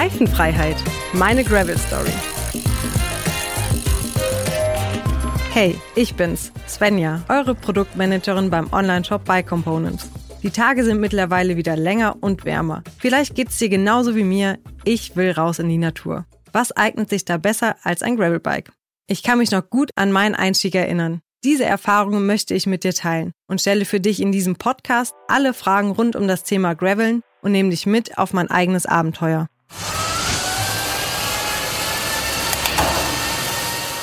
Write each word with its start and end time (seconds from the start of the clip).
Reifenfreiheit. 0.00 0.76
Meine 1.12 1.44
Gravel 1.44 1.76
Story. 1.76 2.08
Hey, 5.52 5.78
ich 5.94 6.14
bin's, 6.14 6.52
Svenja, 6.66 7.22
eure 7.28 7.54
Produktmanagerin 7.54 8.48
beim 8.48 8.72
Onlineshop 8.72 9.26
Bike 9.26 9.46
Components. 9.46 10.08
Die 10.42 10.48
Tage 10.48 10.84
sind 10.84 11.02
mittlerweile 11.02 11.58
wieder 11.58 11.76
länger 11.76 12.16
und 12.22 12.46
wärmer. 12.46 12.82
Vielleicht 12.96 13.34
geht's 13.34 13.58
dir 13.58 13.68
genauso 13.68 14.16
wie 14.16 14.24
mir. 14.24 14.58
Ich 14.84 15.16
will 15.16 15.32
raus 15.32 15.58
in 15.58 15.68
die 15.68 15.76
Natur. 15.76 16.24
Was 16.50 16.74
eignet 16.74 17.10
sich 17.10 17.26
da 17.26 17.36
besser 17.36 17.76
als 17.82 18.00
ein 18.00 18.16
Gravelbike? 18.16 18.72
Ich 19.06 19.22
kann 19.22 19.36
mich 19.36 19.50
noch 19.50 19.68
gut 19.68 19.90
an 19.96 20.12
meinen 20.12 20.34
Einstieg 20.34 20.74
erinnern. 20.76 21.20
Diese 21.44 21.66
Erfahrungen 21.66 22.24
möchte 22.24 22.54
ich 22.54 22.66
mit 22.66 22.84
dir 22.84 22.94
teilen 22.94 23.32
und 23.48 23.60
stelle 23.60 23.84
für 23.84 24.00
dich 24.00 24.22
in 24.22 24.32
diesem 24.32 24.56
Podcast 24.56 25.14
alle 25.28 25.52
Fragen 25.52 25.90
rund 25.90 26.16
um 26.16 26.26
das 26.26 26.42
Thema 26.42 26.72
Graveln 26.72 27.22
und 27.42 27.52
nehme 27.52 27.68
dich 27.68 27.84
mit 27.84 28.16
auf 28.16 28.32
mein 28.32 28.50
eigenes 28.50 28.86
Abenteuer. 28.86 29.50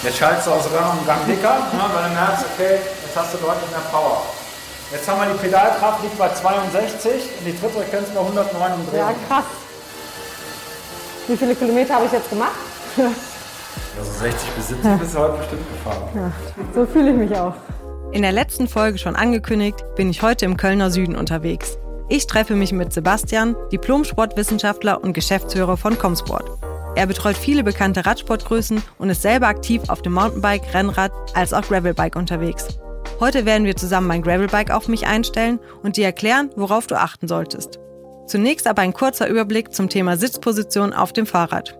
Jetzt 0.07 0.20
schaltest 0.20 0.48
du 0.48 0.52
aus 0.52 0.63
Rang 0.73 0.99
und 0.99 1.05
Gang 1.05 1.26
dicker, 1.27 1.57
ne, 1.73 1.84
weil 1.93 2.07
du 2.07 2.16
merkst, 2.16 2.45
okay, 2.53 2.80
jetzt 3.03 3.17
hast 3.17 3.34
du 3.34 3.38
deutlich 3.40 3.70
mehr 3.71 3.81
Power. 3.91 4.23
Jetzt 4.90 5.05
haben 5.05 5.20
wir 5.20 5.34
die 5.34 5.38
Pedalkraft 5.38 6.02
liegt 6.02 6.17
bei 6.17 6.30
62 6.30 7.12
und 7.12 7.45
die 7.45 7.59
Trittfrequenz 7.59 8.09
bei 8.12 8.20
109 8.21 8.73
umdrehen. 8.73 8.99
Ja, 8.99 9.13
krass. 9.27 9.43
Wie 11.27 11.35
viele 11.35 11.55
Kilometer 11.55 11.95
habe 11.95 12.05
ich 12.05 12.12
jetzt 12.13 12.29
gemacht? 12.29 12.55
Also 13.99 14.12
60 14.21 14.49
bis 14.52 14.68
70 14.70 14.98
bist 14.98 15.13
du 15.13 15.20
heute 15.20 15.38
bestimmt 15.40 15.65
gefahren. 15.73 16.09
Ja, 16.15 16.31
so 16.73 16.85
fühle 16.85 17.12
ich 17.12 17.18
mich 17.18 17.35
auch. 17.38 17.54
In 18.13 18.21
der 18.21 18.31
letzten 18.31 18.70
Folge 18.70 18.98
schon 18.99 19.18
angekündigt, 19.18 19.84
bin 19.98 20.09
ich 20.09 20.21
heute 20.21 20.45
im 20.45 20.55
Kölner 20.55 20.90
Süden 20.90 21.18
unterwegs. 21.18 21.77
Ich 22.10 22.26
treffe 22.26 22.56
mich 22.56 22.72
mit 22.72 22.94
Sebastian, 22.94 23.58
Diplom-Sportwissenschaftler 23.72 25.04
und 25.04 25.12
Geschäftsführer 25.12 25.76
von 25.76 25.98
Comsport. 25.98 26.49
Er 26.96 27.05
betreut 27.05 27.36
viele 27.36 27.66
bekannte 27.66 28.05
Radsportgrößen 28.05 28.82
und 28.98 29.10
ist 29.10 29.22
selber 29.22 29.48
aktiv 29.48 29.82
auf 29.90 30.02
dem 30.02 30.14
Mountainbike, 30.14 30.74
Rennrad 30.74 31.12
als 31.34 31.54
auch 31.54 31.64
Gravelbike 31.64 32.16
unterwegs. 32.16 32.66
Heute 33.20 33.46
werden 33.46 33.66
wir 33.66 33.76
zusammen 33.76 34.08
mein 34.08 34.22
Gravelbike 34.22 34.72
auf 34.72 34.88
mich 34.88 35.05
einstellen 35.05 35.60
und 35.84 35.98
dir 35.98 36.05
erklären, 36.05 36.49
worauf 36.55 36.88
du 36.88 36.96
achten 36.96 37.27
solltest. 37.27 37.77
Zunächst 38.26 38.68
aber 38.68 38.84
ein 38.84 38.94
kurzer 38.94 39.27
Überblick 39.27 39.74
zum 39.74 39.90
Thema 39.90 40.16
Sitzposition 40.16 40.94
auf 40.94 41.12
dem 41.12 41.26
Fahrrad. 41.26 41.77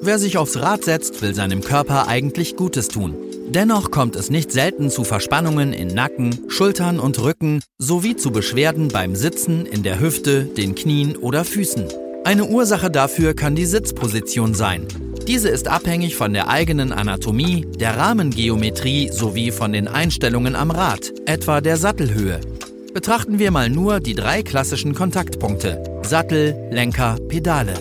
Wer 0.00 0.18
sich 0.18 0.38
aufs 0.38 0.60
Rad 0.60 0.84
setzt, 0.84 1.22
will 1.22 1.34
seinem 1.34 1.60
Körper 1.60 2.08
eigentlich 2.08 2.56
Gutes 2.56 2.88
tun. 2.88 3.14
Dennoch 3.54 3.90
kommt 3.90 4.16
es 4.16 4.30
nicht 4.30 4.50
selten 4.50 4.88
zu 4.88 5.04
Verspannungen 5.04 5.74
in 5.74 5.88
Nacken, 5.88 6.48
Schultern 6.48 6.98
und 6.98 7.20
Rücken 7.22 7.60
sowie 7.76 8.16
zu 8.16 8.30
Beschwerden 8.30 8.88
beim 8.88 9.14
Sitzen, 9.14 9.66
in 9.66 9.82
der 9.82 10.00
Hüfte, 10.00 10.44
den 10.44 10.74
Knien 10.74 11.18
oder 11.18 11.44
Füßen. 11.44 11.84
Eine 12.24 12.46
Ursache 12.46 12.90
dafür 12.90 13.34
kann 13.34 13.54
die 13.54 13.66
Sitzposition 13.66 14.54
sein. 14.54 14.86
Diese 15.28 15.50
ist 15.50 15.68
abhängig 15.68 16.16
von 16.16 16.32
der 16.32 16.48
eigenen 16.48 16.92
Anatomie, 16.92 17.66
der 17.78 17.98
Rahmengeometrie 17.98 19.10
sowie 19.12 19.50
von 19.50 19.74
den 19.74 19.86
Einstellungen 19.86 20.56
am 20.56 20.70
Rad, 20.70 21.12
etwa 21.26 21.60
der 21.60 21.76
Sattelhöhe. 21.76 22.40
Betrachten 22.94 23.38
wir 23.38 23.50
mal 23.50 23.68
nur 23.68 24.00
die 24.00 24.14
drei 24.14 24.42
klassischen 24.42 24.94
Kontaktpunkte 24.94 26.00
Sattel, 26.04 26.56
Lenker, 26.70 27.18
Pedale. 27.28 27.74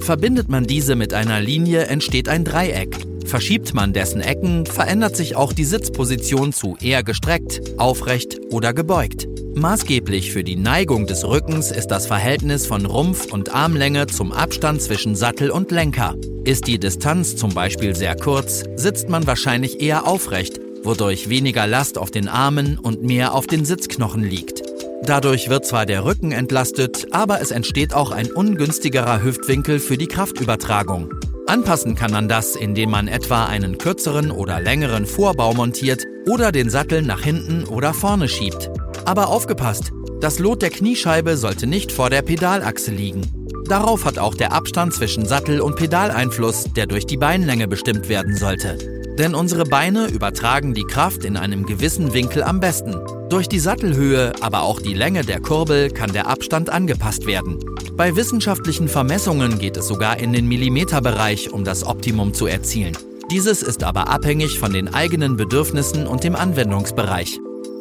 Verbindet 0.00 0.48
man 0.48 0.64
diese 0.64 0.96
mit 0.96 1.12
einer 1.12 1.42
Linie, 1.42 1.84
entsteht 1.84 2.30
ein 2.30 2.46
Dreieck. 2.46 3.07
Verschiebt 3.28 3.74
man 3.74 3.92
dessen 3.92 4.22
Ecken, 4.22 4.64
verändert 4.64 5.14
sich 5.14 5.36
auch 5.36 5.52
die 5.52 5.66
Sitzposition 5.66 6.54
zu 6.54 6.78
eher 6.80 7.02
gestreckt, 7.02 7.60
aufrecht 7.76 8.40
oder 8.50 8.72
gebeugt. 8.72 9.28
Maßgeblich 9.54 10.32
für 10.32 10.42
die 10.42 10.56
Neigung 10.56 11.06
des 11.06 11.26
Rückens 11.26 11.70
ist 11.70 11.88
das 11.88 12.06
Verhältnis 12.06 12.66
von 12.66 12.86
Rumpf- 12.86 13.30
und 13.30 13.54
Armlänge 13.54 14.06
zum 14.06 14.32
Abstand 14.32 14.80
zwischen 14.80 15.14
Sattel 15.14 15.50
und 15.50 15.70
Lenker. 15.70 16.14
Ist 16.44 16.66
die 16.66 16.78
Distanz 16.78 17.36
zum 17.36 17.52
Beispiel 17.52 17.94
sehr 17.94 18.16
kurz, 18.16 18.64
sitzt 18.76 19.10
man 19.10 19.26
wahrscheinlich 19.26 19.82
eher 19.82 20.06
aufrecht, 20.06 20.58
wodurch 20.82 21.28
weniger 21.28 21.66
Last 21.66 21.98
auf 21.98 22.10
den 22.10 22.28
Armen 22.28 22.78
und 22.78 23.02
mehr 23.02 23.34
auf 23.34 23.46
den 23.46 23.66
Sitzknochen 23.66 24.24
liegt. 24.24 24.62
Dadurch 25.02 25.50
wird 25.50 25.66
zwar 25.66 25.84
der 25.84 26.06
Rücken 26.06 26.32
entlastet, 26.32 27.08
aber 27.10 27.42
es 27.42 27.50
entsteht 27.50 27.92
auch 27.92 28.10
ein 28.10 28.30
ungünstigerer 28.30 29.22
Hüftwinkel 29.22 29.80
für 29.80 29.98
die 29.98 30.06
Kraftübertragung. 30.06 31.10
Anpassen 31.48 31.94
kann 31.94 32.10
man 32.10 32.28
das, 32.28 32.56
indem 32.56 32.90
man 32.90 33.08
etwa 33.08 33.46
einen 33.46 33.78
kürzeren 33.78 34.30
oder 34.30 34.60
längeren 34.60 35.06
Vorbau 35.06 35.54
montiert 35.54 36.04
oder 36.28 36.52
den 36.52 36.68
Sattel 36.68 37.00
nach 37.00 37.22
hinten 37.22 37.64
oder 37.64 37.94
vorne 37.94 38.28
schiebt. 38.28 38.70
Aber 39.06 39.28
aufgepasst, 39.28 39.90
das 40.20 40.38
Lot 40.38 40.60
der 40.60 40.68
Kniescheibe 40.68 41.38
sollte 41.38 41.66
nicht 41.66 41.90
vor 41.90 42.10
der 42.10 42.20
Pedalachse 42.20 42.90
liegen. 42.90 43.22
Darauf 43.66 44.04
hat 44.04 44.18
auch 44.18 44.34
der 44.34 44.52
Abstand 44.52 44.92
zwischen 44.92 45.24
Sattel 45.24 45.62
und 45.62 45.76
Pedal 45.76 46.10
Einfluss, 46.10 46.64
der 46.76 46.86
durch 46.86 47.06
die 47.06 47.16
Beinlänge 47.16 47.66
bestimmt 47.66 48.10
werden 48.10 48.36
sollte. 48.36 48.97
Denn 49.18 49.34
unsere 49.34 49.64
Beine 49.64 50.06
übertragen 50.06 50.74
die 50.74 50.84
Kraft 50.84 51.24
in 51.24 51.36
einem 51.36 51.66
gewissen 51.66 52.14
Winkel 52.14 52.44
am 52.44 52.60
besten. 52.60 52.94
Durch 53.28 53.48
die 53.48 53.58
Sattelhöhe, 53.58 54.32
aber 54.40 54.62
auch 54.62 54.80
die 54.80 54.94
Länge 54.94 55.22
der 55.22 55.40
Kurbel 55.40 55.90
kann 55.90 56.12
der 56.12 56.28
Abstand 56.28 56.70
angepasst 56.70 57.26
werden. 57.26 57.58
Bei 57.96 58.14
wissenschaftlichen 58.14 58.86
Vermessungen 58.86 59.58
geht 59.58 59.76
es 59.76 59.88
sogar 59.88 60.18
in 60.18 60.32
den 60.32 60.46
Millimeterbereich, 60.46 61.52
um 61.52 61.64
das 61.64 61.84
Optimum 61.84 62.32
zu 62.32 62.46
erzielen. 62.46 62.96
Dieses 63.30 63.62
ist 63.62 63.82
aber 63.82 64.08
abhängig 64.08 64.58
von 64.58 64.72
den 64.72 64.94
eigenen 64.94 65.36
Bedürfnissen 65.36 66.06
und 66.06 66.22
dem 66.22 66.36
Anwendungsbereich. 66.36 67.40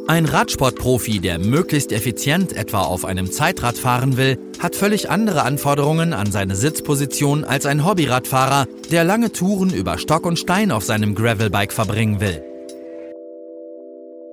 Ein 0.10 0.24
Radsportprofi, 0.24 1.20
der 1.20 1.38
möglichst 1.38 1.92
effizient 1.92 2.54
etwa 2.54 2.84
auf 2.84 3.04
einem 3.04 3.30
Zeitrad 3.30 3.78
fahren 3.78 4.16
will, 4.16 4.40
hat 4.58 4.74
völlig 4.74 5.10
andere 5.10 5.44
Anforderungen 5.44 6.14
an 6.14 6.32
seine 6.32 6.56
Sitzposition 6.56 7.44
als 7.44 7.66
ein 7.66 7.84
Hobbyradfahrer, 7.84 8.68
der 8.90 9.04
lange 9.04 9.34
Touren 9.34 9.74
über 9.74 9.98
Stock 9.98 10.26
und 10.26 10.40
Stein 10.40 10.72
auf 10.72 10.86
seinem 10.86 11.14
Gravelbike 11.14 11.74
verbringen 11.74 12.22
will. 12.22 12.42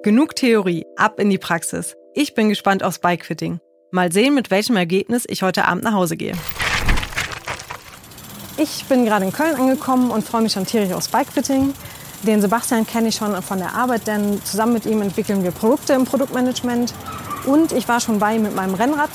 Genug 0.04 0.36
Theorie, 0.36 0.86
ab 0.94 1.18
in 1.18 1.28
die 1.28 1.38
Praxis. 1.38 1.96
Ich 2.14 2.34
bin 2.34 2.50
gespannt 2.50 2.84
aufs 2.84 3.00
Bikefitting. 3.00 3.58
Mal 3.90 4.12
sehen, 4.12 4.36
mit 4.36 4.52
welchem 4.52 4.76
Ergebnis 4.76 5.24
ich 5.26 5.42
heute 5.42 5.64
Abend 5.64 5.82
nach 5.82 5.94
Hause 5.94 6.16
gehe. 6.16 6.34
Ich 8.58 8.84
bin 8.84 9.04
gerade 9.04 9.24
in 9.24 9.32
Köln 9.32 9.56
angekommen 9.56 10.12
und 10.12 10.24
freue 10.24 10.42
mich 10.42 10.52
schon 10.52 10.66
tierisch 10.66 10.92
aufs 10.92 11.08
Bikefitting. 11.08 11.74
Den 12.26 12.40
Sebastian 12.40 12.86
kenne 12.86 13.08
ich 13.08 13.16
schon 13.16 13.40
von 13.42 13.58
der 13.58 13.74
Arbeit, 13.74 14.06
denn 14.06 14.42
zusammen 14.44 14.72
mit 14.72 14.86
ihm 14.86 15.02
entwickeln 15.02 15.42
wir 15.44 15.50
Produkte 15.50 15.92
im 15.92 16.06
Produktmanagement. 16.06 16.94
Und 17.44 17.72
ich 17.72 17.86
war 17.86 18.00
schon 18.00 18.18
bei 18.18 18.36
ihm 18.36 18.42
mit 18.42 18.54
meinem 18.54 18.72
Rennrad. 18.72 19.10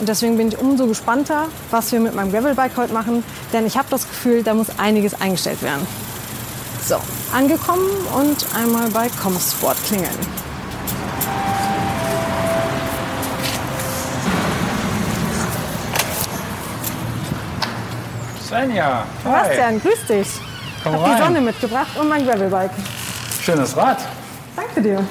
Und 0.00 0.08
deswegen 0.08 0.38
bin 0.38 0.48
ich 0.48 0.58
umso 0.58 0.86
gespannter, 0.86 1.48
was 1.70 1.92
wir 1.92 2.00
mit 2.00 2.14
meinem 2.14 2.32
Gravelbike 2.32 2.74
heute 2.78 2.94
machen. 2.94 3.22
Denn 3.52 3.66
ich 3.66 3.76
habe 3.76 3.88
das 3.90 4.08
Gefühl, 4.08 4.42
da 4.42 4.54
muss 4.54 4.68
einiges 4.78 5.20
eingestellt 5.20 5.62
werden. 5.62 5.86
So, 6.86 6.96
angekommen 7.34 7.86
und 8.16 8.46
einmal 8.56 8.88
bei 8.88 9.08
Comsport 9.22 9.76
klingeln. 9.86 10.08
Svenja, 18.48 19.04
hi. 19.24 19.44
Sebastian, 19.44 19.80
grüß 19.82 20.06
dich. 20.08 20.53
Ich 20.84 20.92
habe 20.92 21.10
die. 21.16 21.22
Sonne 21.22 21.40
mitgebracht 21.40 21.96
und 21.98 22.08
mein 22.08 22.26
Gravelbike. 22.26 22.70
Schönes 23.40 23.76
Rad. 23.76 23.98
Danke 24.56 24.82
dir. 24.82 25.02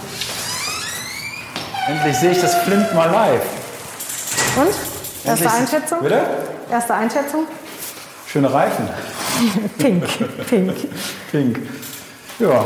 Endlich 1.88 2.17
sehe 2.17 2.31
ich 2.31 2.41
das 2.41 2.56
Flint 2.56 2.94
mal 2.94 3.09
live. 3.11 3.41
Und? 4.56 4.67
Erste 5.25 5.45
Endlich- 5.45 5.51
Einschätzung? 5.61 6.00
Bitte? 6.01 6.22
Erste 6.72 6.94
Einschätzung? 6.94 7.45
Schöne 8.28 8.53
Reifen. 8.53 8.88
Pink. 9.78 10.03
Pink. 10.47 10.73
Pink. 11.31 11.59
Ja, 12.40 12.66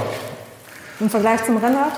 Im 0.99 1.09
Vergleich 1.09 1.43
zum 1.45 1.57
Rennrad? 1.57 1.91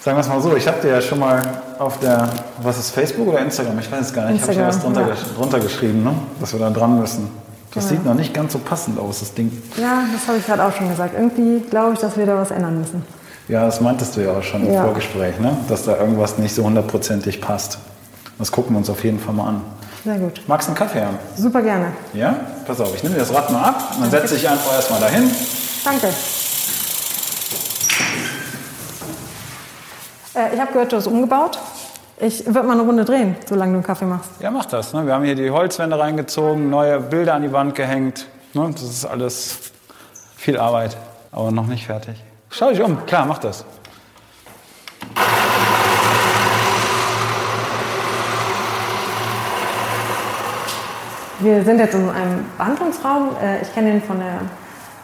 sagen 0.00 0.16
wir 0.16 0.20
es 0.22 0.28
mal 0.28 0.40
so, 0.40 0.56
ich 0.56 0.66
habe 0.66 0.80
dir 0.80 0.88
ja 0.94 1.00
schon 1.00 1.20
mal 1.20 1.40
auf 1.78 2.00
der, 2.00 2.28
was 2.58 2.76
ist 2.78 2.90
Facebook 2.90 3.28
oder 3.28 3.38
Instagram? 3.38 3.78
Ich 3.78 3.90
weiß 3.90 4.06
es 4.06 4.12
gar 4.12 4.26
nicht. 4.26 4.36
Ich 4.36 4.42
habe 4.42 4.54
dir 4.54 4.66
was 4.66 4.74
Instagram, 4.76 4.94
drunter, 4.94 5.08
ja. 5.08 5.14
gesch- 5.14 5.34
drunter 5.36 5.60
geschrieben, 5.60 6.02
ne? 6.02 6.12
dass 6.40 6.52
wir 6.52 6.58
da 6.60 6.70
dran 6.70 6.98
müssen. 6.98 7.30
Das 7.74 7.88
Genau. 7.88 7.96
sieht 7.96 8.04
noch 8.06 8.14
nicht 8.14 8.34
ganz 8.34 8.52
so 8.52 8.58
passend 8.58 8.98
aus, 8.98 9.20
das 9.20 9.32
Ding. 9.34 9.50
Ja, 9.78 10.04
das 10.12 10.26
habe 10.28 10.38
ich 10.38 10.46
gerade 10.46 10.62
auch 10.64 10.72
schon 10.76 10.88
gesagt. 10.90 11.14
Irgendwie 11.16 11.60
glaube 11.70 11.94
ich, 11.94 12.00
dass 12.00 12.16
wir 12.16 12.26
da 12.26 12.36
was 12.36 12.50
ändern 12.50 12.78
müssen. 12.78 13.02
Ja, 13.48 13.64
das 13.64 13.80
meintest 13.80 14.16
du 14.16 14.20
ja 14.20 14.32
auch 14.32 14.42
schon 14.42 14.66
im 14.66 14.72
Ja. 14.72 14.84
Vorgespräch, 14.84 15.38
ne? 15.40 15.56
dass 15.68 15.84
da 15.84 15.96
irgendwas 15.96 16.38
nicht 16.38 16.54
so 16.54 16.64
hundertprozentig 16.64 17.40
passt. 17.40 17.78
Das 18.38 18.52
gucken 18.52 18.74
wir 18.74 18.78
uns 18.78 18.90
auf 18.90 19.02
jeden 19.04 19.18
Fall 19.18 19.34
mal 19.34 19.48
an. 19.48 19.60
Sehr 20.04 20.18
gut. 20.18 20.42
Magst 20.46 20.68
du 20.68 20.70
einen 20.72 20.78
Kaffee 20.78 21.00
haben? 21.02 21.16
Super 21.36 21.62
gerne. 21.62 21.92
Ja? 22.12 22.34
Pass 22.66 22.80
auf, 22.80 22.94
ich 22.94 23.02
nehme 23.02 23.16
das 23.16 23.32
Rad 23.32 23.50
mal 23.50 23.62
ab 23.62 23.92
und 23.96 24.02
dann 24.02 24.10
setze 24.10 24.34
ich 24.36 24.48
einfach 24.48 24.72
erstmal 24.74 25.00
dahin. 25.00 25.30
Danke. 25.84 26.08
Äh, 30.34 30.54
ich 30.54 30.60
habe 30.60 30.72
gehört, 30.72 30.92
du 30.92 30.96
hast 30.96 31.06
umgebaut. 31.06 31.58
Ich 32.18 32.46
würde 32.46 32.62
mal 32.62 32.74
eine 32.74 32.82
Runde 32.82 33.04
drehen, 33.04 33.36
solange 33.46 33.72
du 33.72 33.76
einen 33.78 33.84
Kaffee 33.84 34.04
machst. 34.04 34.30
Ja, 34.40 34.50
mach 34.50 34.66
das. 34.66 34.92
Ne? 34.92 35.06
Wir 35.06 35.14
haben 35.14 35.24
hier 35.24 35.34
die 35.34 35.50
Holzwände 35.50 35.98
reingezogen, 35.98 36.70
neue 36.70 37.00
Bilder 37.00 37.34
an 37.34 37.42
die 37.42 37.52
Wand 37.52 37.74
gehängt. 37.74 38.26
Ne? 38.54 38.70
Das 38.72 38.82
ist 38.82 39.04
alles 39.04 39.72
viel 40.36 40.58
Arbeit, 40.58 40.96
aber 41.32 41.50
noch 41.50 41.66
nicht 41.66 41.86
fertig. 41.86 42.22
Schau 42.50 42.70
dich 42.70 42.82
um, 42.82 43.04
klar, 43.06 43.24
mach 43.26 43.38
das. 43.38 43.64
Wir 51.40 51.64
sind 51.64 51.80
jetzt 51.80 51.94
in 51.94 52.08
einem 52.08 52.44
Behandlungsraum. 52.56 53.30
Äh, 53.42 53.62
ich 53.62 53.74
kenne 53.74 53.90
den 53.90 54.02
von 54.02 54.18
der 54.20 54.42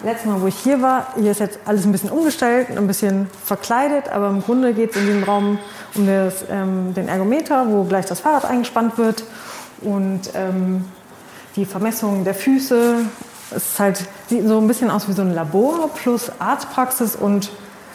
letzten 0.03 0.31
Mal, 0.31 0.41
wo 0.41 0.47
ich 0.47 0.57
hier 0.57 0.81
war. 0.83 1.09
Hier 1.17 1.31
ist 1.31 1.41
jetzt 1.41 1.59
alles 1.65 1.85
ein 1.85 1.93
bisschen 1.93 2.11
umgestellt, 2.11 2.69
ein 2.77 2.87
bisschen 2.87 3.29
verkleidet, 3.45 4.09
aber 4.09 4.29
im 4.29 4.43
Grunde 4.43 4.73
geht 4.75 4.91
es 4.91 4.97
in 4.97 5.07
diesem 5.07 5.25
Raum 5.25 5.59
um 5.95 6.07
das, 6.07 6.45
ähm, 6.51 6.95
den 6.95 7.09
Ergometer, 7.09 7.67
wo 7.69 7.85
gleich 7.85 8.07
das 8.07 8.21
Fahrrad 8.21 8.45
eingespannt 8.45 8.99
wird 8.99 9.25
und 9.81 10.21
ähm, 10.35 10.85
die 11.57 11.65
Vermessung 11.65 12.25
der 12.25 12.35
Füße. 12.35 12.97
Es 13.55 13.79
halt, 13.81 14.05
sieht 14.29 14.47
so 14.47 14.59
ein 14.59 14.69
bisschen 14.69 14.91
aus 14.91 15.09
wie 15.09 15.13
so 15.13 15.23
ein 15.23 15.35
Labor 15.35 15.91
plus 15.95 16.31
Arztpraxis 16.39 17.17
und 17.17 17.51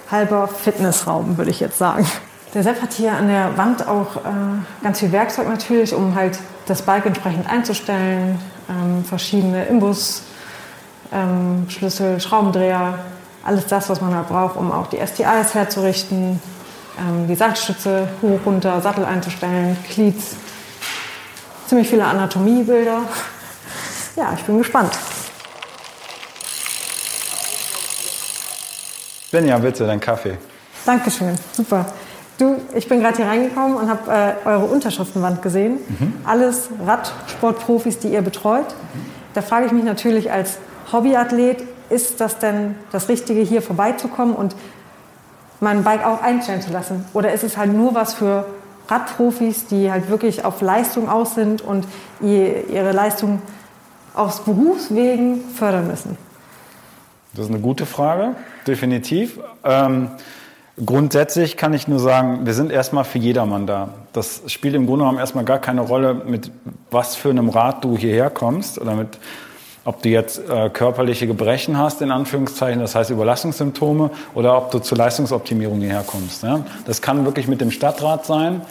halber 0.10 0.48
Fitnessraum, 0.48 1.38
würde 1.38 1.52
ich 1.52 1.60
jetzt 1.60 1.78
sagen. 1.78 2.06
Der 2.54 2.64
Sepp 2.64 2.82
hat 2.82 2.94
hier 2.94 3.14
an 3.14 3.28
der 3.28 3.58
Wand 3.58 3.88
auch 3.88 4.18
äh, 4.18 4.30
ganz 4.84 5.00
viel 5.00 5.12
Werkzeug 5.12 5.48
natürlich, 5.48 5.94
um 5.94 6.16
halt 6.16 6.38
das 6.68 6.84
Bike 6.84 7.06
entsprechend 7.06 7.50
einzustellen, 7.50 8.40
ähm, 8.70 9.04
verschiedene 9.04 9.66
Imbus, 9.66 10.24
ähm, 11.14 11.70
Schlüssel, 11.70 12.20
Schraubendreher, 12.20 13.00
alles 13.46 13.68
das, 13.68 13.90
was 13.90 14.02
man 14.02 14.16
halt 14.16 14.28
braucht, 14.30 14.56
um 14.56 14.72
auch 14.72 14.88
die 14.88 14.98
STIs 14.98 15.54
herzurichten, 15.54 16.42
ähm, 17.00 17.28
die 17.28 17.36
Salzstütze 17.36 18.08
hoch, 18.22 18.40
runter, 18.46 18.82
Sattel 18.82 19.06
einzustellen, 19.06 19.78
Cleats, 19.90 20.36
ziemlich 21.68 21.88
viele 21.88 22.06
Anatomiebilder. 22.06 23.00
Ja, 24.16 24.32
ich 24.38 24.44
bin 24.44 24.60
gespannt. 24.60 24.92
Benja, 29.32 29.58
bitte, 29.58 29.88
dein 29.88 30.00
Kaffee. 30.00 30.38
Dankeschön, 30.86 31.34
super. 31.52 31.88
Du, 32.38 32.62
ich 32.76 32.88
bin 32.88 33.00
gerade 33.00 33.18
hier 33.18 33.26
reingekommen 33.26 33.76
und 33.76 33.90
habe 33.90 34.12
äh, 34.12 34.48
eure 34.48 34.66
Unterschriftenwand 34.66 35.42
gesehen. 35.42 35.80
Mhm. 36.00 36.14
Alles 36.26 36.70
Radsportprofis, 36.86 37.98
die 37.98 38.10
ihr 38.10 38.22
betreut. 38.22 38.68
Mhm. 38.68 39.06
Da 39.34 39.42
frage 39.42 39.66
ich 39.66 39.72
mich 39.72 39.84
natürlich 39.84 40.32
als 40.32 40.60
Hobbyathlet, 40.92 41.64
ist 41.90 42.20
das 42.22 42.40
denn 42.40 42.76
das 42.92 43.10
Richtige, 43.10 43.42
hier 43.42 43.62
vorbeizukommen 43.62 44.36
und 44.36 44.56
mein 45.60 45.84
Bike 45.84 46.06
auch 46.06 46.22
einstellen 46.22 46.62
zu 46.62 46.72
lassen? 46.72 47.06
Oder 47.14 47.34
ist 47.34 47.44
es 47.44 47.58
halt 47.58 47.74
nur 47.74 47.94
was 47.96 48.14
für 48.14 48.46
Radprofis, 48.88 49.68
die 49.68 49.92
halt 49.92 50.10
wirklich 50.10 50.44
auf 50.44 50.62
Leistung 50.62 51.10
aus 51.10 51.36
sind 51.36 51.62
und 51.62 51.86
ihre 52.22 52.92
Leistung 52.92 53.42
aus 54.14 54.44
Berufswegen 54.44 55.42
fördern 55.56 55.88
müssen? 55.88 56.18
Das 57.34 57.46
ist 57.46 57.52
eine 57.52 57.62
gute 57.62 57.86
Frage, 57.86 58.36
definitiv. 58.68 59.40
Ähm, 59.64 60.10
Grundsätzlich 60.84 61.56
kann 61.56 61.74
ich 61.74 61.88
nur 61.88 62.00
sagen, 62.00 62.48
wir 62.48 62.56
sind 62.56 62.72
erstmal 62.72 63.04
für 63.04 63.20
jedermann 63.20 63.68
da. 63.68 63.90
Das 64.12 64.42
spielt 64.48 64.74
im 64.74 64.88
Grunde 64.88 65.04
genommen 65.04 65.20
erstmal 65.20 65.46
gar 65.46 65.60
keine 65.60 65.82
Rolle, 65.82 66.16
mit 66.16 66.52
was 66.90 67.16
für 67.16 67.30
einem 67.30 67.50
Rad 67.50 67.84
du 67.84 67.96
hierher 67.96 68.32
kommst 68.32 68.82
oder 68.82 68.96
mit, 68.96 69.20
ob 69.86 70.02
du 70.02 70.10
jetzt 70.10 70.40
äh, 70.50 70.70
körperliche 70.70 71.28
Gebrechen 71.28 71.78
hast, 71.78 72.02
in 72.02 72.12
Anführungszeichen, 72.12 72.80
das 72.80 72.96
heißt 72.96 73.10
Überlastungssymptome, 73.10 74.12
oder 74.34 74.58
ob 74.58 74.72
du 74.72 74.80
zur 74.80 74.98
Leistungsoptimierung 74.98 75.80
hierher 75.80 76.04
kommst. 76.06 76.44
Ja? 76.44 76.62
Das 76.86 77.02
kann 77.02 77.26
wirklich 77.26 77.48
mit 77.48 77.62
dem 77.62 77.72
Stadtrad 77.72 78.26
sein. 78.26 78.62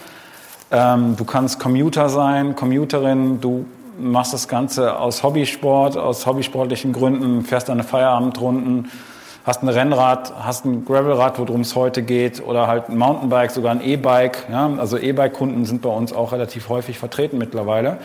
Ähm, 0.70 1.16
du 1.16 1.24
kannst 1.24 1.60
Commuter 1.60 2.08
sein, 2.08 2.56
Commuterin, 2.56 3.40
du 3.40 3.66
machst 3.98 4.32
das 4.32 4.48
Ganze 4.48 4.98
aus 4.98 5.22
Hobbysport, 5.22 5.96
aus 5.98 6.26
hobbysportlichen 6.26 6.92
Gründen, 6.92 7.44
fährst 7.44 7.68
deine 7.68 7.84
Feierabendrunden 7.84 8.90
hast 9.44 9.62
ein 9.62 9.68
Rennrad, 9.68 10.32
hast 10.38 10.64
ein 10.64 10.84
Gravelrad, 10.84 11.38
worum 11.38 11.62
es 11.62 11.74
heute 11.74 12.02
geht, 12.02 12.46
oder 12.46 12.66
halt 12.66 12.88
ein 12.88 12.96
Mountainbike, 12.96 13.50
sogar 13.50 13.72
ein 13.72 13.82
E-Bike. 13.82 14.46
Ja? 14.50 14.70
Also 14.78 14.98
E-Bike-Kunden 14.98 15.64
sind 15.64 15.82
bei 15.82 15.90
uns 15.90 16.12
auch 16.12 16.32
relativ 16.32 16.68
häufig 16.68 16.98
vertreten 16.98 17.38
mittlerweile. 17.38 17.98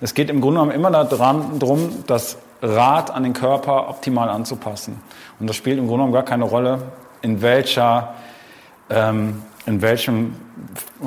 Es 0.00 0.14
geht 0.14 0.30
im 0.30 0.40
Grunde 0.40 0.60
genommen 0.60 0.72
immer 0.72 0.90
darum, 0.90 2.04
das 2.06 2.38
Rad 2.62 3.10
an 3.10 3.22
den 3.22 3.32
Körper 3.32 3.88
optimal 3.88 4.28
anzupassen. 4.28 5.00
Und 5.38 5.48
das 5.48 5.56
spielt 5.56 5.78
im 5.78 5.86
Grunde 5.86 6.04
genommen 6.04 6.12
gar 6.12 6.24
keine 6.24 6.44
Rolle, 6.44 6.82
in 7.22 7.42
welcher 7.42 8.14
ähm, 8.90 9.42
in 9.68 9.82
welchem 9.82 10.34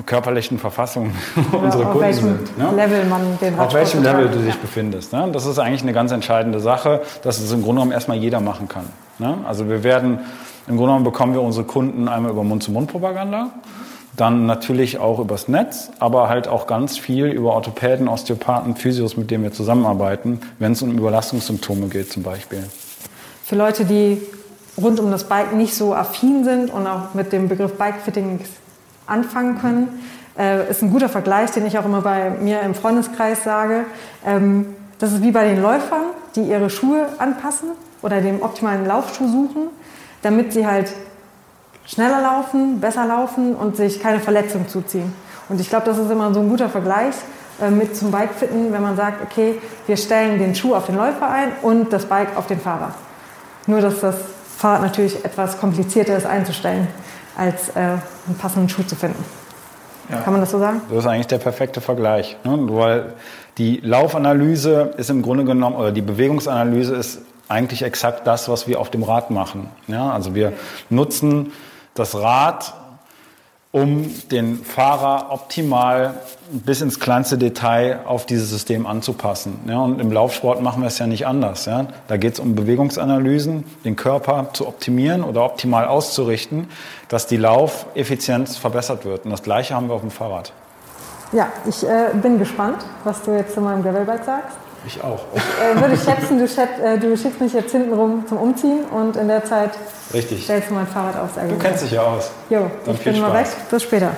körperlichen 0.05 0.59
Verfassung 0.59 1.11
unsere 1.51 1.83
Kunden 1.85 2.01
welchem 2.01 2.37
sind. 2.37 2.57
Ne? 2.57 2.69
Level 2.75 3.05
man 3.05 3.39
den 3.41 3.57
Auf 3.57 3.73
welchem 3.73 4.03
Level 4.03 4.29
du 4.29 4.37
dich 4.37 4.53
ja. 4.53 4.61
befindest. 4.61 5.13
Ne? 5.13 5.29
Das 5.33 5.47
ist 5.47 5.57
eigentlich 5.57 5.81
eine 5.81 5.93
ganz 5.93 6.11
entscheidende 6.11 6.59
Sache, 6.59 7.01
dass 7.23 7.39
es 7.39 7.51
im 7.51 7.63
Grunde 7.63 7.79
genommen 7.79 7.91
erstmal 7.91 8.17
jeder 8.17 8.39
machen 8.39 8.67
kann. 8.67 8.85
Ne? 9.17 9.35
Also 9.47 9.67
wir 9.67 9.83
werden, 9.83 10.19
im 10.67 10.77
Grunde 10.77 10.91
genommen 10.91 11.03
bekommen 11.03 11.33
wir 11.33 11.41
unsere 11.41 11.65
Kunden 11.65 12.07
einmal 12.07 12.31
über 12.31 12.43
Mund-zu-Mund-Propaganda, 12.43 13.49
dann 14.17 14.45
natürlich 14.45 14.99
auch 14.99 15.19
übers 15.19 15.47
Netz, 15.47 15.89
aber 15.99 16.27
halt 16.27 16.47
auch 16.47 16.67
ganz 16.67 16.97
viel 16.97 17.27
über 17.27 17.53
Orthopäden, 17.53 18.07
Osteopathen, 18.07 18.75
Physios, 18.75 19.15
mit 19.17 19.31
denen 19.31 19.43
wir 19.43 19.53
zusammenarbeiten, 19.53 20.41
wenn 20.59 20.73
es 20.73 20.81
um 20.81 20.97
Überlastungssymptome 20.97 21.87
geht 21.87 22.11
zum 22.11 22.23
Beispiel. 22.23 22.63
Für 23.45 23.55
Leute, 23.55 23.85
die 23.85 24.21
rund 24.77 24.99
um 24.99 25.11
das 25.11 25.25
Bike 25.25 25.53
nicht 25.53 25.75
so 25.75 25.93
affin 25.93 26.43
sind 26.43 26.71
und 26.71 26.87
auch 26.87 27.13
mit 27.13 27.31
dem 27.31 27.47
Begriff 27.47 27.73
Bikefitting 27.73 28.39
anfangen 29.07 29.59
können, 29.59 29.99
äh, 30.37 30.69
ist 30.69 30.81
ein 30.81 30.91
guter 30.91 31.09
Vergleich, 31.09 31.51
den 31.51 31.65
ich 31.65 31.77
auch 31.77 31.85
immer 31.85 32.01
bei 32.01 32.29
mir 32.29 32.61
im 32.61 32.73
Freundeskreis 32.73 33.43
sage. 33.43 33.85
Ähm, 34.25 34.67
das 34.99 35.13
ist 35.13 35.23
wie 35.23 35.31
bei 35.31 35.45
den 35.47 35.61
Läufern, 35.61 36.03
die 36.35 36.41
ihre 36.41 36.69
Schuhe 36.69 37.07
anpassen 37.17 37.69
oder 38.01 38.21
den 38.21 38.41
optimalen 38.41 38.85
Laufschuh 38.85 39.27
suchen, 39.27 39.67
damit 40.21 40.53
sie 40.53 40.65
halt 40.65 40.93
schneller 41.93 42.21
laufen, 42.21 42.79
besser 42.79 43.05
laufen 43.05 43.55
und 43.55 43.75
sich 43.75 43.99
keine 43.99 44.19
Verletzung 44.19 44.67
zuziehen. 44.67 45.13
Und 45.49 45.59
ich 45.59 45.69
glaube, 45.69 45.85
das 45.85 45.97
ist 45.97 46.09
immer 46.09 46.33
so 46.33 46.39
ein 46.39 46.49
guter 46.49 46.69
Vergleich 46.69 47.15
äh, 47.61 47.69
mit 47.69 47.95
zum 47.95 48.11
Bikefitten, 48.11 48.71
wenn 48.71 48.81
man 48.81 48.95
sagt, 48.95 49.21
okay, 49.21 49.59
wir 49.87 49.97
stellen 49.97 50.39
den 50.39 50.55
Schuh 50.55 50.73
auf 50.73 50.85
den 50.85 50.95
Läufer 50.95 51.29
ein 51.29 51.49
und 51.61 51.91
das 51.91 52.05
Bike 52.05 52.37
auf 52.37 52.47
den 52.47 52.59
Fahrer. 52.59 52.93
Nur, 53.67 53.81
dass 53.81 53.99
das 53.99 54.15
Fahrrad 54.57 54.81
natürlich 54.81 55.23
etwas 55.25 55.59
komplizierter 55.59 56.15
ist 56.15 56.25
einzustellen, 56.25 56.87
als 57.35 57.69
äh, 57.69 57.79
einen 57.79 58.37
passenden 58.39 58.69
Schuh 58.69 58.83
zu 58.83 58.95
finden. 58.95 59.23
Ja. 60.09 60.21
Kann 60.21 60.33
man 60.33 60.41
das 60.41 60.51
so 60.51 60.59
sagen? 60.59 60.81
Das 60.89 60.99
ist 60.99 61.07
eigentlich 61.07 61.27
der 61.27 61.37
perfekte 61.37 61.81
Vergleich. 61.81 62.37
Ne? 62.43 62.57
Weil 62.69 63.13
die 63.57 63.77
Laufanalyse 63.77 64.93
ist 64.97 65.09
im 65.09 65.21
Grunde 65.21 65.45
genommen, 65.45 65.75
oder 65.75 65.91
die 65.91 66.01
Bewegungsanalyse 66.01 66.95
ist 66.95 67.21
eigentlich 67.47 67.83
exakt 67.83 68.25
das, 68.25 68.49
was 68.49 68.67
wir 68.67 68.79
auf 68.79 68.89
dem 68.89 69.03
Rad 69.03 69.29
machen. 69.29 69.69
Ja? 69.87 70.11
Also 70.11 70.35
wir 70.35 70.53
nutzen 70.89 71.51
das 71.93 72.15
Rad 72.15 72.73
um 73.71 74.13
den 74.29 74.57
Fahrer 74.65 75.31
optimal 75.31 76.15
bis 76.51 76.81
ins 76.81 76.99
kleinste 76.99 77.37
Detail 77.37 78.01
auf 78.05 78.25
dieses 78.25 78.49
System 78.49 78.85
anzupassen. 78.85 79.59
Ja, 79.65 79.79
und 79.79 80.01
im 80.01 80.11
Laufsport 80.11 80.61
machen 80.61 80.81
wir 80.81 80.87
es 80.87 80.99
ja 80.99 81.07
nicht 81.07 81.25
anders. 81.25 81.65
Ja. 81.65 81.85
Da 82.09 82.17
geht 82.17 82.33
es 82.33 82.39
um 82.41 82.55
Bewegungsanalysen, 82.55 83.63
den 83.85 83.95
Körper 83.95 84.49
zu 84.51 84.67
optimieren 84.67 85.23
oder 85.23 85.45
optimal 85.45 85.85
auszurichten, 85.85 86.67
dass 87.07 87.27
die 87.27 87.37
Laufeffizienz 87.37 88.57
verbessert 88.57 89.05
wird. 89.05 89.23
Und 89.23 89.31
das 89.31 89.41
Gleiche 89.41 89.73
haben 89.73 89.87
wir 89.87 89.95
auf 89.95 90.01
dem 90.01 90.11
Fahrrad. 90.11 90.51
Ja, 91.31 91.47
ich 91.65 91.87
äh, 91.87 92.09
bin 92.21 92.39
gespannt, 92.39 92.83
was 93.05 93.21
du 93.21 93.31
jetzt 93.31 93.53
zu 93.53 93.61
meinem 93.61 93.83
Gravelbike 93.83 94.25
sagst. 94.25 94.57
Ich 94.85 95.03
auch. 95.03 95.19
Ich 95.35 95.41
äh, 95.63 95.79
würde 95.79 95.95
schätzen, 95.95 96.39
du, 96.39 96.47
schätz, 96.47 96.79
äh, 96.83 96.97
du 96.97 97.15
schickst 97.15 97.39
mich 97.39 97.53
jetzt 97.53 97.71
hinten 97.71 97.93
rum 97.93 98.25
zum 98.27 98.37
Umziehen 98.37 98.83
und 98.85 99.15
in 99.15 99.27
der 99.27 99.45
Zeit 99.45 99.71
Richtig. 100.13 100.43
stellst 100.43 100.69
du 100.69 100.73
mein 100.73 100.87
Fahrrad 100.87 101.17
aufs 101.19 101.37
Argument. 101.37 101.61
Du 101.61 101.67
kennst 101.67 101.83
dich 101.83 101.91
ja 101.91 102.01
aus. 102.01 102.31
Jo, 102.49 102.71
Dann 102.85 102.95
ich 102.95 103.03
bin 103.03 103.15
Spaß. 103.15 103.29
mal 103.29 103.39
weg. 103.39 103.47
Bis 103.69 103.83
später. 103.83 104.11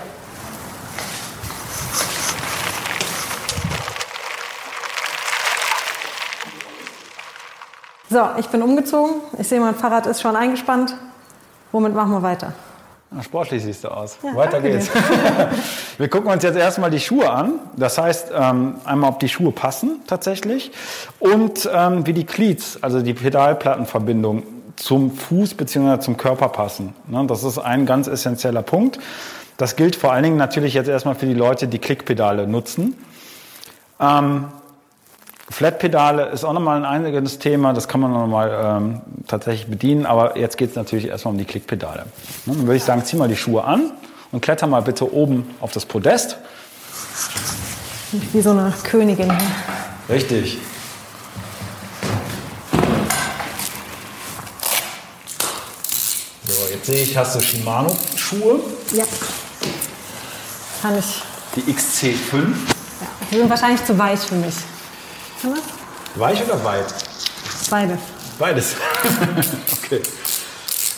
So, 8.10 8.30
ich 8.38 8.48
bin 8.50 8.62
umgezogen. 8.62 9.16
Ich 9.40 9.48
sehe, 9.48 9.60
mein 9.60 9.76
Fahrrad 9.76 10.06
ist 10.06 10.22
schon 10.22 10.36
eingespannt. 10.36 10.96
Womit 11.72 11.96
machen 11.96 12.12
wir 12.12 12.22
weiter? 12.22 12.54
Sportlich 13.22 13.64
siehst 13.64 13.84
du 13.84 13.90
aus. 13.90 14.18
Ja, 14.24 14.36
Weiter 14.36 14.62
geht's. 14.62 14.90
Wir 15.98 16.08
gucken 16.08 16.32
uns 16.32 16.44
jetzt 16.44 16.58
erstmal 16.58 16.90
die 16.90 17.00
Schuhe 17.00 17.30
an. 17.30 17.60
Das 17.76 17.98
heißt, 17.98 18.32
ähm, 18.36 18.76
einmal, 18.86 19.12
ob 19.12 19.20
die 19.20 19.30
Schuhe 19.30 19.52
passen 19.52 20.02
tatsächlich 20.08 20.72
und 21.20 21.70
ähm, 21.72 22.06
wie 22.08 22.14
die 22.14 22.26
Cleats, 22.26 22.80
also 22.82 23.02
die 23.02 23.14
Pedalplattenverbindung 23.14 24.44
zum 24.76 25.12
Fuß 25.12 25.54
bzw. 25.54 26.00
zum 26.00 26.18
Körper 26.18 26.50
passen. 26.50 26.96
Ne, 27.08 27.26
das 27.28 27.44
ist 27.44 27.60
ein 27.60 27.86
ganz 27.86 28.08
essentieller 28.08 28.64
Punkt. 28.64 29.00
Das 29.58 29.76
gilt 29.76 29.96
vor 29.96 30.12
allen 30.12 30.24
Dingen 30.24 30.38
natürlich 30.38 30.74
jetzt 30.74 30.88
erstmal 30.88 31.16
für 31.16 31.28
die 31.28 31.36
Leute, 31.36 31.68
die 31.68 31.80
Klickpedale 31.80 32.48
nutzen. 32.48 32.96
Flatpedale 35.50 36.28
ist 36.28 36.44
auch 36.46 36.54
nochmal 36.54 36.78
ein 36.78 36.86
einiges 36.86 37.38
Thema, 37.38 37.74
das 37.74 37.88
kann 37.88 38.02
man 38.02 38.14
nochmal 38.14 38.80
ähm, 38.82 39.02
tatsächlich 39.28 39.68
bedienen, 39.68 40.06
aber 40.06 40.38
jetzt 40.38 40.58
geht 40.58 40.72
es 40.72 40.76
natürlich 40.76 41.08
erstmal 41.08 41.34
um 41.34 41.38
die 41.38 41.46
Klickpedale. 41.46 42.06
Ne, 42.46 42.56
dann 42.56 42.62
würde 42.62 42.78
ich 42.78 42.84
sagen, 42.84 43.04
zieh 43.04 43.18
mal 43.18 43.28
die 43.28 43.36
Schuhe 43.36 43.64
an 43.64 43.92
und 44.32 44.42
kletter 44.42 44.68
mal 44.68 44.82
bitte 44.82 45.14
oben 45.14 45.54
auf 45.60 45.72
das 45.72 45.86
Podest. 45.86 46.38
Wie 48.32 48.42
so 48.42 48.52
eine 48.52 48.74
Königin. 48.84 49.32
Richtig. 50.08 50.60
So, 56.46 56.74
jetzt 56.74 56.86
sehe 56.86 57.04
ich, 57.04 57.18
hast 57.18 57.36
du 57.36 57.42
Shimano-Schuhe. 57.42 58.60
Ja. 58.94 59.04
Kann 60.82 60.98
ich. 60.98 61.22
Die 61.56 61.72
XC5. 61.72 62.34
Ja, 62.34 62.48
die 63.32 63.36
sind 63.38 63.50
wahrscheinlich 63.50 63.84
zu 63.86 63.98
weich 63.98 64.20
für 64.20 64.36
mich. 64.36 64.56
Weich 66.16 66.44
oder 66.44 66.64
weit? 66.64 66.86
Beides. 67.70 68.00
Beides. 68.40 68.76
okay. 69.84 70.02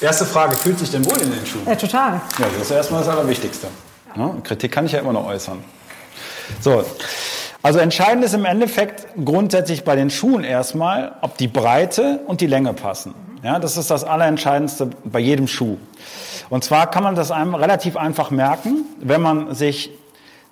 Erste 0.02 0.26
Frage, 0.26 0.56
fühlt 0.56 0.80
sich 0.80 0.92
denn 0.92 1.06
wohl 1.06 1.18
in 1.22 1.32
den 1.32 1.46
Schuhen? 1.46 1.66
Ja, 1.66 1.76
total. 1.76 2.22
Ja, 2.38 2.46
das 2.58 2.68
ist 2.68 2.72
erstmal 2.72 3.02
das 3.02 3.10
Allerwichtigste. 3.10 3.68
Ja, 4.16 4.36
Kritik 4.44 4.72
kann 4.72 4.86
ich 4.86 4.92
ja 4.92 5.00
immer 5.00 5.14
noch 5.14 5.26
äußern. 5.26 5.64
So, 6.62 6.84
also 7.62 7.80
entscheidend 7.80 8.24
ist 8.24 8.34
im 8.34 8.46
Endeffekt 8.46 9.08
grundsätzlich 9.24 9.84
bei 9.84 9.96
den 9.96 10.10
Schuhen 10.10 10.44
erstmal, 10.44 11.16
ob 11.22 11.38
die 11.38 11.48
Breite 11.48 12.20
und 12.28 12.42
die 12.42 12.48
Länge 12.48 12.74
passen. 12.74 13.16
Ja, 13.42 13.58
das 13.58 13.78
ist 13.78 13.90
das 13.90 14.04
Allerentscheidendste 14.04 14.92
bei 15.04 15.20
jedem 15.20 15.48
Schuh. 15.48 15.78
Und 16.50 16.64
zwar 16.64 16.92
kann 16.92 17.04
man 17.04 17.16
das 17.16 17.32
einem 17.32 17.56
relativ 17.56 17.98
einfach 17.98 18.32
merken, 18.32 18.86
wenn 19.00 19.22
man 19.22 19.56
sich 19.56 19.90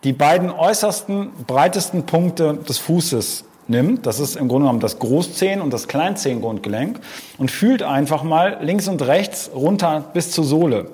die 0.03 0.13
beiden 0.13 0.49
äußersten, 0.49 1.31
breitesten 1.45 2.05
Punkte 2.05 2.55
des 2.55 2.79
Fußes 2.79 3.45
nimmt, 3.67 4.05
das 4.05 4.19
ist 4.19 4.35
im 4.35 4.47
Grunde 4.47 4.65
genommen 4.65 4.79
das 4.79 4.99
Großzehen- 4.99 5.61
und 5.61 5.71
das 5.71 5.87
Kleinzehengrundgelenk, 5.87 6.99
und 7.37 7.51
fühlt 7.51 7.83
einfach 7.83 8.23
mal 8.23 8.57
links 8.61 8.87
und 8.87 9.01
rechts 9.01 9.51
runter 9.53 10.05
bis 10.13 10.31
zur 10.31 10.43
Sohle. 10.43 10.87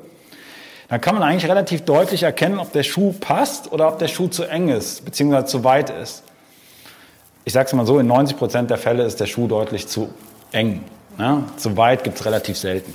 Dann 0.89 1.01
kann 1.01 1.13
man 1.13 1.23
eigentlich 1.23 1.49
relativ 1.49 1.81
deutlich 1.81 2.23
erkennen, 2.23 2.59
ob 2.59 2.71
der 2.73 2.83
Schuh 2.83 3.13
passt 3.13 3.71
oder 3.71 3.87
ob 3.87 3.99
der 3.99 4.07
Schuh 4.07 4.27
zu 4.27 4.43
eng 4.43 4.69
ist, 4.69 5.05
beziehungsweise 5.05 5.45
zu 5.45 5.63
weit 5.63 5.91
ist. 5.91 6.23
Ich 7.45 7.53
sage 7.53 7.67
es 7.67 7.73
mal 7.73 7.85
so, 7.85 7.99
in 7.99 8.07
90 8.07 8.37
Prozent 8.37 8.69
der 8.69 8.77
Fälle 8.77 9.03
ist 9.03 9.19
der 9.19 9.27
Schuh 9.27 9.47
deutlich 9.47 9.87
zu 9.87 10.09
eng. 10.51 10.83
Ja, 11.17 11.43
zu 11.57 11.75
weit 11.77 12.03
gibt 12.03 12.17
es 12.17 12.25
relativ 12.25 12.57
selten. 12.57 12.93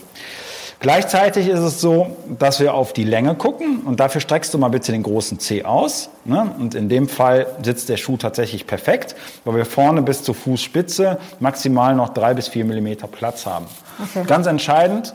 Gleichzeitig 0.84 1.48
ist 1.48 1.60
es 1.60 1.80
so, 1.80 2.14
dass 2.38 2.60
wir 2.60 2.74
auf 2.74 2.92
die 2.92 3.04
Länge 3.04 3.34
gucken 3.36 3.80
und 3.86 4.00
dafür 4.00 4.20
streckst 4.20 4.52
du 4.52 4.58
mal 4.58 4.68
bitte 4.68 4.92
den 4.92 5.02
großen 5.02 5.38
C 5.38 5.64
aus. 5.64 6.10
Ne? 6.26 6.54
Und 6.58 6.74
in 6.74 6.90
dem 6.90 7.08
Fall 7.08 7.46
sitzt 7.62 7.88
der 7.88 7.96
Schuh 7.96 8.18
tatsächlich 8.18 8.66
perfekt, 8.66 9.16
weil 9.46 9.56
wir 9.56 9.64
vorne 9.64 10.02
bis 10.02 10.22
zur 10.22 10.34
Fußspitze 10.34 11.18
maximal 11.40 11.94
noch 11.94 12.10
drei 12.10 12.34
bis 12.34 12.48
vier 12.48 12.66
Millimeter 12.66 13.06
Platz 13.06 13.46
haben. 13.46 13.64
Okay. 14.10 14.26
Ganz 14.26 14.46
entscheidend, 14.46 15.14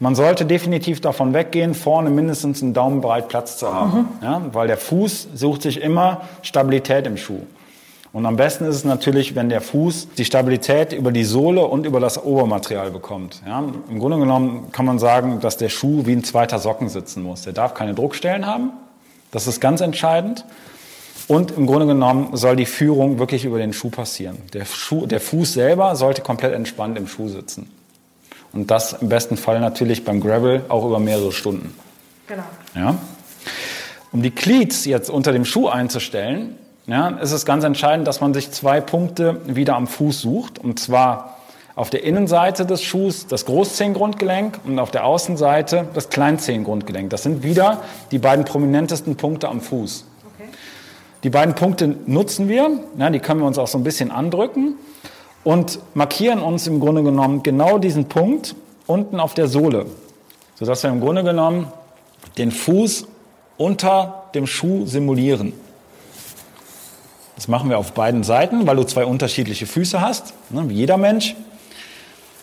man 0.00 0.14
sollte 0.14 0.44
definitiv 0.44 1.00
davon 1.00 1.32
weggehen, 1.32 1.72
vorne 1.72 2.10
mindestens 2.10 2.62
einen 2.62 2.74
Daumenbreit 2.74 3.28
Platz 3.28 3.56
zu 3.56 3.72
haben, 3.72 4.00
mhm. 4.00 4.08
ja? 4.22 4.42
weil 4.52 4.66
der 4.66 4.76
Fuß 4.76 5.28
sucht 5.32 5.62
sich 5.62 5.80
immer 5.80 6.20
Stabilität 6.42 7.06
im 7.06 7.16
Schuh. 7.16 7.40
Und 8.16 8.24
am 8.24 8.36
besten 8.36 8.64
ist 8.64 8.76
es 8.76 8.84
natürlich, 8.84 9.34
wenn 9.34 9.50
der 9.50 9.60
Fuß 9.60 10.08
die 10.16 10.24
Stabilität 10.24 10.94
über 10.94 11.12
die 11.12 11.24
Sohle 11.24 11.66
und 11.66 11.84
über 11.84 12.00
das 12.00 12.24
Obermaterial 12.24 12.90
bekommt. 12.90 13.42
Ja, 13.46 13.62
Im 13.90 13.98
Grunde 13.98 14.18
genommen 14.18 14.72
kann 14.72 14.86
man 14.86 14.98
sagen, 14.98 15.40
dass 15.40 15.58
der 15.58 15.68
Schuh 15.68 16.06
wie 16.06 16.12
ein 16.12 16.24
zweiter 16.24 16.58
Socken 16.58 16.88
sitzen 16.88 17.22
muss. 17.22 17.42
Der 17.42 17.52
darf 17.52 17.74
keine 17.74 17.92
Druckstellen 17.92 18.46
haben. 18.46 18.70
Das 19.32 19.46
ist 19.46 19.60
ganz 19.60 19.82
entscheidend. 19.82 20.46
Und 21.28 21.50
im 21.50 21.66
Grunde 21.66 21.84
genommen 21.84 22.34
soll 22.34 22.56
die 22.56 22.64
Führung 22.64 23.18
wirklich 23.18 23.44
über 23.44 23.58
den 23.58 23.74
Schuh 23.74 23.90
passieren. 23.90 24.38
Der, 24.54 24.64
Schuh, 24.64 25.04
der 25.04 25.20
Fuß 25.20 25.52
selber 25.52 25.94
sollte 25.94 26.22
komplett 26.22 26.54
entspannt 26.54 26.96
im 26.96 27.08
Schuh 27.08 27.28
sitzen. 27.28 27.70
Und 28.54 28.70
das 28.70 28.94
im 28.94 29.10
besten 29.10 29.36
Fall 29.36 29.60
natürlich 29.60 30.06
beim 30.06 30.22
Gravel 30.22 30.64
auch 30.70 30.86
über 30.86 31.00
mehrere 31.00 31.32
Stunden. 31.32 31.74
Genau. 32.28 32.44
Ja? 32.74 32.96
Um 34.10 34.22
die 34.22 34.30
Cleats 34.30 34.86
jetzt 34.86 35.10
unter 35.10 35.32
dem 35.32 35.44
Schuh 35.44 35.68
einzustellen, 35.68 36.56
ja, 36.86 37.08
ist 37.08 37.32
es 37.32 37.44
ganz 37.44 37.64
entscheidend, 37.64 38.06
dass 38.06 38.20
man 38.20 38.32
sich 38.32 38.52
zwei 38.52 38.80
Punkte 38.80 39.40
wieder 39.46 39.74
am 39.74 39.86
Fuß 39.86 40.20
sucht. 40.20 40.58
Und 40.58 40.78
zwar 40.78 41.36
auf 41.74 41.90
der 41.90 42.04
Innenseite 42.04 42.64
des 42.64 42.82
Schuhs 42.82 43.26
das 43.26 43.44
Großzehengrundgelenk 43.44 44.60
und 44.64 44.78
auf 44.78 44.90
der 44.90 45.04
Außenseite 45.04 45.88
das 45.94 46.08
Kleinzehengrundgelenk. 46.10 47.10
Das 47.10 47.22
sind 47.24 47.42
wieder 47.42 47.82
die 48.12 48.18
beiden 48.18 48.44
prominentesten 48.44 49.16
Punkte 49.16 49.48
am 49.48 49.60
Fuß. 49.60 50.04
Okay. 50.34 50.48
Die 51.24 51.30
beiden 51.30 51.54
Punkte 51.54 51.96
nutzen 52.06 52.48
wir, 52.48 52.70
ja, 52.96 53.10
die 53.10 53.18
können 53.18 53.40
wir 53.40 53.46
uns 53.46 53.58
auch 53.58 53.68
so 53.68 53.78
ein 53.78 53.84
bisschen 53.84 54.10
andrücken 54.12 54.76
und 55.44 55.80
markieren 55.94 56.40
uns 56.40 56.66
im 56.66 56.80
Grunde 56.80 57.02
genommen 57.02 57.42
genau 57.42 57.78
diesen 57.78 58.06
Punkt 58.06 58.54
unten 58.86 59.18
auf 59.18 59.34
der 59.34 59.48
Sohle, 59.48 59.86
sodass 60.54 60.82
wir 60.84 60.90
im 60.90 61.00
Grunde 61.00 61.24
genommen 61.24 61.66
den 62.38 62.52
Fuß 62.52 63.06
unter 63.58 64.24
dem 64.34 64.46
Schuh 64.46 64.86
simulieren. 64.86 65.52
Das 67.36 67.48
machen 67.48 67.68
wir 67.68 67.78
auf 67.78 67.92
beiden 67.92 68.24
Seiten, 68.24 68.66
weil 68.66 68.76
du 68.76 68.84
zwei 68.84 69.04
unterschiedliche 69.04 69.66
Füße 69.66 70.00
hast, 70.00 70.32
ne, 70.50 70.68
wie 70.68 70.74
jeder 70.74 70.96
Mensch. 70.96 71.36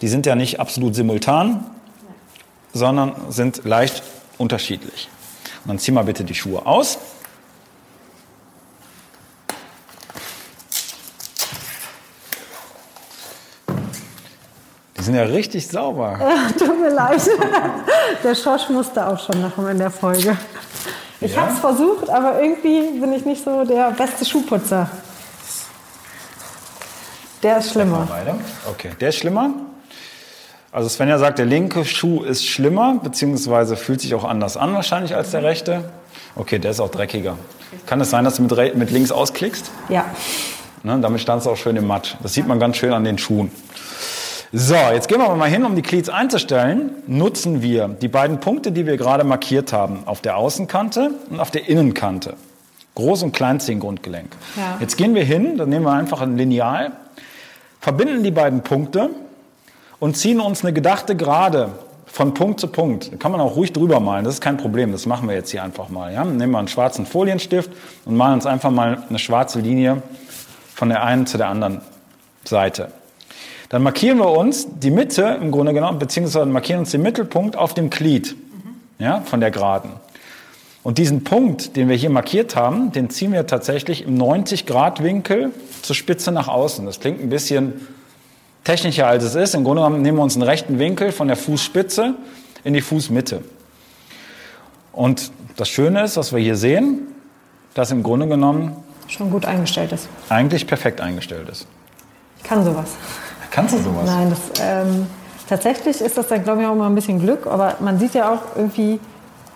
Die 0.02 0.08
sind 0.08 0.26
ja 0.26 0.36
nicht 0.36 0.60
absolut 0.60 0.94
simultan, 0.96 1.66
sondern 2.74 3.14
sind 3.30 3.66
leicht 3.66 4.04
unterschiedlich. 4.38 5.10
Und 5.64 5.70
dann 5.70 5.80
zieh 5.80 5.92
mal 5.92 6.04
bitte 6.04 6.24
die 6.24 6.36
Schuhe 6.36 6.66
aus. 6.66 7.00
Die 14.98 15.04
sind 15.04 15.16
ja 15.16 15.24
richtig 15.24 15.68
sauber. 15.68 16.18
Ja, 16.20 16.52
tut 16.58 16.80
mir 16.80 16.90
leid. 16.90 17.22
Der 18.24 18.36
Schorsch 18.36 18.70
musste 18.70 19.08
auch 19.08 19.20
schon 19.20 19.42
noch 19.42 19.58
in 19.68 19.80
der 19.80 19.92
Folge. 19.92 20.38
Ich 21.24 21.36
ja? 21.36 21.42
habe 21.42 21.54
es 21.54 21.60
versucht, 21.60 22.10
aber 22.10 22.42
irgendwie 22.42 23.00
bin 23.00 23.14
ich 23.14 23.26
nicht 23.26 23.44
so 23.44 23.64
der 23.64 23.92
beste 23.92 24.26
Schuhputzer. 24.26 24.90
Der 27.42 27.58
ist 27.58 27.72
schlimmer. 27.72 28.08
Okay, 28.70 28.92
der 29.00 29.10
ist 29.10 29.18
schlimmer. 29.18 29.52
Also 30.72 30.90
Svenja 30.90 31.20
sagt, 31.20 31.40
der 31.40 31.46
linke 31.46 31.86
Schuh 31.86 32.24
ist 32.24 32.46
schlimmer, 32.46 32.96
beziehungsweise 33.02 33.78
fühlt 33.78 34.02
sich 34.02 34.16
auch 34.16 34.24
anders 34.24 34.58
an 34.58 34.74
wahrscheinlich 34.74 35.16
als 35.16 35.32
der 35.32 35.44
rechte. 35.44 35.92
Okay, 36.36 36.60
der 36.60 36.72
ist 36.72 36.80
auch 36.80 36.90
dreckiger. 36.90 37.38
Kann 37.86 38.02
es 38.02 38.10
sein, 38.10 38.26
dass 38.26 38.38
du 38.38 38.44
mit, 38.44 38.76
mit 38.76 38.92
links 38.92 39.12
ausklickst? 39.12 39.72
Ja. 39.90 40.06
Ne, 40.84 41.00
damit 41.00 41.22
standst 41.22 41.46
du 41.46 41.52
auch 41.52 41.58
schön 41.58 41.76
im 41.76 41.88
Matsch. 41.88 42.16
Das 42.22 42.34
sieht 42.34 42.48
man 42.48 42.60
ganz 42.60 42.78
schön 42.78 42.92
an 42.92 43.04
den 43.04 43.18
Schuhen. 43.18 43.52
So, 44.56 44.76
jetzt 44.76 45.08
gehen 45.08 45.18
wir 45.18 45.36
mal 45.36 45.50
hin, 45.50 45.66
um 45.66 45.76
die 45.76 45.82
Cleats 45.82 46.10
einzustellen, 46.10 46.92
nutzen 47.08 47.64
wir 47.64 47.88
die 47.88 48.08
beiden 48.08 48.40
Punkte, 48.40 48.72
die 48.72 48.86
wir 48.86 48.98
gerade 48.98 49.24
markiert 49.24 49.74
haben, 49.74 50.04
auf 50.06 50.22
der 50.22 50.38
Außenkante 50.38 51.10
und 51.32 51.40
auf 51.40 51.50
der 51.50 51.68
Innenkante. 51.68 52.36
Groß- 52.96 53.24
und 53.24 53.32
Kleinzehengrundgelenk. 53.32 54.30
Ja. 54.56 54.78
Jetzt 54.80 54.96
gehen 54.96 55.16
wir 55.16 55.24
hin, 55.24 55.58
dann 55.58 55.70
nehmen 55.70 55.86
wir 55.86 55.94
einfach 55.94 56.22
ein 56.22 56.38
Lineal, 56.38 56.92
verbinden 57.80 58.22
die 58.22 58.30
beiden 58.30 58.62
Punkte 58.62 59.10
und 60.00 60.18
ziehen 60.18 60.40
uns 60.40 60.64
eine 60.64 60.72
gedachte 60.72 61.16
Gerade 61.16 61.70
von 62.06 62.36
Punkt 62.36 62.60
zu 62.60 62.68
Punkt. 62.68 63.12
Da 63.12 63.18
kann 63.18 63.32
man 63.32 63.42
auch 63.42 63.56
ruhig 63.56 63.74
drüber 63.74 64.00
malen, 64.00 64.24
das 64.24 64.36
ist 64.36 64.42
kein 64.42 64.58
Problem, 64.58 64.92
das 64.92 65.08
machen 65.08 65.28
wir 65.28 65.34
jetzt 65.34 65.50
hier 65.50 65.64
einfach 65.64 65.90
mal. 65.90 66.14
Ja? 66.14 66.24
Nehmen 66.24 66.52
wir 66.52 66.60
einen 66.60 66.68
schwarzen 66.68 67.08
Folienstift 67.08 67.72
und 68.06 68.16
malen 68.16 68.36
uns 68.36 68.46
einfach 68.46 68.70
mal 68.70 69.02
eine 69.10 69.18
schwarze 69.18 69.62
Linie 69.62 70.04
von 70.76 70.90
der 70.90 71.02
einen 71.02 71.26
zu 71.26 71.40
der 71.40 71.48
anderen 71.48 71.82
Seite. 72.44 72.90
Dann 73.74 73.82
markieren 73.82 74.20
wir 74.20 74.30
uns 74.30 74.68
die 74.82 74.92
Mitte 74.92 75.40
im 75.42 75.50
Grunde 75.50 75.74
genommen, 75.74 75.98
beziehungsweise 75.98 76.46
markieren 76.46 76.82
uns 76.82 76.92
den 76.92 77.02
Mittelpunkt 77.02 77.56
auf 77.56 77.74
dem 77.74 77.90
Glied 77.90 78.36
ja, 79.00 79.22
von 79.22 79.40
der 79.40 79.50
Geraden. 79.50 79.90
Und 80.84 81.00
diesen 81.00 81.24
Punkt, 81.24 81.76
den 81.76 81.90
wir 81.90 81.96
hier 81.96 82.12
markiert 82.12 82.56
haben, 82.56 82.92
den 82.92 83.10
ziehen 83.10 83.32
wir 83.32 83.48
tatsächlich 83.48 84.06
im 84.06 84.16
90-Grad-Winkel 84.16 85.50
zur 85.82 85.96
Spitze 85.96 86.32
nach 86.32 86.48
außen. 86.50 86.86
Das 86.86 87.00
klingt 87.00 87.20
ein 87.20 87.30
bisschen 87.30 87.88
technischer, 88.64 89.08
als 89.08 89.24
es 89.24 89.34
ist. 89.34 89.56
Im 89.56 89.64
Grunde 89.64 89.82
genommen 89.82 90.04
nehmen 90.04 90.20
wir 90.20 90.24
uns 90.24 90.36
einen 90.36 90.44
rechten 90.44 90.78
Winkel 90.78 91.12
von 91.12 91.28
der 91.28 91.36
Fußspitze 91.36 92.14
in 92.64 92.76
die 92.76 92.82
Fußmitte. 92.82 93.42
Und 94.92 95.32
das 95.56 95.68
Schöne 95.68 96.04
ist, 96.04 96.16
was 96.16 96.32
wir 96.32 96.40
hier 96.40 96.58
sehen, 96.58 97.08
dass 97.74 97.90
im 97.90 98.04
Grunde 98.04 98.28
genommen 98.28 98.76
schon 99.08 99.32
gut 99.32 99.46
eingestellt 99.46 99.94
ist. 99.94 100.10
Eigentlich 100.30 100.68
perfekt 100.68 101.02
eingestellt 101.02 101.50
ist. 101.50 101.66
Ich 102.38 102.44
kann 102.44 102.64
sowas. 102.64 102.96
Kannst 103.54 103.76
du 103.76 103.78
sowas? 103.78 104.06
Nein, 104.06 104.32
das, 104.32 104.62
ähm, 104.62 105.06
tatsächlich 105.48 106.02
ist 106.02 106.18
das 106.18 106.28
dann, 106.28 106.44
glaube 106.44 106.64
ich, 106.64 106.68
auch 106.68 106.74
mal 106.74 106.88
ein 106.88 106.96
bisschen 106.96 107.20
Glück. 107.20 107.46
Aber 107.46 107.76
man 107.82 108.00
sieht 108.00 108.16
ja 108.16 108.34
auch 108.34 108.56
irgendwie, 108.56 109.00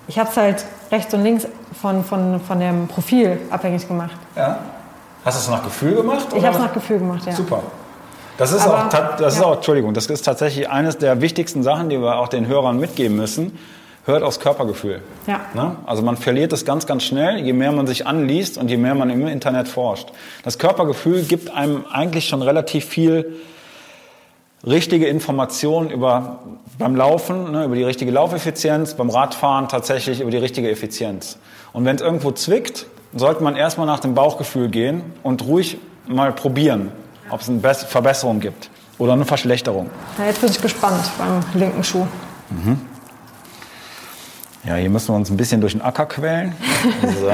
ich 0.07 0.19
habe 0.19 0.29
es 0.29 0.37
halt 0.37 0.65
rechts 0.91 1.13
und 1.15 1.23
links 1.23 1.47
von, 1.81 2.03
von, 2.03 2.39
von 2.39 2.59
dem 2.59 2.87
Profil 2.87 3.39
abhängig 3.49 3.87
gemacht. 3.87 4.15
Ja. 4.35 4.59
Hast 5.25 5.37
du 5.37 5.51
es 5.51 5.57
nach 5.57 5.63
Gefühl 5.63 5.95
gemacht? 5.95 6.27
Ich 6.35 6.45
habe 6.45 6.55
es 6.55 6.61
nach 6.61 6.73
Gefühl 6.73 6.99
gemacht, 6.99 7.25
ja. 7.25 7.33
Super. 7.33 7.63
Das 8.37 8.51
ist, 8.51 8.67
Aber, 8.67 8.85
auch, 8.85 8.89
das 8.89 9.19
ja. 9.19 9.27
ist 9.27 9.43
auch, 9.43 9.55
Entschuldigung, 9.55 9.95
das 9.95 10.05
ist 10.05 10.23
tatsächlich 10.23 10.69
eines 10.69 10.99
der 10.99 11.21
wichtigsten 11.21 11.63
Sachen, 11.63 11.89
die 11.89 11.99
wir 11.99 12.19
auch 12.19 12.27
den 12.27 12.47
Hörern 12.47 12.79
mitgeben 12.79 13.17
müssen. 13.17 13.57
Hört 14.05 14.21
aufs 14.21 14.39
Körpergefühl. 14.39 15.01
Ja. 15.25 15.41
Ne? 15.55 15.75
Also 15.87 16.03
man 16.03 16.17
verliert 16.17 16.53
es 16.53 16.63
ganz, 16.63 16.85
ganz 16.85 17.03
schnell, 17.03 17.39
je 17.39 17.51
mehr 17.51 17.71
man 17.71 17.87
sich 17.87 18.05
anliest 18.05 18.59
und 18.59 18.69
je 18.69 18.77
mehr 18.77 18.93
man 18.93 19.09
im 19.09 19.27
Internet 19.27 19.67
forscht. 19.67 20.09
Das 20.43 20.59
Körpergefühl 20.59 21.23
gibt 21.23 21.49
einem 21.49 21.83
eigentlich 21.91 22.29
schon 22.29 22.43
relativ 22.43 22.85
viel 22.85 23.35
richtige 24.67 25.07
Informationen 25.07 25.89
über 25.89 26.39
beim 26.77 26.95
Laufen, 26.95 27.51
ne, 27.51 27.65
über 27.65 27.75
die 27.75 27.83
richtige 27.83 28.11
Laufeffizienz, 28.11 28.93
beim 28.93 29.09
Radfahren 29.09 29.67
tatsächlich 29.67 30.21
über 30.21 30.29
die 30.29 30.37
richtige 30.37 30.69
Effizienz. 30.69 31.37
Und 31.73 31.85
wenn 31.85 31.95
es 31.95 32.01
irgendwo 32.01 32.31
zwickt, 32.31 32.85
sollte 33.15 33.43
man 33.43 33.55
erstmal 33.55 33.87
nach 33.87 33.99
dem 33.99 34.13
Bauchgefühl 34.13 34.69
gehen 34.69 35.01
und 35.23 35.43
ruhig 35.45 35.77
mal 36.07 36.31
probieren, 36.31 36.91
ob 37.29 37.41
es 37.41 37.49
eine 37.49 37.59
Verbesserung 37.61 38.39
gibt 38.39 38.69
oder 38.99 39.13
eine 39.13 39.25
Verschlechterung. 39.25 39.89
Ja, 40.17 40.25
jetzt 40.25 40.41
bin 40.41 40.49
ich 40.49 40.61
gespannt 40.61 41.09
beim 41.17 41.41
linken 41.59 41.83
Schuh. 41.83 42.05
Mhm. 42.49 42.81
Ja, 44.65 44.75
hier 44.75 44.89
müssen 44.89 45.13
wir 45.13 45.15
uns 45.15 45.29
ein 45.29 45.37
bisschen 45.37 45.61
durch 45.61 45.73
den 45.73 45.81
Acker 45.81 46.05
quälen. 46.05 46.53
So. 47.21 47.31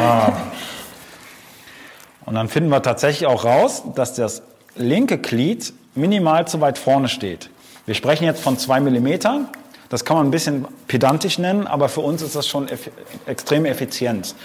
Und 2.25 2.35
dann 2.35 2.47
finden 2.47 2.69
wir 2.69 2.81
tatsächlich 2.81 3.27
auch 3.27 3.43
raus, 3.43 3.83
dass 3.95 4.13
das 4.13 4.43
linke 4.75 5.17
Glied 5.17 5.73
minimal 5.95 6.47
zu 6.47 6.61
weit 6.61 6.77
vorne 6.77 7.07
steht. 7.07 7.49
Wir 7.85 7.95
sprechen 7.95 8.25
jetzt 8.25 8.41
von 8.41 8.57
zwei 8.57 8.79
Millimetern. 8.79 9.47
Das 9.89 10.05
kann 10.05 10.17
man 10.17 10.27
ein 10.27 10.31
bisschen 10.31 10.65
pedantisch 10.87 11.37
nennen, 11.37 11.67
aber 11.67 11.89
für 11.89 12.01
uns 12.01 12.21
ist 12.21 12.35
das 12.35 12.47
schon 12.47 12.67
eff 12.67 12.89
extrem 13.25 13.65
effizient. 13.65 14.35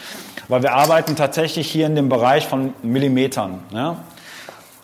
Weil 0.48 0.62
wir 0.62 0.74
arbeiten 0.74 1.16
tatsächlich 1.16 1.70
hier 1.70 1.86
in 1.86 1.94
dem 1.94 2.08
Bereich 2.08 2.46
von 2.46 2.74
Millimetern. 2.82 3.60
Ja? 3.72 3.96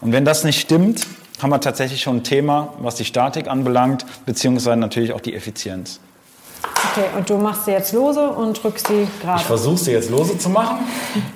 Und 0.01 0.13
wenn 0.13 0.25
das 0.25 0.45
nicht 0.45 0.61
stimmt, 0.61 1.07
haben 1.43 1.51
wir 1.51 1.61
tatsächlich 1.61 2.01
schon 2.01 2.19
ein 2.19 2.25
Thema, 2.25 2.75
was 2.79 2.95
die 2.95 3.05
Statik 3.05 3.49
anbelangt, 3.49 4.07
beziehungsweise 4.25 4.77
natürlich 4.77 5.13
auch 5.13 5.21
die 5.21 5.35
Effizienz. 5.35 6.01
Okay, 6.93 7.07
und 7.17 7.29
du 7.29 7.37
machst 7.37 7.67
sie 7.67 7.73
jetzt 7.73 7.93
lose 7.93 8.31
und 8.31 8.63
drückst 8.63 8.87
sie 8.87 9.07
gerade. 9.21 9.41
Ich 9.41 9.47
versuche 9.47 9.77
sie 9.77 9.93
jetzt 9.93 10.11
lose 10.11 10.39
zu 10.39 10.49
machen, 10.49 10.79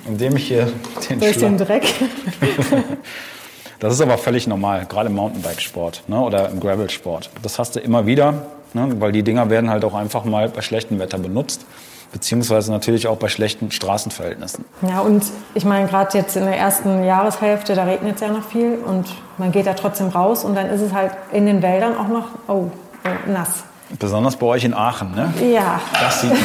indem 0.07 0.37
ich 0.37 0.47
hier 0.47 0.71
den 1.09 1.19
Durch 1.19 1.37
den 1.37 1.57
Dreck. 1.57 1.83
das 3.79 3.93
ist 3.93 4.01
aber 4.01 4.17
völlig 4.17 4.47
normal, 4.47 4.85
gerade 4.87 5.09
im 5.09 5.15
Mountainbikesport 5.15 6.03
ne, 6.07 6.19
oder 6.19 6.49
im 6.49 6.59
Gravelsport. 6.59 7.29
Das 7.41 7.59
hast 7.59 7.75
du 7.75 7.79
immer 7.79 8.05
wieder, 8.05 8.33
ne, 8.73 8.89
weil 8.99 9.11
die 9.11 9.23
Dinger 9.23 9.49
werden 9.49 9.69
halt 9.69 9.85
auch 9.85 9.93
einfach 9.93 10.25
mal 10.25 10.49
bei 10.49 10.61
schlechtem 10.61 10.99
Wetter 10.99 11.17
benutzt 11.17 11.65
beziehungsweise 12.11 12.71
natürlich 12.71 13.07
auch 13.07 13.17
bei 13.17 13.29
schlechten 13.29 13.71
Straßenverhältnissen. 13.71 14.65
Ja, 14.81 15.01
und 15.01 15.23
ich 15.53 15.65
meine, 15.65 15.87
gerade 15.87 16.17
jetzt 16.17 16.35
in 16.35 16.45
der 16.45 16.57
ersten 16.57 17.03
Jahreshälfte, 17.03 17.75
da 17.75 17.83
regnet 17.83 18.15
es 18.15 18.21
ja 18.21 18.29
noch 18.29 18.43
viel 18.43 18.79
und 18.85 19.07
man 19.37 19.51
geht 19.51 19.67
da 19.67 19.73
trotzdem 19.73 20.07
raus 20.07 20.43
und 20.43 20.55
dann 20.55 20.67
ist 20.69 20.81
es 20.81 20.93
halt 20.93 21.11
in 21.31 21.45
den 21.45 21.61
Wäldern 21.61 21.97
auch 21.97 22.07
noch, 22.07 22.27
oh, 22.47 22.71
oh 23.05 23.29
nass. 23.31 23.63
Besonders 23.97 24.35
bei 24.35 24.45
euch 24.45 24.63
in 24.63 24.73
Aachen, 24.73 25.11
ne? 25.15 25.33
Ja. 25.51 25.81
Das 25.99 26.21
sieht 26.21 26.31
man. 26.31 26.39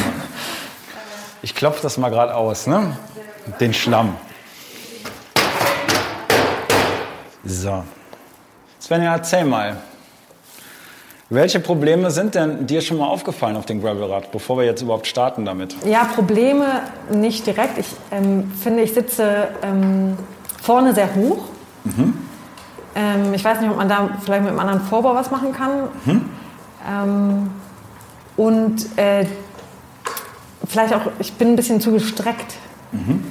Ich 1.41 1.53
klopfe 1.53 1.79
das 1.83 1.97
mal 1.97 2.09
gerade 2.09 2.33
aus, 2.33 2.65
ne? 2.65 2.97
Den 3.59 3.73
Schlamm. 3.73 4.15
So. 7.45 7.83
Svenja, 8.81 9.13
erzähl 9.13 9.45
mal. 9.45 9.77
Welche 11.29 11.59
Probleme 11.59 12.11
sind 12.11 12.35
denn 12.35 12.67
dir 12.67 12.81
schon 12.81 12.97
mal 12.97 13.07
aufgefallen 13.07 13.55
auf 13.55 13.65
dem 13.65 13.81
Gravelrad, 13.81 14.31
bevor 14.31 14.57
wir 14.57 14.65
jetzt 14.65 14.81
überhaupt 14.81 15.07
starten 15.07 15.45
damit? 15.45 15.75
Ja, 15.85 16.05
Probleme 16.05 16.81
nicht 17.11 17.47
direkt. 17.47 17.77
Ich 17.79 17.87
ähm, 18.11 18.51
finde, 18.51 18.83
ich 18.83 18.93
sitze 18.93 19.47
ähm, 19.63 20.17
vorne 20.61 20.93
sehr 20.93 21.15
hoch. 21.15 21.45
Mhm. 21.83 22.13
Ähm, 22.95 23.33
ich 23.33 23.43
weiß 23.43 23.59
nicht, 23.59 23.69
ob 23.69 23.77
man 23.77 23.89
da 23.89 24.09
vielleicht 24.23 24.43
mit 24.43 24.51
einem 24.51 24.59
anderen 24.59 24.81
Vorbau 24.81 25.15
was 25.15 25.31
machen 25.31 25.51
kann. 25.51 25.89
Mhm. 26.05 26.29
Ähm, 26.87 27.51
und 28.37 28.97
äh, 28.97 29.25
vielleicht 30.67 30.93
auch, 30.93 31.11
ich 31.19 31.33
bin 31.33 31.49
ein 31.49 31.55
bisschen 31.55 31.81
zu 31.81 31.91
gestreckt. 31.91 32.55
Mhm. 32.91 33.23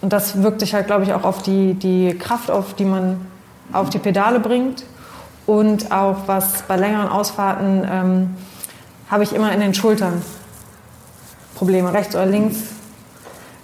Und 0.00 0.12
das 0.12 0.42
wirkt 0.42 0.60
sich 0.60 0.74
halt, 0.74 0.86
glaube 0.86 1.04
ich, 1.04 1.12
auch 1.12 1.24
auf 1.24 1.42
die, 1.42 1.74
die 1.74 2.16
Kraft 2.18 2.50
auf, 2.50 2.74
die 2.74 2.84
man 2.84 3.26
auf 3.72 3.90
die 3.90 3.98
Pedale 3.98 4.40
bringt. 4.40 4.84
Und 5.46 5.92
auch 5.92 6.16
was 6.26 6.62
bei 6.62 6.76
längeren 6.76 7.08
Ausfahrten 7.08 7.86
ähm, 7.90 8.36
habe 9.10 9.24
ich 9.24 9.32
immer 9.32 9.52
in 9.52 9.60
den 9.60 9.74
Schultern 9.74 10.22
Probleme, 11.54 11.92
rechts 11.92 12.14
oder 12.14 12.26
links. 12.26 12.56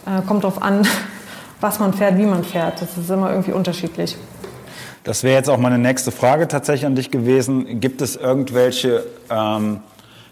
Äh, 0.04 0.22
kommt 0.26 0.44
darauf 0.44 0.60
an, 0.60 0.86
was 1.60 1.78
man 1.78 1.94
fährt, 1.94 2.18
wie 2.18 2.26
man 2.26 2.44
fährt. 2.44 2.82
Das 2.82 2.96
ist 2.98 3.08
immer 3.08 3.30
irgendwie 3.30 3.52
unterschiedlich. 3.52 4.16
Das 5.04 5.22
wäre 5.22 5.36
jetzt 5.36 5.48
auch 5.48 5.58
meine 5.58 5.78
nächste 5.78 6.10
Frage 6.10 6.48
tatsächlich 6.48 6.84
an 6.84 6.96
dich 6.96 7.10
gewesen. 7.10 7.80
Gibt 7.80 8.02
es 8.02 8.16
irgendwelche 8.16 9.06
ähm, 9.30 9.80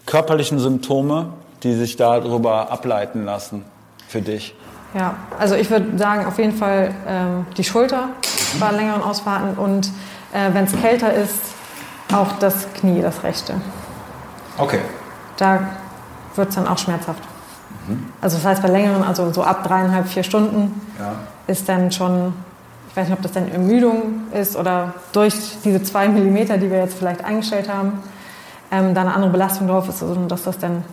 körperlichen 0.05 0.59
Symptome, 0.59 1.29
die 1.63 1.73
sich 1.73 1.95
darüber 1.95 2.71
ableiten 2.71 3.23
lassen 3.23 3.63
für 4.07 4.21
dich? 4.21 4.53
Ja, 4.95 5.15
also 5.37 5.55
ich 5.55 5.69
würde 5.69 5.97
sagen, 5.97 6.25
auf 6.25 6.37
jeden 6.37 6.57
Fall 6.57 6.91
ähm, 7.07 7.45
die 7.57 7.63
Schulter 7.63 8.09
bei 8.59 8.71
längeren 8.71 9.03
Ausfahrten 9.03 9.57
und 9.57 9.87
äh, 10.33 10.53
wenn 10.53 10.63
es 10.63 10.71
kälter 10.81 11.13
ist, 11.13 11.35
auch 12.13 12.39
das 12.39 12.71
Knie, 12.73 13.01
das 13.01 13.23
rechte. 13.23 13.55
Okay. 14.57 14.79
Da 15.37 15.67
wird 16.35 16.49
es 16.49 16.55
dann 16.55 16.67
auch 16.67 16.77
schmerzhaft. 16.77 17.21
Mhm. 17.87 18.05
Also 18.21 18.37
das 18.37 18.45
heißt 18.45 18.61
bei 18.61 18.69
längeren, 18.69 19.03
also 19.03 19.31
so 19.33 19.43
ab 19.43 19.63
dreieinhalb, 19.67 20.07
vier 20.07 20.23
Stunden 20.23 20.81
ja. 20.97 21.13
ist 21.47 21.67
dann 21.67 21.91
schon 21.91 22.33
ich 22.95 23.01
weiß 23.01 23.09
nicht, 23.09 23.17
ob 23.17 23.23
das 23.23 23.33
dann 23.33 23.51
Ermüdung 23.51 24.31
ist 24.31 24.55
oder 24.55 24.93
durch 25.11 25.35
diese 25.65 25.83
zwei 25.83 26.07
Millimeter, 26.07 26.57
die 26.57 26.71
wir 26.71 26.77
jetzt 26.77 26.97
vielleicht 26.97 27.25
eingestellt 27.25 27.67
haben, 27.67 28.01
ähm, 28.71 28.93
da 28.93 29.01
eine 29.01 29.13
andere 29.13 29.31
Belastung 29.31 29.67
drauf 29.67 29.89
ist, 29.89 30.01
also 30.01 30.15
dass 30.27 30.43
das 30.43 30.57
dann 30.59 30.85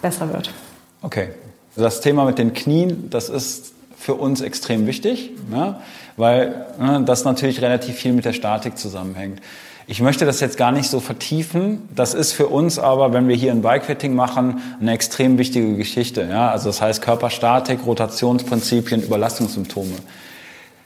besser 0.00 0.32
wird. 0.32 0.54
Okay. 1.02 1.30
Das 1.78 2.00
Thema 2.00 2.24
mit 2.24 2.38
den 2.38 2.54
Knien, 2.54 3.08
das 3.08 3.28
ist 3.28 3.72
für 3.96 4.14
uns 4.14 4.40
extrem 4.40 4.86
wichtig, 4.88 5.30
ne? 5.48 5.76
weil 6.16 6.66
ne, 6.80 7.02
das 7.04 7.24
natürlich 7.24 7.62
relativ 7.62 7.94
viel 7.94 8.12
mit 8.12 8.24
der 8.24 8.32
Statik 8.32 8.76
zusammenhängt. 8.76 9.40
Ich 9.86 10.02
möchte 10.02 10.26
das 10.26 10.40
jetzt 10.40 10.58
gar 10.58 10.72
nicht 10.72 10.90
so 10.90 10.98
vertiefen. 10.98 11.88
Das 11.94 12.14
ist 12.14 12.32
für 12.32 12.48
uns 12.48 12.78
aber, 12.78 13.12
wenn 13.12 13.28
wir 13.28 13.36
hier 13.36 13.52
ein 13.52 13.62
Bikefitting 13.62 14.14
machen, 14.14 14.60
eine 14.80 14.92
extrem 14.92 15.38
wichtige 15.38 15.76
Geschichte. 15.76 16.28
Ja? 16.28 16.50
Also 16.50 16.68
das 16.68 16.82
heißt 16.82 17.00
Körperstatik, 17.00 17.86
Rotationsprinzipien, 17.86 19.02
Überlastungssymptome. 19.02 19.94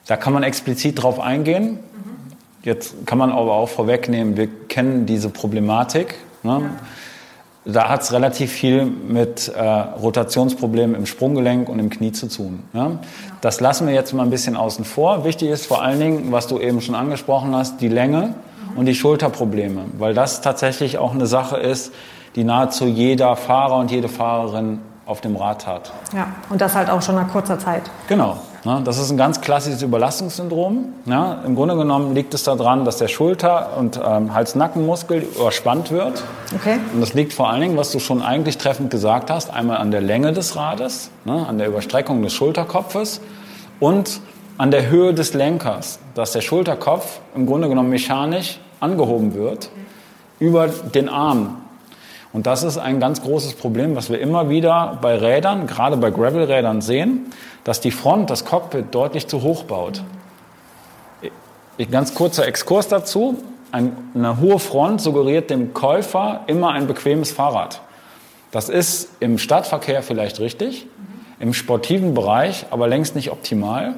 Da 0.07 0.17
kann 0.17 0.35
man 0.35 0.43
explizit 0.43 1.03
drauf 1.03 1.19
eingehen. 1.21 1.79
Jetzt 2.65 3.07
kann 3.07 3.19
man 3.19 3.33
aber 3.33 3.55
auch 3.55 3.71
vorwegnehmen, 3.71 4.37
wir 4.37 4.49
kennen 4.69 5.07
diese 5.07 5.31
Problematik. 5.31 6.15
Ne? 6.43 6.61
Ja. 6.63 6.71
Da 7.65 7.89
hat 7.89 8.03
es 8.03 8.13
relativ 8.13 8.51
viel 8.51 8.85
mit 8.85 9.49
äh, 9.49 9.63
Rotationsproblemen 9.63 10.97
im 10.97 11.07
Sprunggelenk 11.07 11.69
und 11.69 11.79
im 11.79 11.91
Knie 11.91 12.11
zu 12.11 12.29
tun. 12.29 12.65
Ne? 12.73 12.99
Das 13.41 13.61
lassen 13.61 13.87
wir 13.87 13.95
jetzt 13.95 14.13
mal 14.13 14.25
ein 14.25 14.31
bisschen 14.31 14.57
außen 14.57 14.85
vor. 14.85 15.25
Wichtig 15.25 15.49
ist 15.49 15.67
vor 15.67 15.81
allen 15.81 16.01
Dingen, 16.01 16.33
was 16.33 16.49
du 16.49 16.59
eben 16.59 16.81
schon 16.81 16.97
angesprochen 16.97 17.55
hast, 17.55 17.81
die 17.81 17.89
Länge 17.89 18.35
und 18.75 18.87
die 18.87 18.95
Schulterprobleme, 18.95 19.85
weil 19.99 20.13
das 20.13 20.41
tatsächlich 20.41 20.99
auch 20.99 21.13
eine 21.13 21.27
Sache 21.27 21.57
ist, 21.57 21.93
die 22.35 22.43
nahezu 22.43 22.87
jeder 22.87 23.37
Fahrer 23.37 23.79
und 23.79 23.91
jede 23.91 24.09
Fahrerin 24.09 24.81
auf 25.13 25.21
dem 25.21 25.37
Rad 25.37 25.67
hat. 25.67 25.93
Ja, 26.13 26.27
und 26.51 26.61
das 26.61 26.75
halt 26.75 26.91
auch 26.91 27.03
schon 27.03 27.15
nach 27.15 27.31
kurzer 27.31 27.59
Zeit. 27.59 27.83
Genau. 28.09 28.39
Das 28.85 28.99
ist 28.99 29.11
ein 29.11 29.17
ganz 29.17 29.41
klassisches 29.41 29.83
Überlastungssyndrom. 29.83 30.95
Im 31.05 31.55
Grunde 31.55 31.77
genommen 31.77 32.15
liegt 32.15 32.33
es 32.33 32.45
daran, 32.45 32.85
dass 32.85 32.97
der 32.97 33.09
Schulter- 33.09 33.77
und 33.77 34.01
ähm, 34.03 34.33
Hals-Nackenmuskel 34.33 35.23
überspannt 35.23 35.91
wird. 35.91 36.23
Okay. 36.55 36.79
Und 36.95 37.01
das 37.01 37.13
liegt 37.13 37.33
vor 37.33 37.51
allen 37.51 37.61
Dingen, 37.61 37.77
was 37.77 37.91
du 37.91 37.99
schon 37.99 38.23
eigentlich 38.23 38.59
treffend 38.59 38.91
gesagt 38.91 39.31
hast, 39.31 39.53
einmal 39.53 39.79
an 39.79 39.91
der 39.91 40.01
Länge 40.01 40.33
des 40.33 40.55
Rades, 40.55 41.11
ne, 41.25 41.45
an 41.47 41.59
der 41.59 41.67
Überstreckung 41.67 42.23
des 42.23 42.33
Schulterkopfes 42.35 43.21
und 43.81 44.21
an 44.59 44.71
der 44.71 44.89
Höhe 44.89 45.13
des 45.13 45.35
Lenkers, 45.35 45.99
dass 46.15 46.31
der 46.31 46.41
Schulterkopf 46.41 47.19
im 47.35 47.47
Grunde 47.47 47.69
genommen 47.69 47.91
mechanisch 47.91 48.61
angehoben 48.79 49.35
wird 49.35 49.71
über 50.39 50.69
den 50.69 51.09
Arm 51.09 51.62
und 52.33 52.47
das 52.47 52.63
ist 52.63 52.79
ein 52.79 52.99
ganz 52.99 53.23
großes 53.23 53.55
Problem, 53.55 53.95
was 53.95 54.09
wir 54.09 54.19
immer 54.19 54.49
wieder 54.49 54.99
bei 55.03 55.17
Rädern, 55.17 55.67
gerade 55.67 55.97
bei 55.99 56.11
Gravelrädern 56.11 56.81
sehen, 56.81 57.27
dass 57.65 57.81
die 57.81 57.91
Front, 57.91 58.31
das 58.31 58.45
Cockpit 58.45 58.87
deutlich 58.95 59.27
zu 59.27 59.43
hoch 59.43 59.65
baut. 59.65 60.03
Ein 61.79 61.91
ganz 61.91 62.15
kurzer 62.15 62.47
Exkurs 62.47 62.89
dazu. 62.89 63.39
Eine 63.71 64.41
hohe 64.41 64.59
Front 64.59 65.01
suggeriert 65.01 65.51
dem 65.51 65.75
Käufer 65.75 66.41
immer 66.47 66.71
ein 66.71 66.87
bequemes 66.87 67.33
Fahrrad. 67.33 67.81
Das 68.51 68.69
ist 68.69 69.11
im 69.21 69.39
Stadtverkehr 69.39 70.03
vielleicht 70.03 70.41
richtig, 70.41 70.87
im 71.41 71.55
sportiven 71.55 72.13
Bereich 72.13 72.67
aber 72.71 72.87
längst 72.87 73.17
nicht 73.17 73.31
optimal, 73.31 73.95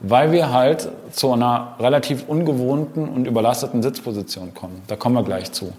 weil 0.00 0.30
wir 0.30 0.52
halt 0.52 0.88
zu 1.10 1.32
einer 1.32 1.74
relativ 1.80 2.28
ungewohnten 2.28 3.08
und 3.08 3.26
überlasteten 3.26 3.82
Sitzposition 3.82 4.54
kommen. 4.54 4.82
Da 4.86 4.94
kommen 4.94 5.16
wir 5.16 5.24
gleich 5.24 5.50
zu. 5.50 5.72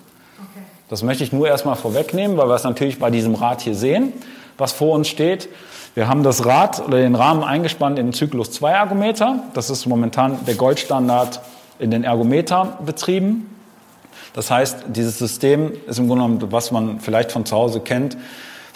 Das 0.89 1.03
möchte 1.03 1.23
ich 1.23 1.33
nur 1.33 1.47
erstmal 1.47 1.75
vorwegnehmen, 1.75 2.37
weil 2.37 2.47
wir 2.47 2.55
es 2.55 2.63
natürlich 2.63 2.97
bei 2.97 3.09
diesem 3.09 3.35
Rad 3.35 3.61
hier 3.61 3.75
sehen, 3.75 4.13
was 4.57 4.71
vor 4.71 4.95
uns 4.95 5.09
steht. 5.09 5.49
Wir 5.95 6.07
haben 6.07 6.23
das 6.23 6.45
Rad 6.45 6.85
oder 6.85 6.99
den 6.99 7.15
Rahmen 7.15 7.43
eingespannt 7.43 7.99
in 7.99 8.07
den 8.07 8.13
Zyklus 8.13 8.51
2 8.51 8.71
Ergometer. 8.71 9.43
Das 9.53 9.69
ist 9.69 9.85
momentan 9.85 10.45
der 10.45 10.55
Goldstandard 10.55 11.41
in 11.79 11.91
den 11.91 12.03
Ergometerbetrieben. 12.03 13.49
Das 14.33 14.49
heißt, 14.49 14.85
dieses 14.87 15.17
System 15.17 15.73
ist 15.87 15.99
im 15.99 16.07
Grunde 16.07 16.23
genommen, 16.23 16.51
was 16.51 16.71
man 16.71 16.99
vielleicht 16.99 17.31
von 17.31 17.45
zu 17.45 17.55
Hause 17.55 17.79
kennt, 17.79 18.15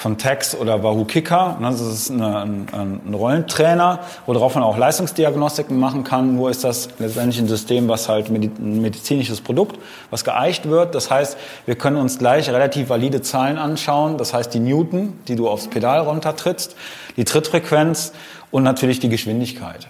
von 0.01 0.17
Tex 0.17 0.55
oder 0.55 0.81
Wahoo 0.81 1.05
Kicker. 1.05 1.59
Das 1.61 1.79
ist 1.79 2.09
eine, 2.09 2.39
ein, 2.39 2.67
ein, 3.05 3.13
Rollentrainer, 3.13 3.99
worauf 4.25 4.55
man 4.55 4.63
auch 4.63 4.75
Leistungsdiagnostiken 4.75 5.79
machen 5.79 6.03
kann. 6.03 6.35
Nur 6.35 6.49
ist 6.49 6.63
das 6.63 6.89
letztendlich 6.97 7.37
ein 7.37 7.47
System, 7.47 7.87
was 7.87 8.09
halt 8.09 8.29
ein 8.29 8.81
medizinisches 8.81 9.41
Produkt, 9.41 9.77
was 10.09 10.23
geeicht 10.23 10.67
wird. 10.67 10.95
Das 10.95 11.11
heißt, 11.11 11.37
wir 11.67 11.75
können 11.75 11.97
uns 11.97 12.17
gleich 12.17 12.49
relativ 12.49 12.89
valide 12.89 13.21
Zahlen 13.21 13.59
anschauen. 13.59 14.17
Das 14.17 14.33
heißt, 14.33 14.51
die 14.55 14.59
Newton, 14.59 15.13
die 15.27 15.35
du 15.35 15.47
aufs 15.47 15.67
Pedal 15.67 15.99
runtertrittst, 15.99 16.75
die 17.15 17.23
Trittfrequenz 17.23 18.11
und 18.49 18.63
natürlich 18.63 18.99
die 18.99 19.09
Geschwindigkeit. 19.09 19.87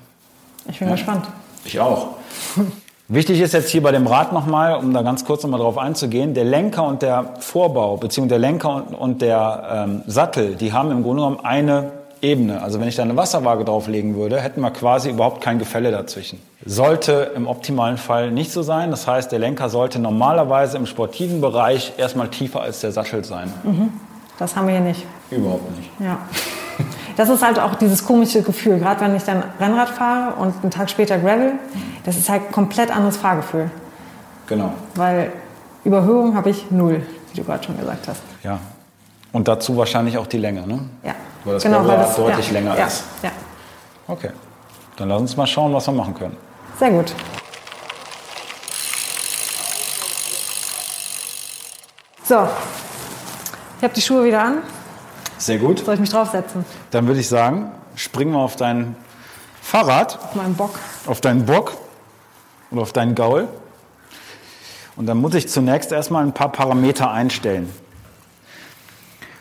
Ich 0.69 0.79
bin 0.79 0.89
ja. 0.89 0.95
gespannt. 0.95 1.25
Ich 1.63 1.79
auch. 1.79 2.15
Wichtig 3.13 3.41
ist 3.41 3.53
jetzt 3.53 3.69
hier 3.69 3.83
bei 3.83 3.91
dem 3.91 4.07
Rad 4.07 4.31
nochmal, 4.31 4.73
um 4.75 4.93
da 4.93 5.01
ganz 5.01 5.25
kurz 5.25 5.43
nochmal 5.43 5.59
drauf 5.59 5.77
einzugehen, 5.77 6.33
der 6.33 6.45
Lenker 6.45 6.87
und 6.87 7.01
der 7.01 7.33
Vorbau, 7.39 7.97
beziehungsweise 7.97 8.39
der 8.39 8.49
Lenker 8.49 8.73
und, 8.73 8.95
und 8.95 9.21
der 9.21 9.85
ähm, 9.85 10.01
Sattel, 10.07 10.55
die 10.55 10.71
haben 10.71 10.91
im 10.91 11.03
Grunde 11.03 11.23
genommen 11.23 11.39
eine 11.43 11.91
Ebene. 12.21 12.61
Also 12.61 12.79
wenn 12.79 12.87
ich 12.87 12.95
da 12.95 13.03
eine 13.03 13.17
Wasserwaage 13.17 13.65
drauflegen 13.65 14.15
würde, 14.15 14.39
hätten 14.39 14.61
wir 14.61 14.71
quasi 14.71 15.09
überhaupt 15.09 15.41
kein 15.41 15.59
Gefälle 15.59 15.91
dazwischen. 15.91 16.41
Sollte 16.65 17.33
im 17.35 17.47
optimalen 17.47 17.97
Fall 17.97 18.31
nicht 18.31 18.53
so 18.53 18.61
sein. 18.61 18.91
Das 18.91 19.05
heißt, 19.07 19.29
der 19.29 19.39
Lenker 19.39 19.67
sollte 19.67 19.99
normalerweise 19.99 20.77
im 20.77 20.85
sportiven 20.85 21.41
Bereich 21.41 21.91
erstmal 21.97 22.29
tiefer 22.29 22.61
als 22.61 22.79
der 22.79 22.93
Sattel 22.93 23.25
sein. 23.25 23.51
Mhm. 23.63 23.89
Das 24.39 24.55
haben 24.55 24.67
wir 24.67 24.75
hier 24.75 24.85
nicht. 24.85 25.03
Überhaupt 25.29 25.69
nicht. 25.77 25.89
Ja. 25.99 26.17
Das 27.21 27.29
ist 27.29 27.43
halt 27.43 27.59
auch 27.59 27.75
dieses 27.75 28.03
komische 28.03 28.41
Gefühl, 28.41 28.79
gerade 28.79 28.99
wenn 29.01 29.15
ich 29.15 29.21
dann 29.21 29.43
Rennrad 29.59 29.89
fahre 29.89 30.33
und 30.37 30.55
einen 30.63 30.71
Tag 30.71 30.89
später 30.89 31.19
Gravel, 31.19 31.51
das 32.03 32.17
ist 32.17 32.27
halt 32.31 32.51
komplett 32.51 32.89
anderes 32.89 33.15
Fahrgefühl. 33.15 33.69
Genau. 34.47 34.73
Weil 34.95 35.31
Überhöhung 35.83 36.35
habe 36.35 36.49
ich 36.49 36.71
null, 36.71 37.05
wie 37.31 37.37
du 37.39 37.43
gerade 37.45 37.63
schon 37.63 37.77
gesagt 37.77 38.07
hast. 38.07 38.23
Ja. 38.41 38.57
Und 39.33 39.47
dazu 39.47 39.77
wahrscheinlich 39.77 40.17
auch 40.17 40.25
die 40.25 40.39
Länge, 40.39 40.65
ne? 40.65 40.79
Ja. 41.03 41.13
Weil 41.45 41.53
das 41.53 41.61
Genau, 41.61 41.77
weil 41.81 41.85
Gravelrad 41.89 42.07
das- 42.09 42.15
deutlich 42.15 42.47
ja, 42.47 42.53
länger 42.53 42.75
ja, 42.79 42.85
ist. 42.87 43.03
Ja. 43.21 43.29
Okay. 44.07 44.31
Dann 44.97 45.09
lass 45.09 45.21
uns 45.21 45.37
mal 45.37 45.45
schauen, 45.45 45.71
was 45.75 45.85
wir 45.85 45.93
machen 45.93 46.15
können. 46.15 46.35
Sehr 46.79 46.89
gut. 46.89 47.13
So, 52.23 52.47
ich 53.77 53.83
habe 53.83 53.93
die 53.93 54.01
Schuhe 54.01 54.23
wieder 54.23 54.41
an. 54.41 54.63
Sehr 55.41 55.57
gut. 55.57 55.83
Soll 55.83 55.95
ich 55.95 55.99
mich 55.99 56.11
draufsetzen? 56.11 56.63
Dann 56.91 57.07
würde 57.07 57.19
ich 57.19 57.27
sagen, 57.27 57.71
springen 57.95 58.33
wir 58.33 58.39
auf 58.39 58.55
dein 58.55 58.95
Fahrrad, 59.59 60.19
Auf 60.23 60.35
meinem 60.35 60.53
Bock. 60.53 60.77
auf 61.07 61.19
deinen 61.19 61.47
Bock 61.47 61.73
oder 62.69 62.83
auf 62.83 62.93
deinen 62.93 63.15
Gaul. 63.15 63.47
Und 64.95 65.07
dann 65.07 65.17
muss 65.17 65.33
ich 65.33 65.49
zunächst 65.49 65.91
erstmal 65.91 66.23
ein 66.23 66.33
paar 66.33 66.51
Parameter 66.51 67.09
einstellen. 67.09 67.73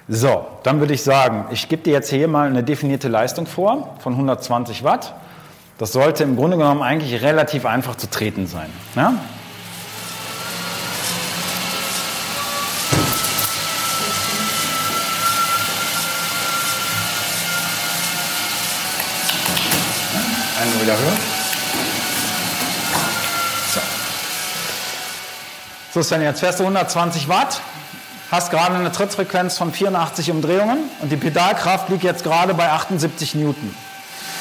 So, 0.09 0.47
dann 0.63 0.81
würde 0.81 0.95
ich 0.95 1.03
sagen, 1.03 1.45
ich 1.51 1.69
gebe 1.69 1.83
dir 1.83 1.93
jetzt 1.93 2.09
hier 2.09 2.29
mal 2.29 2.49
eine 2.49 2.65
definierte 2.65 3.09
Leistung 3.09 3.47
vor 3.47 3.97
von 3.99 4.15
120 4.15 4.83
Watt. 4.83 5.15
Das 5.77 5.93
sollte 5.93 6.25
im 6.25 6.35
Grunde 6.35 6.57
genommen 6.57 6.83
eigentlich 6.83 7.21
relativ 7.21 7.67
einfach 7.67 7.95
zu 7.97 8.09
treten 8.09 8.47
sein. 8.47 8.71
Ja? 8.97 9.15
Einen 20.61 20.80
wieder 20.91 20.99
höher. 20.99 21.17
So. 23.75 23.81
So, 25.93 26.03
Sven, 26.03 26.23
jetzt 26.23 26.41
fährst 26.41 26.61
du 26.61 26.65
120 26.65 27.29
Watt, 27.29 27.61
hast 28.31 28.51
gerade 28.51 28.75
eine 28.75 28.93
Trittfrequenz 28.93 29.59
von 29.59 29.73
84 29.73 30.31
Umdrehungen 30.31 30.79
und 31.01 31.11
die 31.11 31.17
Pedalkraft 31.17 31.89
liegt 31.89 32.05
jetzt 32.05 32.25
gerade 32.25 32.55
bei 32.55 32.71
78 32.71 33.35
Newton. 33.35 33.75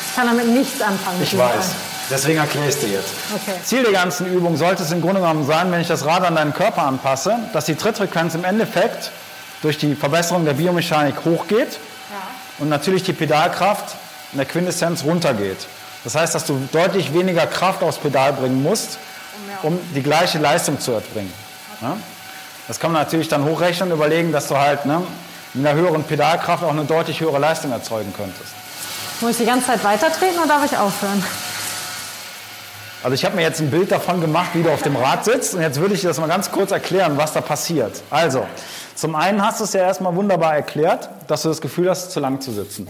Ich 0.09 0.15
kann 0.15 0.27
damit 0.27 0.47
nichts 0.47 0.81
anfangen. 0.81 1.21
Ich 1.21 1.37
weiß. 1.37 1.71
Deswegen 2.09 2.39
erkläre 2.39 2.67
ich 2.67 2.75
es 2.75 2.81
dir 2.81 2.89
jetzt. 2.89 3.13
Okay. 3.35 3.59
Ziel 3.63 3.83
der 3.83 3.91
ganzen 3.91 4.25
Übung 4.25 4.57
sollte 4.57 4.81
es 4.81 4.91
im 4.91 5.01
Grunde 5.01 5.21
genommen 5.21 5.45
sein, 5.45 5.71
wenn 5.71 5.79
ich 5.79 5.87
das 5.87 6.05
Rad 6.05 6.23
an 6.23 6.35
deinen 6.35 6.53
Körper 6.53 6.83
anpasse, 6.83 7.37
dass 7.53 7.65
die 7.65 7.75
Trittfrequenz 7.75 8.33
im 8.33 8.43
Endeffekt 8.43 9.11
durch 9.61 9.77
die 9.77 9.93
Verbesserung 9.93 10.45
der 10.45 10.53
Biomechanik 10.53 11.23
hochgeht 11.25 11.77
und 12.57 12.69
natürlich 12.69 13.03
die 13.03 13.13
Pedalkraft 13.13 13.95
in 14.31 14.39
der 14.39 14.47
Quintessenz 14.47 15.03
runtergeht. 15.03 15.67
Das 16.03 16.15
heißt, 16.15 16.33
dass 16.33 16.45
du 16.45 16.67
deutlich 16.71 17.13
weniger 17.13 17.45
Kraft 17.45 17.83
aufs 17.83 17.97
Pedal 17.97 18.33
bringen 18.33 18.63
musst, 18.63 18.97
um 19.63 19.79
die 19.93 20.03
gleiche 20.03 20.37
Leistung 20.39 20.79
zu 20.79 20.93
erbringen. 20.93 21.33
Ja? 21.81 21.97
Das 22.67 22.79
kann 22.79 22.91
man 22.91 23.01
natürlich 23.01 23.27
dann 23.27 23.43
hochrechnen 23.45 23.91
und 23.91 23.97
überlegen, 23.97 24.31
dass 24.31 24.47
du 24.47 24.57
halt 24.57 24.85
ne, 24.85 25.01
mit 25.53 25.65
einer 25.65 25.79
höheren 25.79 26.03
Pedalkraft 26.03 26.63
auch 26.63 26.71
eine 26.71 26.85
deutlich 26.85 27.19
höhere 27.19 27.39
Leistung 27.39 27.71
erzeugen 27.71 28.13
könntest. 28.15 28.53
Muss 29.21 29.31
ich 29.31 29.37
die 29.37 29.45
ganze 29.45 29.67
Zeit 29.67 29.83
weitertreten 29.83 30.37
oder 30.37 30.47
darf 30.47 30.65
ich 30.65 30.77
aufhören? 30.77 31.23
Also 33.01 33.13
ich 33.13 33.23
habe 33.23 33.35
mir 33.37 33.43
jetzt 33.43 33.61
ein 33.61 33.71
Bild 33.71 33.91
davon 33.91 34.19
gemacht, 34.19 34.49
wie 34.53 34.63
du 34.63 34.69
auf 34.69 34.81
dem 34.81 34.97
Rad 34.97 35.23
sitzt 35.23 35.55
und 35.55 35.61
jetzt 35.61 35.79
würde 35.79 35.95
ich 35.95 36.01
dir 36.01 36.09
das 36.09 36.19
mal 36.19 36.27
ganz 36.27 36.51
kurz 36.51 36.71
erklären, 36.71 37.17
was 37.17 37.31
da 37.31 37.39
passiert. 37.39 38.01
Also, 38.09 38.45
zum 38.93 39.15
einen 39.15 39.41
hast 39.41 39.61
du 39.61 39.63
es 39.63 39.71
ja 39.71 39.81
erstmal 39.81 40.13
wunderbar 40.15 40.55
erklärt, 40.55 41.09
dass 41.27 41.43
du 41.43 41.49
das 41.49 41.61
Gefühl 41.61 41.89
hast, 41.89 42.11
zu 42.11 42.19
lang 42.19 42.41
zu 42.41 42.51
sitzen. 42.51 42.89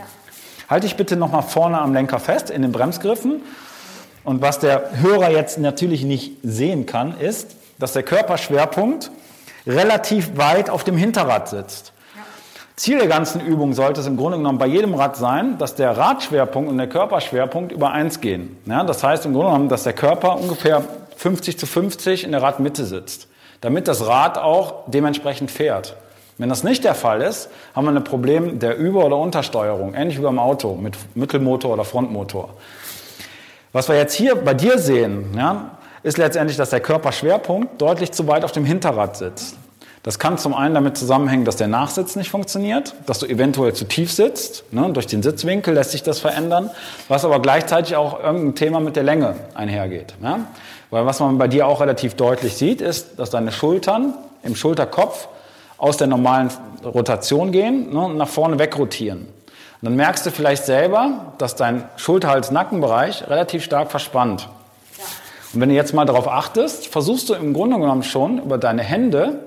Halte 0.69 0.86
dich 0.86 0.95
bitte 0.95 1.15
nochmal 1.15 1.41
vorne 1.41 1.79
am 1.79 1.93
Lenker 1.93 2.19
fest, 2.19 2.51
in 2.51 2.62
den 2.62 2.71
Bremsgriffen. 2.71 3.41
Und 4.23 4.41
was 4.41 4.60
der 4.60 5.01
Hörer 5.01 5.32
jetzt 5.32 5.58
natürlich 5.58 6.03
nicht 6.03 6.34
sehen 6.43 6.86
kann, 6.86 7.17
ist, 7.19 7.55
dass 7.79 7.93
der 7.93 8.03
Körperschwerpunkt 8.03 9.10
relativ 9.65 10.38
weit 10.38 10.69
auf 10.69 10.84
dem 10.84 10.95
Hinterrad 10.95 11.49
sitzt. 11.49 11.93
Ziel 12.75 12.99
der 12.99 13.08
ganzen 13.08 13.41
Übung 13.41 13.73
sollte 13.73 13.99
es 13.99 14.08
im 14.08 14.15
Grunde 14.15 14.38
genommen 14.38 14.58
bei 14.58 14.67
jedem 14.67 14.93
Rad 14.93 15.17
sein, 15.17 15.58
dass 15.58 15.75
der 15.75 15.97
Radschwerpunkt 15.97 16.69
und 16.69 16.77
der 16.77 16.88
Körperschwerpunkt 16.88 17.71
übereins 17.71 18.21
gehen. 18.21 18.58
Ja, 18.67 18.84
das 18.84 19.03
heißt 19.03 19.25
im 19.25 19.34
Grunde 19.34 19.49
genommen, 19.49 19.69
dass 19.69 19.84
der 19.84 19.93
Körper 19.93 20.38
ungefähr 20.38 20.84
50 21.17 21.60
zu 21.60 21.65
50 21.65 22.23
in 22.23 22.32
der 22.32 22.41
Radmitte 22.41 22.86
sitzt, 22.86 23.27
damit 23.60 23.89
das 23.89 24.08
Rad 24.08 24.38
auch 24.38 24.84
dementsprechend 24.88 25.51
fährt. 25.51 25.97
Wenn 26.39 26.47
das 26.47 26.63
nicht 26.63 26.86
der 26.86 26.95
Fall 26.95 27.21
ist, 27.21 27.49
haben 27.75 27.86
wir 27.86 27.91
ein 27.91 28.04
Problem 28.06 28.60
der 28.60 28.78
Über- 28.78 29.06
oder 29.06 29.17
Untersteuerung, 29.17 29.93
ähnlich 29.93 30.17
wie 30.17 30.23
beim 30.23 30.39
Auto 30.39 30.73
mit 30.73 30.97
Mittelmotor 31.13 31.73
oder 31.73 31.84
Frontmotor. 31.84 32.49
Was 33.73 33.89
wir 33.89 33.97
jetzt 33.97 34.13
hier 34.13 34.36
bei 34.36 34.54
dir 34.54 34.80
sehen, 34.80 35.34
ja, 35.36 35.71
ist 36.02 36.17
letztendlich, 36.17 36.56
dass 36.56 36.69
der 36.69 36.80
Körperschwerpunkt 36.80 37.82
deutlich 37.82 38.13
zu 38.13 38.25
weit 38.28 38.45
auf 38.45 38.54
dem 38.54 38.63
Hinterrad 38.63 39.17
sitzt. 39.17 39.58
Das 40.02 40.17
kann 40.17 40.38
zum 40.38 40.56
einen 40.56 40.73
damit 40.73 40.97
zusammenhängen, 40.97 41.43
dass 41.43 41.58
der 41.58 41.67
Nachsitz 41.67 42.15
nicht 42.15 42.32
funktioniert, 42.32 42.95
dass 43.06 43.19
du 43.19 43.25
eventuell 43.25 43.73
zu 43.73 43.84
tief 43.84 44.13
sitzt. 44.13 44.63
Ne? 44.71 44.89
Durch 44.93 45.08
den 45.08 45.21
Sitzwinkel 45.21 45.73
lässt 45.73 45.91
sich 45.91 46.04
das 46.04 46.19
verändern, 46.19 46.71
was 47.10 47.25
aber 47.25 47.41
gleichzeitig 47.41 47.97
auch 47.97 48.17
irgendein 48.23 48.56
Thema 48.56 48.80
mit 48.80 48.95
der 48.95 49.04
Länge 49.04 49.36
einhergeht. 49.56 50.15
Ja? 50.23 50.47
Weil 50.89 51.06
was 51.06 51.19
man 51.19 51.38
bei 51.38 51.49
dir 51.49 51.67
auch 51.67 51.82
relativ 51.82 52.13
deutlich 52.13 52.56
sieht, 52.56 52.80
ist, 52.80 53.19
dass 53.19 53.30
deine 53.30 53.52
Schultern 53.52 54.13
im 54.41 54.56
Schulterkopf 54.56 55.28
aus 55.80 55.98
der 55.98 56.08
normalen 56.08 56.50
Rotation 56.84 57.52
gehen 57.52 57.92
ne? 57.94 58.00
und 58.00 58.18
nach 58.18 58.28
vorne 58.28 58.60
wegrotieren. 58.60 59.22
Und 59.22 59.86
dann 59.86 59.96
merkst 59.96 60.26
du 60.26 60.32
vielleicht 60.32 60.65
selber, 60.65 61.34
dass 61.38 61.56
dein 61.56 61.86
Schulter-Hals-Nackenbereich 61.96 63.30
relativ 63.30 63.63
stark 63.63 63.89
verspannt. 63.89 64.50
Und 65.54 65.62
wenn 65.62 65.70
du 65.70 65.76
jetzt 65.76 65.94
mal 65.94 66.06
darauf 66.06 66.28
achtest, 66.28 66.88
versuchst 66.88 67.30
du 67.30 67.34
im 67.34 67.54
Grunde 67.54 67.80
genommen 67.80 68.04
schon 68.04 68.39
über 68.39 68.58
deine 68.58 68.84
Hände, 68.84 69.39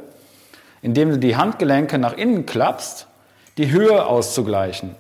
indem 0.81 1.11
du 1.11 1.19
die 1.19 1.37
Handgelenke 1.37 1.99
nach 1.99 2.15
innen 2.15 2.47
klappst, 2.47 3.07
die 3.59 3.71
Höhe 3.71 4.07
auszugleichen. 4.07 4.97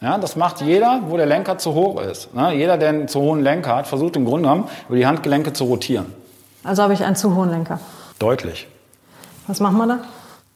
Ja, 0.00 0.18
das 0.18 0.36
macht 0.36 0.60
jeder, 0.60 1.00
wo 1.08 1.16
der 1.16 1.24
Lenker 1.24 1.56
zu 1.56 1.72
hoch 1.72 2.00
ist. 2.02 2.34
Ne? 2.34 2.54
Jeder, 2.54 2.76
der 2.76 2.90
einen 2.90 3.08
zu 3.08 3.20
hohen 3.20 3.42
Lenker 3.42 3.74
hat, 3.74 3.86
versucht 3.86 4.16
im 4.16 4.26
Grunde 4.26 4.42
genommen 4.42 4.68
über 4.88 4.96
die 4.96 5.06
Handgelenke 5.06 5.54
zu 5.54 5.64
rotieren. 5.64 6.12
Also 6.62 6.82
habe 6.82 6.92
ich 6.92 7.02
einen 7.02 7.16
zu 7.16 7.34
hohen 7.34 7.50
Lenker. 7.50 7.80
Deutlich. 8.18 8.68
Was 9.46 9.60
machen 9.60 9.78
wir 9.78 9.86
da? 9.86 9.98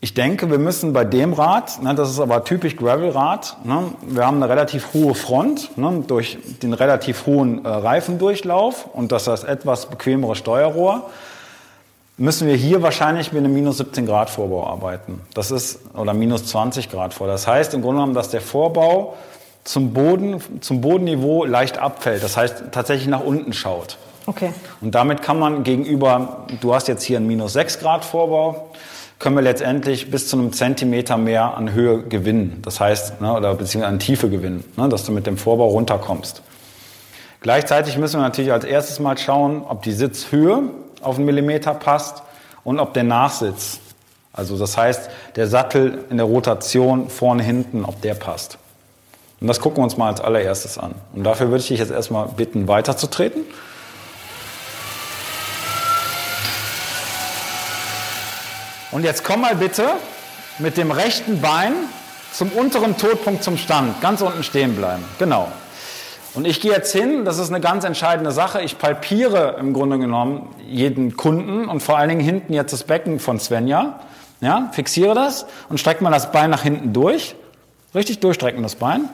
Ich 0.00 0.14
denke, 0.14 0.48
wir 0.48 0.58
müssen 0.58 0.92
bei 0.92 1.04
dem 1.04 1.32
Rad, 1.32 1.82
ne, 1.82 1.92
das 1.92 2.10
ist 2.10 2.20
aber 2.20 2.44
typisch 2.44 2.76
Gravelrad, 2.76 3.56
ne, 3.64 3.92
wir 4.02 4.24
haben 4.24 4.36
eine 4.36 4.48
relativ 4.48 4.94
hohe 4.94 5.16
Front 5.16 5.76
ne, 5.76 6.04
durch 6.06 6.38
den 6.62 6.72
relativ 6.72 7.26
hohen 7.26 7.64
äh, 7.64 7.68
Reifendurchlauf 7.68 8.88
und 8.92 9.10
das 9.10 9.26
ist 9.26 9.42
etwas 9.42 9.86
bequemere 9.86 10.36
Steuerrohr, 10.36 11.10
müssen 12.16 12.46
wir 12.46 12.54
hier 12.54 12.80
wahrscheinlich 12.82 13.32
mit 13.32 13.42
einem 13.44 13.54
minus 13.54 13.78
17 13.78 14.06
Grad 14.06 14.30
Vorbau 14.30 14.68
arbeiten. 14.68 15.20
Das 15.34 15.50
ist, 15.50 15.80
oder 15.94 16.14
minus 16.14 16.46
20 16.46 16.90
Grad 16.90 17.12
vor. 17.14 17.26
Das 17.26 17.48
heißt 17.48 17.74
im 17.74 17.82
Grunde 17.82 17.96
genommen, 17.96 18.14
dass 18.14 18.28
der 18.28 18.40
Vorbau 18.40 19.16
zum 19.64 19.92
Boden, 19.92 20.40
zum 20.60 20.80
Bodenniveau 20.80 21.44
leicht 21.44 21.78
abfällt. 21.78 22.22
Das 22.22 22.36
heißt 22.36 22.64
tatsächlich 22.70 23.08
nach 23.08 23.24
unten 23.24 23.52
schaut. 23.52 23.98
Okay. 24.26 24.52
Und 24.80 24.94
damit 24.94 25.22
kann 25.22 25.38
man 25.38 25.64
gegenüber, 25.64 26.44
du 26.60 26.74
hast 26.74 26.86
jetzt 26.86 27.02
hier 27.02 27.16
einen 27.16 27.26
minus 27.26 27.54
6 27.54 27.80
Grad 27.80 28.04
Vorbau, 28.04 28.70
können 29.18 29.34
wir 29.34 29.42
letztendlich 29.42 30.10
bis 30.10 30.28
zu 30.28 30.38
einem 30.38 30.52
Zentimeter 30.52 31.16
mehr 31.16 31.56
an 31.56 31.72
Höhe 31.72 32.02
gewinnen. 32.02 32.60
Das 32.62 32.80
heißt, 32.80 33.20
ne, 33.20 33.32
oder 33.32 33.54
beziehungsweise 33.54 33.92
an 33.92 33.98
Tiefe 33.98 34.30
gewinnen, 34.30 34.64
ne, 34.76 34.88
dass 34.88 35.04
du 35.04 35.12
mit 35.12 35.26
dem 35.26 35.36
Vorbau 35.36 35.68
runterkommst. 35.68 36.42
Gleichzeitig 37.40 37.98
müssen 37.98 38.18
wir 38.18 38.22
natürlich 38.22 38.52
als 38.52 38.64
erstes 38.64 39.00
mal 39.00 39.16
schauen, 39.18 39.62
ob 39.68 39.82
die 39.82 39.92
Sitzhöhe 39.92 40.62
auf 41.02 41.16
einen 41.16 41.24
Millimeter 41.24 41.74
passt 41.74 42.22
und 42.64 42.80
ob 42.80 42.94
der 42.94 43.04
Nachsitz, 43.04 43.80
also 44.32 44.58
das 44.58 44.76
heißt, 44.76 45.10
der 45.36 45.46
Sattel 45.46 46.04
in 46.10 46.16
der 46.16 46.26
Rotation 46.26 47.08
vorne, 47.08 47.42
hinten, 47.42 47.84
ob 47.84 48.00
der 48.02 48.14
passt. 48.14 48.58
Und 49.40 49.46
das 49.46 49.60
gucken 49.60 49.78
wir 49.78 49.84
uns 49.84 49.96
mal 49.96 50.08
als 50.08 50.20
allererstes 50.20 50.78
an. 50.78 50.94
Und 51.12 51.24
dafür 51.24 51.48
würde 51.48 51.60
ich 51.60 51.68
dich 51.68 51.78
jetzt 51.78 51.92
erstmal 51.92 52.26
bitten, 52.28 52.66
weiterzutreten. 52.66 53.42
Und 58.90 59.04
jetzt 59.04 59.22
komm 59.22 59.42
mal 59.42 59.54
bitte 59.54 59.86
mit 60.58 60.76
dem 60.76 60.90
rechten 60.90 61.40
Bein 61.40 61.74
zum 62.32 62.50
unteren 62.52 62.96
Todpunkt 62.96 63.42
zum 63.42 63.58
Stand. 63.58 64.00
Ganz 64.00 64.22
unten 64.22 64.42
stehen 64.42 64.76
bleiben. 64.76 65.04
Genau. 65.18 65.48
Und 66.34 66.46
ich 66.46 66.60
gehe 66.60 66.72
jetzt 66.72 66.92
hin, 66.92 67.24
das 67.24 67.38
ist 67.38 67.50
eine 67.50 67.60
ganz 67.60 67.84
entscheidende 67.84 68.30
Sache. 68.32 68.62
Ich 68.62 68.78
palpiere 68.78 69.56
im 69.58 69.72
Grunde 69.72 69.98
genommen 69.98 70.54
jeden 70.66 71.16
Kunden 71.16 71.68
und 71.68 71.80
vor 71.80 71.98
allen 71.98 72.08
Dingen 72.08 72.20
hinten 72.20 72.52
jetzt 72.52 72.72
das 72.72 72.84
Becken 72.84 73.18
von 73.18 73.38
Svenja. 73.38 74.00
Ja, 74.40 74.70
fixiere 74.72 75.14
das 75.14 75.46
und 75.68 75.80
strecke 75.80 76.04
mal 76.04 76.10
das 76.10 76.30
Bein 76.30 76.50
nach 76.50 76.62
hinten 76.62 76.92
durch. 76.92 77.34
Richtig 77.94 78.20
durchstrecken 78.20 78.62
das 78.62 78.76
Bein. 78.76 79.08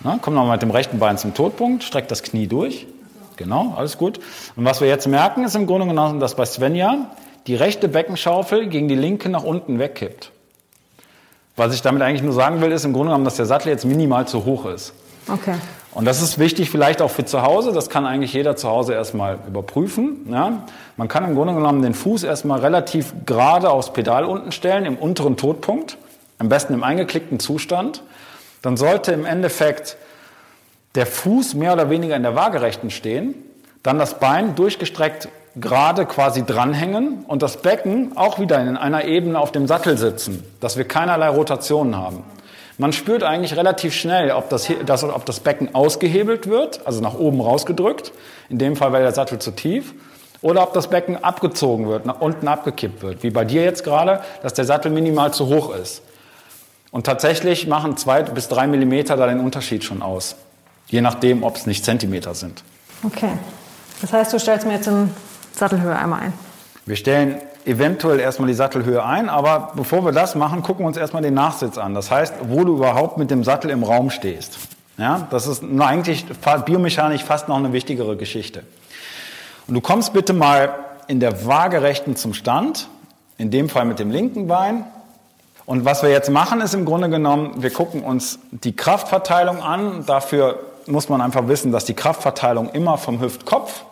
Na, 0.00 0.18
komm 0.20 0.34
nochmal 0.34 0.56
mit 0.56 0.62
dem 0.62 0.70
rechten 0.70 0.98
Bein 0.98 1.16
zum 1.16 1.32
Todpunkt, 1.32 1.82
streck 1.82 2.08
das 2.08 2.22
Knie 2.22 2.46
durch. 2.46 2.86
Genau, 3.36 3.74
alles 3.76 3.96
gut. 3.96 4.20
Und 4.56 4.64
was 4.64 4.80
wir 4.80 4.88
jetzt 4.88 5.08
merken, 5.08 5.44
ist 5.44 5.56
im 5.56 5.66
Grunde 5.66 5.86
genommen, 5.86 6.20
dass 6.20 6.34
bei 6.34 6.44
Svenja 6.44 7.10
die 7.46 7.54
rechte 7.54 7.88
Beckenschaufel 7.88 8.68
gegen 8.68 8.88
die 8.88 8.94
linke 8.94 9.28
nach 9.28 9.44
unten 9.44 9.78
wegkippt. 9.78 10.30
Was 11.56 11.74
ich 11.74 11.82
damit 11.82 12.02
eigentlich 12.02 12.22
nur 12.22 12.32
sagen 12.32 12.60
will, 12.60 12.72
ist 12.72 12.84
im 12.84 12.92
Grunde 12.92 13.08
genommen, 13.08 13.24
dass 13.24 13.36
der 13.36 13.46
Sattel 13.46 13.68
jetzt 13.68 13.84
minimal 13.84 14.26
zu 14.26 14.44
hoch 14.44 14.66
ist. 14.66 14.92
Okay. 15.28 15.54
Und 15.92 16.06
das 16.06 16.20
ist 16.20 16.38
wichtig 16.40 16.70
vielleicht 16.70 17.00
auch 17.00 17.10
für 17.10 17.24
zu 17.24 17.42
Hause. 17.42 17.72
Das 17.72 17.88
kann 17.88 18.04
eigentlich 18.04 18.32
jeder 18.32 18.56
zu 18.56 18.68
Hause 18.68 18.94
erstmal 18.94 19.38
überprüfen. 19.46 20.26
Ja? 20.28 20.64
Man 20.96 21.06
kann 21.06 21.24
im 21.24 21.36
Grunde 21.36 21.54
genommen 21.54 21.82
den 21.82 21.94
Fuß 21.94 22.24
erstmal 22.24 22.60
relativ 22.60 23.14
gerade 23.24 23.70
aufs 23.70 23.92
Pedal 23.92 24.24
unten 24.24 24.50
stellen, 24.50 24.86
im 24.86 24.96
unteren 24.96 25.36
Todpunkt, 25.36 25.96
am 26.38 26.48
besten 26.48 26.74
im 26.74 26.82
eingeklickten 26.82 27.38
Zustand. 27.38 28.02
Dann 28.60 28.76
sollte 28.76 29.12
im 29.12 29.24
Endeffekt 29.24 29.96
der 30.96 31.06
Fuß 31.06 31.54
mehr 31.54 31.72
oder 31.72 31.90
weniger 31.90 32.16
in 32.16 32.22
der 32.24 32.34
Waagerechten 32.34 32.90
stehen, 32.90 33.34
dann 33.84 33.98
das 33.98 34.18
Bein 34.18 34.56
durchgestreckt 34.56 35.28
gerade 35.56 36.06
quasi 36.06 36.44
dranhängen 36.44 37.24
und 37.26 37.42
das 37.42 37.58
Becken 37.58 38.16
auch 38.16 38.38
wieder 38.38 38.60
in 38.60 38.76
einer 38.76 39.04
Ebene 39.04 39.38
auf 39.38 39.52
dem 39.52 39.66
Sattel 39.66 39.96
sitzen, 39.96 40.44
dass 40.60 40.76
wir 40.76 40.86
keinerlei 40.86 41.28
Rotationen 41.28 41.96
haben. 41.96 42.24
Man 42.76 42.92
spürt 42.92 43.22
eigentlich 43.22 43.56
relativ 43.56 43.94
schnell, 43.94 44.32
ob 44.32 44.48
das, 44.48 44.68
das, 44.84 45.04
ob 45.04 45.24
das 45.26 45.40
Becken 45.40 45.74
ausgehebelt 45.76 46.48
wird, 46.48 46.84
also 46.86 47.00
nach 47.00 47.14
oben 47.14 47.40
rausgedrückt, 47.40 48.12
in 48.48 48.58
dem 48.58 48.74
Fall 48.74 48.92
wäre 48.92 49.04
der 49.04 49.12
Sattel 49.12 49.38
zu 49.38 49.52
tief, 49.52 49.94
oder 50.42 50.62
ob 50.62 50.74
das 50.74 50.88
Becken 50.88 51.22
abgezogen 51.22 51.88
wird, 51.88 52.04
nach 52.04 52.20
unten 52.20 52.48
abgekippt 52.48 53.02
wird, 53.02 53.22
wie 53.22 53.30
bei 53.30 53.44
dir 53.44 53.62
jetzt 53.62 53.84
gerade, 53.84 54.20
dass 54.42 54.54
der 54.54 54.64
Sattel 54.64 54.90
minimal 54.90 55.32
zu 55.32 55.46
hoch 55.46 55.74
ist. 55.74 56.02
Und 56.90 57.06
tatsächlich 57.06 57.66
machen 57.68 57.96
zwei 57.96 58.22
bis 58.22 58.48
drei 58.48 58.66
Millimeter 58.66 59.16
da 59.16 59.26
den 59.26 59.40
Unterschied 59.40 59.84
schon 59.84 60.02
aus, 60.02 60.34
je 60.88 61.00
nachdem, 61.00 61.44
ob 61.44 61.56
es 61.56 61.66
nicht 61.66 61.84
Zentimeter 61.84 62.34
sind. 62.34 62.64
Okay. 63.04 63.30
Das 64.00 64.12
heißt, 64.12 64.32
du 64.32 64.38
stellst 64.40 64.66
mir 64.66 64.74
jetzt 64.74 64.88
in 64.88 65.10
Sattelhöhe 65.56 65.96
einmal 65.96 66.20
ein. 66.20 66.32
Wir 66.86 66.96
stellen 66.96 67.40
eventuell 67.64 68.20
erstmal 68.20 68.48
die 68.48 68.54
Sattelhöhe 68.54 69.04
ein, 69.04 69.28
aber 69.28 69.72
bevor 69.74 70.04
wir 70.04 70.12
das 70.12 70.34
machen, 70.34 70.62
gucken 70.62 70.84
wir 70.84 70.88
uns 70.88 70.96
erstmal 70.96 71.22
den 71.22 71.34
Nachsitz 71.34 71.78
an. 71.78 71.94
Das 71.94 72.10
heißt, 72.10 72.34
wo 72.48 72.64
du 72.64 72.76
überhaupt 72.76 73.16
mit 73.16 73.30
dem 73.30 73.44
Sattel 73.44 73.70
im 73.70 73.82
Raum 73.82 74.10
stehst. 74.10 74.58
Ja, 74.98 75.26
das 75.30 75.46
ist 75.46 75.64
eigentlich 75.78 76.26
biomechanisch 76.66 77.24
fast 77.24 77.48
noch 77.48 77.56
eine 77.56 77.72
wichtigere 77.72 78.16
Geschichte. 78.16 78.62
Und 79.66 79.74
du 79.74 79.80
kommst 79.80 80.12
bitte 80.12 80.32
mal 80.32 80.74
in 81.08 81.20
der 81.20 81.46
Waagerechten 81.46 82.16
zum 82.16 82.34
Stand, 82.34 82.88
in 83.38 83.50
dem 83.50 83.68
Fall 83.68 83.86
mit 83.86 83.98
dem 83.98 84.10
linken 84.10 84.46
Bein. 84.46 84.84
Und 85.66 85.84
was 85.84 86.02
wir 86.02 86.10
jetzt 86.10 86.30
machen, 86.30 86.60
ist 86.60 86.74
im 86.74 86.84
Grunde 86.84 87.08
genommen, 87.08 87.62
wir 87.62 87.70
gucken 87.70 88.02
uns 88.02 88.38
die 88.50 88.76
Kraftverteilung 88.76 89.62
an. 89.62 90.04
Dafür 90.06 90.60
muss 90.86 91.08
man 91.08 91.22
einfach 91.22 91.48
wissen, 91.48 91.72
dass 91.72 91.86
die 91.86 91.94
Kraftverteilung 91.94 92.68
immer 92.68 92.98
vom 92.98 93.20
Hüftkopf 93.20 93.84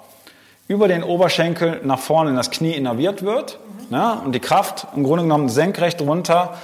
über 0.72 0.88
den 0.88 1.04
Oberschenkel 1.04 1.80
nach 1.84 1.98
vorne 1.98 2.30
in 2.30 2.36
das 2.36 2.50
Knie 2.50 2.72
innerviert 2.72 3.22
wird. 3.22 3.58
Ja, 3.90 4.22
und 4.24 4.32
die 4.32 4.40
Kraft 4.40 4.86
im 4.96 5.04
Grunde 5.04 5.24
genommen 5.24 5.50
senkrecht 5.50 6.00
runter 6.00 6.54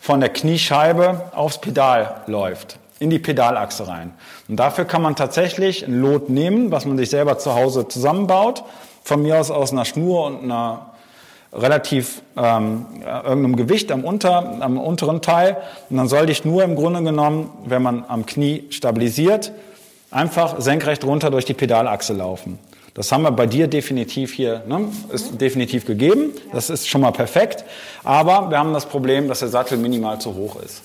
von 0.00 0.20
der 0.20 0.30
Kniescheibe 0.30 1.30
aufs 1.34 1.58
Pedal 1.58 2.22
läuft, 2.26 2.78
in 2.98 3.10
die 3.10 3.18
Pedalachse 3.18 3.86
rein. 3.86 4.14
Und 4.48 4.56
dafür 4.56 4.86
kann 4.86 5.02
man 5.02 5.14
tatsächlich 5.14 5.86
ein 5.86 6.00
Lot 6.00 6.30
nehmen, 6.30 6.70
was 6.70 6.86
man 6.86 6.96
sich 6.96 7.10
selber 7.10 7.38
zu 7.38 7.54
Hause 7.54 7.86
zusammenbaut, 7.88 8.64
von 9.04 9.22
mir 9.22 9.38
aus 9.38 9.50
aus 9.50 9.72
einer 9.72 9.84
Schnur 9.84 10.24
und 10.26 10.44
einer 10.44 10.86
relativ 11.52 12.22
ähm, 12.36 12.86
irgendeinem 13.04 13.56
Gewicht 13.56 13.92
am, 13.92 14.04
unter, 14.04 14.62
am 14.62 14.78
unteren 14.78 15.20
Teil. 15.20 15.58
Und 15.90 15.96
dann 15.96 16.08
soll 16.08 16.26
die 16.26 16.34
Schnur 16.34 16.62
im 16.62 16.74
Grunde 16.74 17.02
genommen, 17.02 17.50
wenn 17.66 17.82
man 17.82 18.04
am 18.08 18.24
Knie 18.24 18.64
stabilisiert, 18.70 19.52
einfach 20.10 20.60
senkrecht 20.60 21.04
runter 21.04 21.30
durch 21.30 21.44
die 21.44 21.54
Pedalachse 21.54 22.14
laufen. 22.14 22.58
Das 22.98 23.12
haben 23.12 23.22
wir 23.22 23.30
bei 23.30 23.46
dir 23.46 23.68
definitiv 23.68 24.32
hier, 24.32 24.64
ne? 24.66 24.88
ist 25.12 25.40
definitiv 25.40 25.86
gegeben. 25.86 26.32
Das 26.50 26.68
ist 26.68 26.88
schon 26.88 27.00
mal 27.00 27.12
perfekt. 27.12 27.62
Aber 28.02 28.50
wir 28.50 28.58
haben 28.58 28.72
das 28.72 28.86
Problem, 28.86 29.28
dass 29.28 29.38
der 29.38 29.46
Sattel 29.46 29.78
minimal 29.78 30.20
zu 30.20 30.34
hoch 30.34 30.56
ist. 30.60 30.82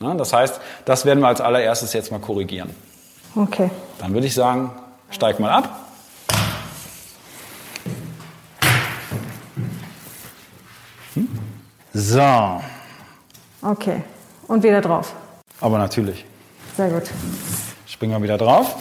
Ne? 0.00 0.14
Das 0.16 0.32
heißt, 0.32 0.58
das 0.86 1.04
werden 1.04 1.20
wir 1.20 1.28
als 1.28 1.42
allererstes 1.42 1.92
jetzt 1.92 2.10
mal 2.10 2.20
korrigieren. 2.20 2.70
Okay. 3.36 3.68
Dann 3.98 4.14
würde 4.14 4.28
ich 4.28 4.32
sagen, 4.32 4.70
steig 5.10 5.40
mal 5.40 5.50
ab. 5.50 5.78
Hm? 11.12 11.28
So. 11.92 12.62
Okay. 13.60 14.02
Und 14.48 14.62
wieder 14.62 14.80
drauf. 14.80 15.14
Aber 15.60 15.76
natürlich. 15.76 16.24
Sehr 16.78 16.88
gut. 16.88 17.10
Springen 17.86 18.12
wir 18.14 18.22
wieder 18.22 18.38
drauf 18.38 18.74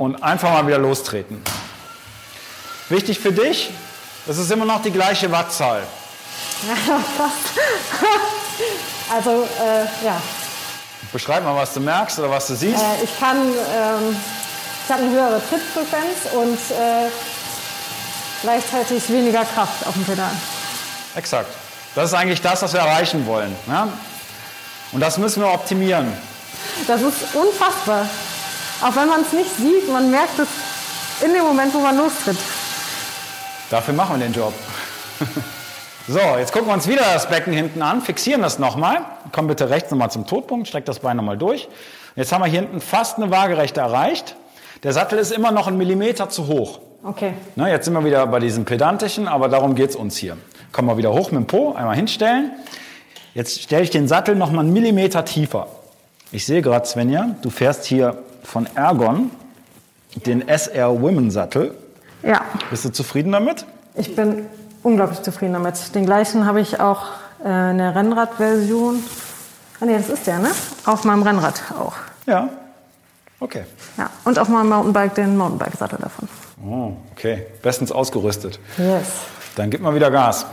und 0.00 0.22
einfach 0.22 0.50
mal 0.50 0.66
wieder 0.66 0.78
lostreten. 0.78 1.42
Wichtig 2.88 3.20
für 3.20 3.32
dich, 3.32 3.70
das 4.26 4.38
ist 4.38 4.50
immer 4.50 4.64
noch 4.64 4.80
die 4.80 4.90
gleiche 4.90 5.30
Wattzahl. 5.30 5.82
also, 9.14 9.46
äh, 9.62 9.84
ja. 10.04 10.20
Beschreib 11.12 11.44
mal, 11.44 11.54
was 11.54 11.74
du 11.74 11.80
merkst 11.80 12.18
oder 12.18 12.30
was 12.30 12.46
du 12.46 12.54
siehst. 12.54 12.82
Äh, 12.82 13.04
ich 13.04 13.20
kann, 13.20 13.36
ähm, 13.36 14.16
ich 14.84 14.90
habe 14.90 15.02
eine 15.02 15.10
höhere 15.10 15.42
Trittfrequenz 15.50 16.32
und 16.32 16.58
äh, 16.70 17.10
gleichzeitig 18.40 19.06
weniger 19.10 19.44
Kraft 19.44 19.86
auf 19.86 19.92
dem 19.92 20.04
Pedal. 20.04 20.32
Exakt. 21.14 21.52
Das 21.94 22.06
ist 22.06 22.14
eigentlich 22.14 22.40
das, 22.40 22.62
was 22.62 22.72
wir 22.72 22.80
erreichen 22.80 23.26
wollen. 23.26 23.54
Ja? 23.68 23.88
Und 24.92 25.00
das 25.00 25.18
müssen 25.18 25.42
wir 25.42 25.52
optimieren. 25.52 26.10
Das 26.86 27.02
ist 27.02 27.34
unfassbar. 27.34 28.08
Auch 28.82 28.96
wenn 28.96 29.08
man 29.08 29.20
es 29.20 29.32
nicht 29.32 29.54
sieht, 29.56 29.92
man 29.92 30.10
merkt 30.10 30.38
es 30.38 30.48
in 31.22 31.34
dem 31.34 31.42
Moment, 31.42 31.74
wo 31.74 31.80
man 31.80 31.96
lostritt. 31.96 32.38
Dafür 33.68 33.94
machen 33.94 34.18
wir 34.18 34.26
den 34.26 34.32
Job. 34.32 34.54
so, 36.08 36.18
jetzt 36.38 36.52
gucken 36.52 36.68
wir 36.68 36.74
uns 36.74 36.88
wieder 36.88 37.02
das 37.12 37.28
Becken 37.28 37.52
hinten 37.52 37.82
an, 37.82 38.00
fixieren 38.00 38.40
das 38.40 38.58
nochmal. 38.58 39.04
Komm 39.32 39.48
bitte 39.48 39.68
rechts 39.68 39.90
nochmal 39.90 40.10
zum 40.10 40.26
Todpunkt, 40.26 40.66
streck 40.66 40.86
das 40.86 41.00
Bein 41.00 41.16
nochmal 41.16 41.36
durch. 41.36 41.68
Jetzt 42.16 42.32
haben 42.32 42.42
wir 42.42 42.48
hier 42.48 42.60
hinten 42.60 42.80
fast 42.80 43.18
eine 43.18 43.30
Waagerechte 43.30 43.80
erreicht. 43.80 44.34
Der 44.82 44.94
Sattel 44.94 45.18
ist 45.18 45.30
immer 45.30 45.52
noch 45.52 45.66
einen 45.66 45.76
Millimeter 45.76 46.30
zu 46.30 46.46
hoch. 46.46 46.80
Okay. 47.02 47.34
Na, 47.56 47.68
jetzt 47.68 47.84
sind 47.84 47.94
wir 47.94 48.04
wieder 48.04 48.26
bei 48.26 48.40
diesem 48.40 48.64
pedantischen, 48.64 49.28
aber 49.28 49.48
darum 49.48 49.74
geht 49.74 49.90
es 49.90 49.96
uns 49.96 50.16
hier. 50.16 50.38
Kommen 50.72 50.88
wir 50.88 50.96
wieder 50.96 51.12
hoch 51.12 51.30
mit 51.32 51.42
dem 51.42 51.46
Po, 51.46 51.74
einmal 51.74 51.96
hinstellen. 51.96 52.52
Jetzt 53.34 53.62
stelle 53.62 53.82
ich 53.82 53.90
den 53.90 54.08
Sattel 54.08 54.36
nochmal 54.36 54.64
einen 54.64 54.72
Millimeter 54.72 55.24
tiefer. 55.24 55.68
Ich 56.32 56.46
sehe 56.46 56.62
gerade, 56.62 56.86
Svenja, 56.86 57.36
du 57.42 57.50
fährst 57.50 57.84
hier 57.84 58.22
von 58.50 58.66
Ergon, 58.74 59.30
den 60.26 60.48
SR 60.48 61.00
Women 61.00 61.30
Sattel. 61.30 61.74
Ja. 62.22 62.42
Bist 62.68 62.84
du 62.84 62.90
zufrieden 62.90 63.32
damit? 63.32 63.64
Ich 63.94 64.16
bin 64.16 64.46
unglaublich 64.82 65.22
zufrieden 65.22 65.52
damit. 65.52 65.94
Den 65.94 66.04
gleichen 66.04 66.46
habe 66.46 66.60
ich 66.60 66.80
auch 66.80 67.06
äh, 67.44 67.70
in 67.70 67.78
der 67.78 67.94
Rennradversion. 67.94 69.04
Ah 69.80 69.84
nee, 69.84 69.96
das 69.96 70.08
ist 70.08 70.26
der, 70.26 70.40
ne? 70.40 70.50
Auf 70.84 71.04
meinem 71.04 71.22
Rennrad 71.22 71.62
auch. 71.78 71.94
Ja. 72.26 72.48
Okay. 73.38 73.64
Ja, 73.96 74.10
und 74.24 74.38
auf 74.38 74.48
meinem 74.48 74.68
Mountainbike 74.68 75.14
den 75.14 75.36
Mountainbike-Sattel 75.36 75.98
davon. 76.00 76.28
Oh, 76.62 76.92
okay. 77.12 77.46
Bestens 77.62 77.92
ausgerüstet. 77.92 78.58
Yes. 78.76 79.06
Dann 79.54 79.70
gib 79.70 79.80
mal 79.80 79.94
wieder 79.94 80.10
Gas. 80.10 80.44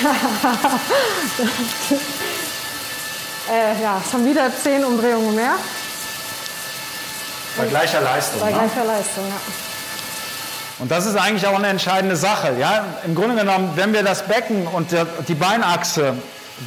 Äh, 3.48 3.82
ja, 3.82 4.00
schon 4.10 4.24
wieder 4.24 4.50
zehn 4.54 4.84
Umdrehungen 4.84 5.34
mehr. 5.34 5.54
Bei 7.56 7.66
gleicher 7.66 8.00
Leistung. 8.00 8.40
Bei 8.40 8.50
ne? 8.50 8.52
gleicher 8.52 8.84
Leistung, 8.84 9.26
ja. 9.28 9.40
Und 10.78 10.90
das 10.90 11.06
ist 11.06 11.16
eigentlich 11.16 11.46
auch 11.46 11.58
eine 11.58 11.68
entscheidende 11.68 12.16
Sache. 12.16 12.54
Ja? 12.58 12.84
Im 13.04 13.14
Grunde 13.14 13.36
genommen, 13.36 13.72
wenn 13.74 13.92
wir 13.92 14.02
das 14.02 14.22
Becken 14.22 14.66
und 14.66 14.88
die 15.28 15.34
Beinachse 15.34 16.14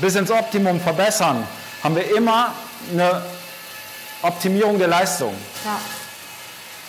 bis 0.01 0.15
ins 0.15 0.29
Optimum 0.29 0.79
verbessern, 0.79 1.47
haben 1.83 1.95
wir 1.95 2.15
immer 2.15 2.53
eine 2.91 3.23
Optimierung 4.21 4.77
der 4.77 4.87
Leistung. 4.87 5.33
ja. 5.65 5.79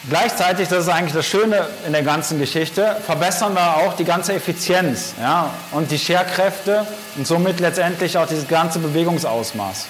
Gleichzeitig, 0.09 0.69
das 0.69 0.81
ist 0.81 0.89
eigentlich 0.91 1.15
das 1.15 1.25
Schöne 1.25 1.67
in 1.87 1.93
der 1.93 2.03
ganzen 2.03 2.39
Geschichte, 2.39 2.97
verbessern 3.07 3.55
wir 3.55 3.77
auch 3.79 3.97
die 3.97 4.05
ganze 4.05 4.35
Effizienz 4.35 5.15
ja, 5.19 5.49
und 5.71 5.91
die 5.91 5.99
Scherkräfte 5.99 6.87
und 7.17 7.27
somit 7.27 7.59
letztendlich 7.59 8.19
auch 8.19 8.27
dieses 8.27 8.47
ganze 8.47 8.81
Bewegungsausmaß. 8.81 9.87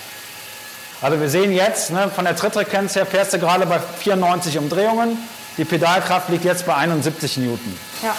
Also 1.02 1.20
wir 1.20 1.28
sehen 1.28 1.52
jetzt, 1.52 1.90
ne, 1.90 2.08
von 2.14 2.24
der 2.24 2.36
Trittfrequenz 2.36 2.94
her 2.94 3.06
fährst 3.06 3.32
du 3.32 3.40
gerade 3.40 3.66
bei 3.66 3.80
94 3.80 4.56
Umdrehungen, 4.56 5.18
die 5.58 5.64
Pedalkraft 5.64 6.28
liegt 6.28 6.44
jetzt 6.44 6.64
bei 6.64 6.76
71 6.76 7.36
Newton. 7.38 7.76
Ja. 8.02 8.14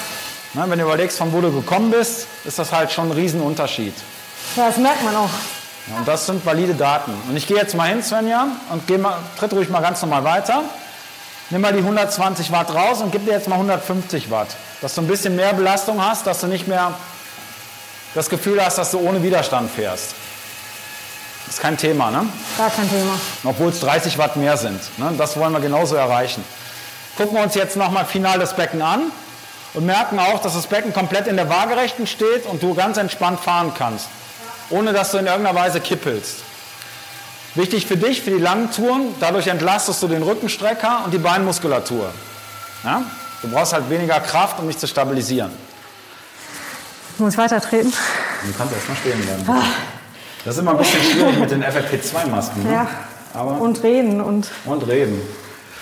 Ne, 0.54 0.70
wenn 0.70 0.80
du 0.80 0.86
überlegst, 0.86 1.18
von 1.18 1.32
wo 1.32 1.40
du 1.40 1.52
gekommen 1.52 1.92
bist, 1.92 2.28
ist 2.44 2.60
das 2.60 2.74
halt 2.74 2.92
schon 2.92 3.10
ein 3.10 3.12
Riesenunterschied. 3.14 3.94
ja, 4.58 4.68
das 4.68 4.78
merkt 4.78 5.04
man 5.04 5.16
auch. 5.16 5.30
Ja, 5.90 5.98
und 6.00 6.08
das 6.08 6.26
sind 6.26 6.46
valide 6.46 6.74
Daten. 6.74 7.14
Und 7.30 7.38
ich 7.38 7.48
gehe 7.48 7.58
jetzt 7.58 7.74
mal 7.74 7.88
hin, 7.88 8.04
Svenja, 8.04 8.48
und 8.70 8.86
geh 8.86 8.98
mal, 8.98 9.18
tritt 9.40 9.54
ruhig 9.54 9.70
mal 9.70 9.82
ganz 9.82 10.02
normal 10.02 10.24
weiter. 10.26 10.64
Nimm 11.52 11.62
mal 11.62 11.74
die 11.74 11.80
120 11.80 12.52
Watt 12.52 12.74
raus 12.74 13.02
und 13.02 13.12
gib 13.12 13.26
dir 13.26 13.34
jetzt 13.34 13.48
mal 13.48 13.56
150 13.56 14.32
Watt. 14.32 14.48
Dass 14.82 14.96
du 14.96 15.02
ein 15.02 15.08
bisschen 15.08 15.36
mehr 15.36 15.54
Belastung 15.54 16.04
hast, 16.04 16.26
dass 16.26 16.42
du 16.42 16.48
nicht 16.48 16.68
mehr 16.68 16.94
das 18.16 18.30
Gefühl 18.30 18.64
hast, 18.64 18.78
dass 18.78 18.92
du 18.92 19.00
ohne 19.00 19.22
Widerstand 19.22 19.70
fährst. 19.70 20.16
Ist 21.48 21.60
kein 21.60 21.78
Thema, 21.78 22.10
ne? 22.10 22.26
Gar 22.58 22.72
kein 22.72 22.90
Thema. 22.90 23.20
Obwohl 23.44 23.70
es 23.70 23.80
30 23.80 24.18
Watt 24.18 24.36
mehr 24.38 24.58
sind. 24.58 24.82
Ne? 24.98 25.14
Das 25.18 25.38
wollen 25.38 25.54
wir 25.54 25.60
genauso 25.60 25.96
erreichen. 25.96 26.44
Gucken 27.18 27.36
wir 27.36 27.44
uns 27.44 27.54
jetzt 27.54 27.78
nochmal 27.78 28.06
final 28.06 28.40
das 28.40 28.56
Becken 28.56 28.82
an 28.82 29.12
und 29.76 29.86
merken 29.86 30.18
auch, 30.20 30.42
dass 30.42 30.56
das 30.56 30.66
Becken 30.66 30.94
komplett 30.94 31.28
in 31.28 31.36
der 31.36 31.50
Waagerechten 31.50 32.08
steht 32.08 32.46
und 32.48 32.64
du 32.64 32.74
ganz 32.74 32.98
entspannt 32.98 33.40
fahren 33.40 33.72
kannst, 33.78 34.08
ohne 34.72 34.94
dass 34.94 35.12
du 35.12 35.20
in 35.20 35.28
irgendeiner 35.28 35.58
Weise 35.58 35.80
kippelst. 35.80 36.40
Wichtig 37.56 37.86
für 37.86 37.96
dich, 37.96 38.22
für 38.22 38.32
die 38.32 38.40
langen 38.40 38.70
Touren, 38.72 39.16
dadurch 39.20 39.48
entlastest 39.48 40.04
du 40.04 40.08
den 40.08 40.24
Rückenstrecker 40.24 41.04
und 41.06 41.14
die 41.14 41.18
Beinmuskulatur. 41.18 42.12
Ja? 42.84 43.02
Du 43.42 43.50
brauchst 43.50 43.74
halt 43.74 43.90
weniger 43.90 44.20
Kraft, 44.20 44.60
um 44.60 44.68
dich 44.68 44.78
zu 44.78 44.88
stabilisieren. 44.88 45.52
Ich 47.14 47.20
muss 47.20 47.38
weiter 47.38 47.62
treten. 47.62 47.94
Du 48.46 48.54
kannst 48.58 48.74
erstmal 48.74 48.98
stehen 48.98 49.22
bleiben. 49.22 49.44
Ah. 49.48 49.64
Das 50.44 50.56
ist 50.56 50.62
immer 50.62 50.72
ein 50.72 50.78
bisschen 50.78 51.02
schwierig 51.02 51.40
mit 51.40 51.50
den 51.50 51.64
FFP2-Masken. 51.64 52.64
Ne? 52.64 52.74
Ja. 52.74 52.88
Aber 53.34 53.60
und 53.62 53.82
reden. 53.84 54.20
Und, 54.22 54.50
und 54.66 54.88
reden. 54.88 55.22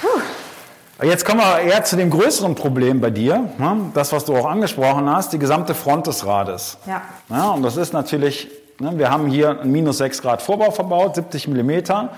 Puh. 0.02 1.06
Jetzt 1.06 1.26
kommen 1.26 1.40
wir 1.40 1.60
eher 1.60 1.84
zu 1.84 1.96
dem 1.96 2.12
größeren 2.12 2.56
Problem 2.56 3.02
bei 3.02 3.10
dir. 3.10 3.50
Ne? 3.58 3.92
Das, 3.94 4.12
was 4.12 4.26
du 4.26 4.36
auch 4.36 4.46
angesprochen 4.46 5.10
hast, 5.10 5.34
die 5.34 5.40
gesamte 5.40 5.74
Front 5.74 6.08
des 6.08 6.26
Rades. 6.26 6.78
Ja. 6.86 7.02
ja 7.30 7.50
und 7.50 7.64
das 7.64 7.78
ist 7.78 7.94
natürlich, 7.94 8.50
wir 8.98 9.10
haben 9.10 9.28
hier 9.28 9.62
einen 9.62 9.72
minus 9.72 9.98
6 10.00 10.22
Grad 10.22 10.42
Vorbau 10.42 10.72
verbaut, 10.72 11.16
70 11.16 11.48
Millimeter, 11.48 12.10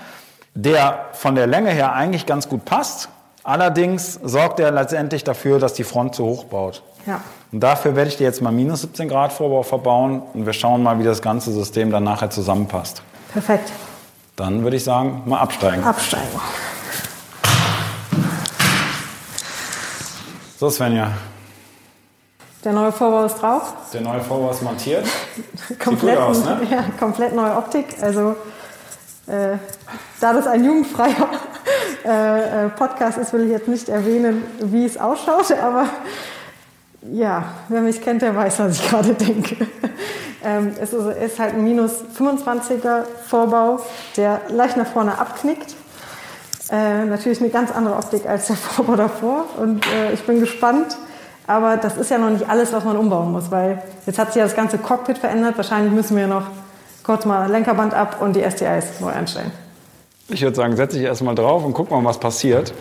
der 0.54 1.06
von 1.12 1.34
der 1.34 1.46
Länge 1.46 1.70
her 1.70 1.92
eigentlich 1.92 2.26
ganz 2.26 2.48
gut 2.48 2.64
passt. 2.64 3.08
Allerdings 3.42 4.18
sorgt 4.24 4.58
er 4.58 4.72
letztendlich 4.72 5.22
dafür, 5.22 5.58
dass 5.60 5.74
die 5.74 5.84
Front 5.84 6.14
zu 6.14 6.24
hoch 6.24 6.44
baut. 6.44 6.82
Ja. 7.06 7.20
Und 7.52 7.60
dafür 7.60 7.94
werde 7.94 8.08
ich 8.08 8.16
dir 8.16 8.24
jetzt 8.24 8.42
mal 8.42 8.50
minus 8.50 8.80
17 8.80 9.08
Grad 9.08 9.32
Vorbau 9.32 9.62
verbauen 9.62 10.22
und 10.34 10.46
wir 10.46 10.52
schauen 10.52 10.82
mal, 10.82 10.98
wie 10.98 11.04
das 11.04 11.22
ganze 11.22 11.52
System 11.52 11.90
dann 11.90 12.02
nachher 12.02 12.30
zusammenpasst. 12.30 13.02
Perfekt. 13.32 13.70
Dann 14.34 14.64
würde 14.64 14.76
ich 14.76 14.84
sagen, 14.84 15.22
mal 15.26 15.38
absteigen. 15.38 15.84
Absteigen. 15.84 16.26
So, 20.58 20.70
Svenja. 20.70 21.12
Der 22.66 22.72
neue 22.72 22.90
Vorbau 22.90 23.26
ist 23.26 23.36
drauf. 23.36 23.74
Der 23.92 24.00
neue 24.00 24.20
Vorbau 24.20 24.50
ist 24.50 24.60
montiert. 24.60 25.06
komplett, 25.78 26.18
aus, 26.18 26.44
ne? 26.44 26.62
ja, 26.70 26.84
komplett 26.98 27.32
neue 27.32 27.56
Optik. 27.56 27.86
Also, 28.00 28.34
äh, 29.28 29.56
da 30.20 30.32
das 30.32 30.48
ein 30.48 30.64
jugendfreier 30.64 31.28
äh, 32.04 32.64
äh, 32.64 32.68
Podcast 32.70 33.18
ist, 33.18 33.32
will 33.32 33.44
ich 33.44 33.50
jetzt 33.52 33.68
nicht 33.68 33.88
erwähnen, 33.88 34.42
wie 34.58 34.84
es 34.84 34.98
ausschaut, 34.98 35.52
aber 35.52 35.84
ja, 37.12 37.44
wer 37.68 37.82
mich 37.82 38.02
kennt, 38.02 38.22
der 38.22 38.34
weiß, 38.34 38.58
was 38.58 38.80
ich 38.80 38.88
gerade 38.88 39.14
denke. 39.14 39.68
Ähm, 40.42 40.74
es 40.80 40.92
ist, 40.92 41.38
halt 41.38 41.54
ein 41.54 41.62
minus 41.62 42.02
25er 42.18 43.04
Vorbau, 43.28 43.78
der 44.16 44.40
leicht 44.48 44.76
nach 44.76 44.88
vorne 44.88 45.16
abknickt. 45.16 45.76
Äh, 46.72 47.04
natürlich 47.04 47.40
eine 47.40 47.50
ganz 47.50 47.70
andere 47.70 47.94
Optik 47.94 48.26
als 48.26 48.48
der 48.48 48.56
Vorbau 48.56 48.96
davor. 48.96 49.44
Und 49.56 49.86
äh, 49.86 50.14
ich 50.14 50.26
bin 50.26 50.40
gespannt. 50.40 50.96
Aber 51.46 51.76
das 51.76 51.96
ist 51.96 52.10
ja 52.10 52.18
noch 52.18 52.30
nicht 52.30 52.48
alles, 52.48 52.72
was 52.72 52.84
man 52.84 52.96
umbauen 52.96 53.30
muss, 53.30 53.50
weil 53.50 53.82
jetzt 54.04 54.18
hat 54.18 54.28
sich 54.28 54.36
ja 54.36 54.44
das 54.44 54.56
ganze 54.56 54.78
Cockpit 54.78 55.18
verändert. 55.18 55.56
Wahrscheinlich 55.56 55.92
müssen 55.92 56.16
wir 56.16 56.26
noch 56.26 56.44
kurz 57.04 57.24
mal 57.24 57.48
Lenkerband 57.50 57.94
ab 57.94 58.16
und 58.20 58.34
die 58.34 58.42
STIs 58.42 59.00
neu 59.00 59.10
einstellen. 59.10 59.52
Ich 60.28 60.42
würde 60.42 60.56
sagen, 60.56 60.74
setze 60.74 60.98
ich 60.98 61.04
erstmal 61.04 61.36
drauf 61.36 61.64
und 61.64 61.72
guck 61.72 61.90
mal, 61.90 62.04
was 62.04 62.18
passiert. 62.18 62.74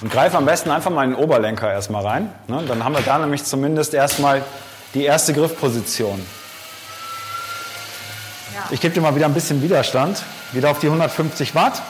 Und 0.00 0.10
greife 0.10 0.38
am 0.38 0.46
besten 0.46 0.70
einfach 0.70 0.90
mal 0.90 1.04
in 1.04 1.10
den 1.10 1.18
Oberlenker 1.18 1.70
erstmal 1.70 2.06
rein. 2.06 2.30
Ne? 2.48 2.62
Dann 2.66 2.84
haben 2.84 2.94
wir 2.94 3.02
da 3.02 3.18
nämlich 3.18 3.44
zumindest 3.44 3.92
erstmal 3.92 4.42
die 4.94 5.04
erste 5.04 5.34
Griffposition. 5.34 6.24
Ja. 8.54 8.62
Ich 8.70 8.80
gebe 8.80 8.94
dir 8.94 9.02
mal 9.02 9.14
wieder 9.14 9.26
ein 9.26 9.34
bisschen 9.34 9.62
Widerstand. 9.62 10.22
Wieder 10.52 10.70
auf 10.70 10.78
die 10.78 10.86
150 10.86 11.54
Watt. 11.54 11.82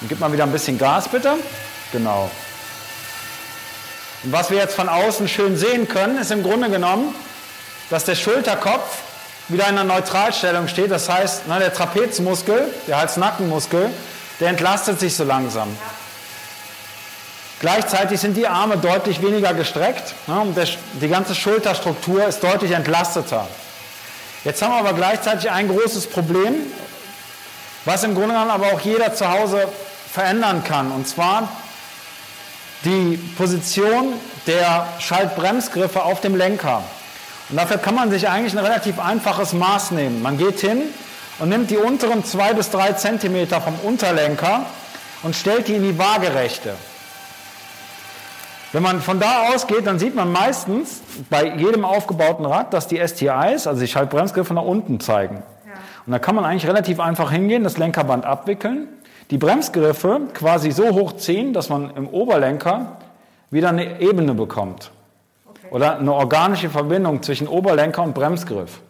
Und 0.00 0.08
gib 0.08 0.20
mal 0.20 0.32
wieder 0.32 0.44
ein 0.44 0.52
bisschen 0.52 0.78
Gas 0.78 1.08
bitte. 1.08 1.34
Genau. 1.92 2.30
Und 4.24 4.32
was 4.32 4.50
wir 4.50 4.58
jetzt 4.58 4.74
von 4.74 4.88
außen 4.88 5.28
schön 5.28 5.56
sehen 5.56 5.88
können, 5.88 6.18
ist 6.18 6.30
im 6.30 6.42
Grunde 6.42 6.70
genommen, 6.70 7.14
dass 7.90 8.04
der 8.04 8.14
Schulterkopf 8.14 8.98
wieder 9.48 9.68
in 9.68 9.78
einer 9.78 9.84
Neutralstellung 9.84 10.68
steht. 10.68 10.90
Das 10.90 11.08
heißt, 11.08 11.48
ne, 11.48 11.58
der 11.58 11.72
Trapezmuskel, 11.72 12.72
der 12.86 12.98
Hals-Nackenmuskel, 12.98 13.90
der 14.40 14.48
entlastet 14.48 15.00
sich 15.00 15.16
so 15.16 15.24
langsam. 15.24 15.68
Gleichzeitig 17.60 18.20
sind 18.20 18.36
die 18.36 18.46
Arme 18.46 18.76
deutlich 18.76 19.20
weniger 19.20 19.52
gestreckt 19.54 20.14
ne, 20.26 20.40
und 20.40 20.56
der, 20.56 20.68
die 21.00 21.08
ganze 21.08 21.34
Schulterstruktur 21.34 22.24
ist 22.26 22.42
deutlich 22.42 22.72
entlasteter. 22.72 23.48
Jetzt 24.44 24.62
haben 24.62 24.72
wir 24.72 24.78
aber 24.78 24.92
gleichzeitig 24.92 25.50
ein 25.50 25.68
großes 25.68 26.06
Problem, 26.08 26.54
was 27.84 28.04
im 28.04 28.14
Grunde 28.14 28.34
genommen 28.34 28.50
aber 28.50 28.66
auch 28.72 28.80
jeder 28.80 29.14
zu 29.14 29.28
Hause 29.28 29.66
verändern 30.10 30.64
kann. 30.64 30.90
Und 30.90 31.06
zwar 31.06 31.48
die 32.84 33.16
Position 33.36 34.14
der 34.46 34.86
Schaltbremsgriffe 34.98 36.02
auf 36.02 36.20
dem 36.20 36.36
Lenker. 36.36 36.82
Und 37.50 37.56
dafür 37.56 37.78
kann 37.78 37.94
man 37.94 38.10
sich 38.10 38.28
eigentlich 38.28 38.52
ein 38.52 38.64
relativ 38.64 38.98
einfaches 38.98 39.52
Maß 39.52 39.92
nehmen. 39.92 40.22
Man 40.22 40.38
geht 40.38 40.60
hin 40.60 40.82
und 41.38 41.48
nimmt 41.48 41.70
die 41.70 41.76
unteren 41.76 42.24
zwei 42.24 42.52
bis 42.52 42.70
drei 42.70 42.92
Zentimeter 42.92 43.60
vom 43.60 43.74
Unterlenker 43.84 44.66
und 45.22 45.34
stellt 45.34 45.68
die 45.68 45.74
in 45.74 45.82
die 45.82 45.98
Waagerechte. 45.98 46.74
Wenn 48.72 48.82
man 48.82 49.00
von 49.00 49.18
da 49.18 49.48
ausgeht, 49.54 49.86
dann 49.86 49.98
sieht 49.98 50.14
man 50.14 50.30
meistens 50.30 51.00
bei 51.30 51.56
jedem 51.56 51.86
aufgebauten 51.86 52.44
Rad, 52.44 52.74
dass 52.74 52.86
die 52.86 52.98
STIs, 52.98 53.66
also 53.66 53.80
die 53.80 53.88
Schaltbremsgriffe, 53.88 54.52
nach 54.52 54.62
unten 54.62 55.00
zeigen. 55.00 55.42
Ja. 55.66 55.72
Und 56.04 56.12
da 56.12 56.18
kann 56.18 56.34
man 56.34 56.44
eigentlich 56.44 56.66
relativ 56.66 57.00
einfach 57.00 57.30
hingehen, 57.32 57.64
das 57.64 57.78
Lenkerband 57.78 58.26
abwickeln, 58.26 58.88
die 59.30 59.38
Bremsgriffe 59.38 60.20
quasi 60.32 60.70
so 60.70 60.88
hochziehen, 60.90 61.52
dass 61.52 61.68
man 61.68 61.94
im 61.96 62.08
Oberlenker 62.08 62.98
wieder 63.50 63.68
eine 63.70 64.00
Ebene 64.00 64.34
bekommt. 64.34 64.90
Okay. 65.46 65.68
Oder 65.70 65.98
eine 65.98 66.12
organische 66.12 66.70
Verbindung 66.70 67.22
zwischen 67.22 67.48
Oberlenker 67.48 68.02
und 68.02 68.14
Bremsgriff. 68.14 68.80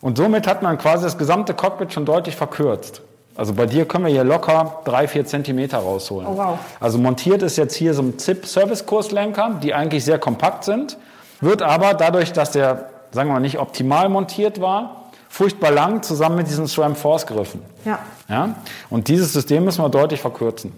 Und 0.00 0.18
somit 0.18 0.46
hat 0.46 0.62
man 0.62 0.76
quasi 0.78 1.04
das 1.04 1.16
gesamte 1.16 1.54
Cockpit 1.54 1.92
schon 1.92 2.04
deutlich 2.04 2.36
verkürzt. 2.36 3.00
Also 3.36 3.54
bei 3.54 3.66
dir 3.66 3.84
können 3.86 4.04
wir 4.04 4.12
hier 4.12 4.22
locker 4.22 4.80
drei, 4.84 5.08
vier 5.08 5.26
Zentimeter 5.26 5.78
rausholen. 5.78 6.28
Oh, 6.28 6.36
wow. 6.36 6.58
Also 6.78 6.98
montiert 6.98 7.42
ist 7.42 7.56
jetzt 7.56 7.74
hier 7.74 7.94
so 7.94 8.02
ein 8.02 8.18
ZIP-Service-Kurslenker, 8.18 9.58
die 9.62 9.74
eigentlich 9.74 10.04
sehr 10.04 10.18
kompakt 10.18 10.64
sind, 10.64 10.98
wird 11.40 11.62
aber 11.62 11.94
dadurch, 11.94 12.32
dass 12.32 12.52
der, 12.52 12.90
sagen 13.10 13.28
wir 13.28 13.34
mal, 13.34 13.40
nicht 13.40 13.58
optimal 13.58 14.08
montiert 14.08 14.60
war, 14.60 15.06
furchtbar 15.28 15.72
lang 15.72 16.02
zusammen 16.02 16.36
mit 16.36 16.48
diesen 16.48 16.68
SRAM-Force-Griffen. 16.68 17.60
Ja. 17.84 17.98
Ja. 18.28 18.54
Und 18.90 19.08
dieses 19.08 19.32
System 19.32 19.64
müssen 19.64 19.82
wir 19.82 19.88
deutlich 19.88 20.20
verkürzen. 20.20 20.72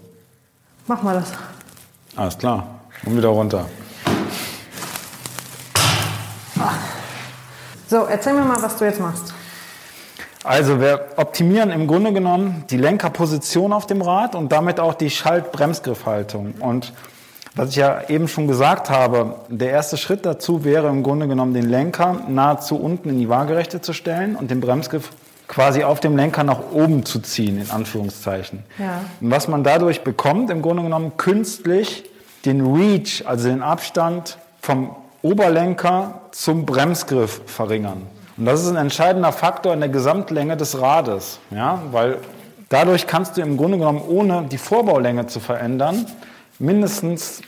Machen 0.87 1.05
wir 1.05 1.13
das. 1.15 1.31
Alles 2.15 2.37
klar. 2.37 2.67
Und 3.05 3.17
wieder 3.17 3.29
runter. 3.29 3.65
So, 7.87 8.05
erzähl 8.05 8.33
mir 8.33 8.43
mal, 8.43 8.61
was 8.61 8.77
du 8.77 8.85
jetzt 8.85 8.99
machst. 8.99 9.33
Also 10.43 10.79
wir 10.79 11.07
optimieren 11.17 11.71
im 11.71 11.87
Grunde 11.87 12.13
genommen 12.13 12.63
die 12.69 12.77
Lenkerposition 12.77 13.73
auf 13.73 13.85
dem 13.85 14.01
Rad 14.01 14.33
und 14.33 14.51
damit 14.51 14.79
auch 14.79 14.93
die 14.93 15.09
Schalt-Bremsgriffhaltung. 15.09 16.55
Und 16.59 16.93
was 17.55 17.71
ich 17.71 17.75
ja 17.75 18.07
eben 18.07 18.27
schon 18.27 18.47
gesagt 18.47 18.89
habe, 18.89 19.35
der 19.49 19.71
erste 19.71 19.97
Schritt 19.97 20.25
dazu 20.25 20.63
wäre 20.63 20.87
im 20.87 21.03
Grunde 21.03 21.27
genommen 21.27 21.53
den 21.53 21.69
Lenker 21.69 22.21
nahezu 22.27 22.77
unten 22.77 23.09
in 23.09 23.19
die 23.19 23.29
Waagerechte 23.29 23.81
zu 23.81 23.93
stellen 23.93 24.35
und 24.35 24.51
den 24.51 24.61
Bremsgriff 24.61 25.11
quasi 25.47 25.83
auf 25.83 25.99
dem 25.99 26.17
Lenker 26.17 26.43
nach 26.43 26.71
oben 26.71 27.05
zu 27.05 27.19
ziehen, 27.19 27.61
in 27.61 27.71
Anführungszeichen. 27.71 28.63
Ja. 28.77 29.01
Und 29.21 29.31
was 29.31 29.47
man 29.47 29.63
dadurch 29.63 30.01
bekommt, 30.03 30.49
im 30.49 30.61
Grunde 30.61 30.83
genommen 30.83 31.13
künstlich 31.17 32.03
den 32.45 32.65
Reach, 32.65 33.23
also 33.25 33.49
den 33.49 33.61
Abstand 33.61 34.37
vom 34.61 34.95
Oberlenker 35.21 36.21
zum 36.31 36.65
Bremsgriff 36.65 37.41
verringern. 37.45 38.03
Und 38.37 38.45
das 38.45 38.61
ist 38.61 38.69
ein 38.69 38.75
entscheidender 38.75 39.31
Faktor 39.31 39.73
in 39.73 39.79
der 39.79 39.89
Gesamtlänge 39.89 40.57
des 40.57 40.79
Rades, 40.79 41.39
ja, 41.49 41.81
weil 41.91 42.19
dadurch 42.69 43.07
kannst 43.07 43.37
du 43.37 43.41
im 43.41 43.57
Grunde 43.57 43.79
genommen, 43.79 44.01
ohne 44.07 44.43
die 44.43 44.59
Vorbaulänge 44.59 45.27
zu 45.27 45.39
verändern, 45.39 46.05
mindestens 46.59 47.41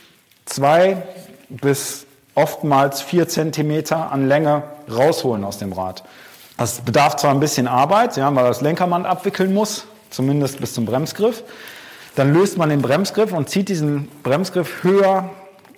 zwei 0.46 1.02
bis 1.48 2.06
oftmals 2.34 3.02
vier 3.02 3.28
Zentimeter 3.28 4.10
an 4.10 4.26
Länge 4.26 4.62
rausholen 4.90 5.44
aus 5.44 5.58
dem 5.58 5.72
Rad. 5.72 6.02
Das 6.60 6.82
bedarf 6.82 7.16
zwar 7.16 7.30
ein 7.30 7.40
bisschen 7.40 7.66
Arbeit, 7.66 8.18
ja, 8.18 8.34
weil 8.34 8.44
das 8.44 8.60
Lenkerband 8.60 9.06
abwickeln 9.06 9.54
muss, 9.54 9.86
zumindest 10.10 10.60
bis 10.60 10.74
zum 10.74 10.84
Bremsgriff. 10.84 11.42
Dann 12.16 12.34
löst 12.34 12.58
man 12.58 12.68
den 12.68 12.82
Bremsgriff 12.82 13.32
und 13.32 13.48
zieht 13.48 13.70
diesen 13.70 14.08
Bremsgriff 14.22 14.84
höher 14.84 15.30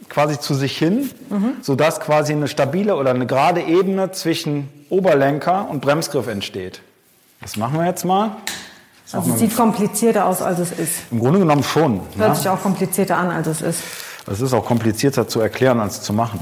quasi 0.09 0.41
zu 0.41 0.55
sich 0.55 0.77
hin, 0.77 1.09
mhm. 1.31 1.53
sodass 1.63 2.01
quasi 2.01 2.33
eine 2.33 2.49
stabile 2.49 2.97
oder 2.97 3.11
eine 3.11 3.27
gerade 3.27 3.63
Ebene 3.63 4.11
zwischen 4.11 4.69
Oberlenker 4.91 5.69
und 5.71 5.83
Bremsgriff 5.83 6.27
entsteht. 6.27 6.83
Das 7.41 7.57
machen 7.57 7.79
wir 7.79 7.87
jetzt 7.87 8.05
mal. 8.05 8.33
Also 9.13 9.35
es 9.35 9.39
sieht 9.39 9.57
komplizierter 9.57 10.27
aus, 10.27 10.43
als 10.43 10.59
es 10.59 10.73
ist. 10.73 10.95
Im 11.13 11.21
Grunde 11.21 11.39
genommen 11.39 11.63
schon. 11.63 12.01
Hört 12.17 12.31
ja. 12.31 12.35
sich 12.35 12.49
auch 12.49 12.61
komplizierter 12.61 13.19
an, 13.19 13.31
als 13.31 13.47
es 13.47 13.63
ist. 13.63 13.83
Das 14.27 14.41
ist 14.41 14.53
auch 14.53 14.65
komplizierter 14.65 15.29
zu 15.29 15.41
erklären 15.41 15.79
als 15.79 16.03
zu 16.03 16.13
machen. 16.13 16.41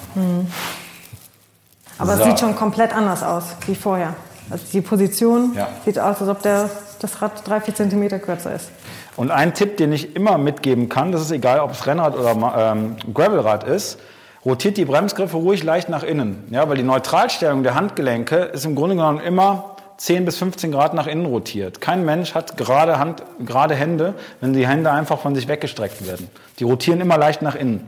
Aber 1.99 2.17
So. 2.17 2.23
es 2.23 2.29
sieht 2.29 2.41
schon 2.41 2.57
komplett 2.57 2.97
anders 2.97 3.23
aus 3.23 3.45
wie 3.67 3.75
vorher. 3.75 4.15
Also 4.51 4.65
die 4.73 4.81
Position 4.81 5.53
Ja. 5.55 5.69
sieht 5.85 5.99
aus, 5.99 6.21
als 6.21 6.29
ob 6.29 6.43
der, 6.43 6.69
das 7.01 7.23
Rad 7.23 7.47
drei, 7.47 7.61
vier 7.61 7.75
Zentimeter 7.75 8.19
kürzer 8.19 8.55
ist. 8.55 8.71
Und 9.17 9.31
ein 9.31 9.55
Tipp, 9.55 9.77
den 9.77 9.93
ich 9.93 10.17
immer 10.17 10.39
mitgeben 10.39 10.89
kann, 10.89 11.13
das 11.13 11.21
ist 11.23 11.31
egal, 11.31 11.61
ob 11.61 11.73
es 11.73 11.87
Rennrad 11.87 12.17
oder 12.17 12.73
ähm, 12.73 12.97
Gravelrad 13.13 13.65
ist, 13.65 13.99
rotiert 14.45 14.77
die 14.77 14.85
Bremsgriffe 14.85 15.37
ruhig 15.37 15.63
leicht 15.63 15.89
nach 15.89 16.03
innen. 16.03 16.45
Ja, 16.51 16.69
weil 16.69 16.77
die 16.77 16.83
Neutralstellung 16.83 17.63
der 17.63 17.75
Handgelenke 17.75 18.37
ist 18.37 18.65
im 18.65 18.75
Grunde 18.75 18.97
genommen 18.97 19.21
immer 19.21 19.77
10 19.99 20.25
bis 20.25 20.39
15 20.39 20.73
Grad 20.73 20.95
nach 20.95 21.07
innen 21.07 21.27
rotiert. 21.27 21.83
Kein 21.83 22.07
Mensch 22.07 22.35
hat 22.35 22.57
gerade, 22.57 22.99
Hand, 22.99 23.23
gerade 23.45 23.75
Hände, 23.75 24.15
wenn 24.41 24.55
die 24.55 24.67
Hände 24.67 24.91
einfach 24.91 25.19
von 25.21 25.35
sich 25.35 25.47
weggestreckt 25.47 26.07
werden. 26.07 26.31
Die 26.59 26.65
rotieren 26.65 27.03
immer 27.03 27.19
leicht 27.19 27.43
nach 27.43 27.55
innen. 27.55 27.87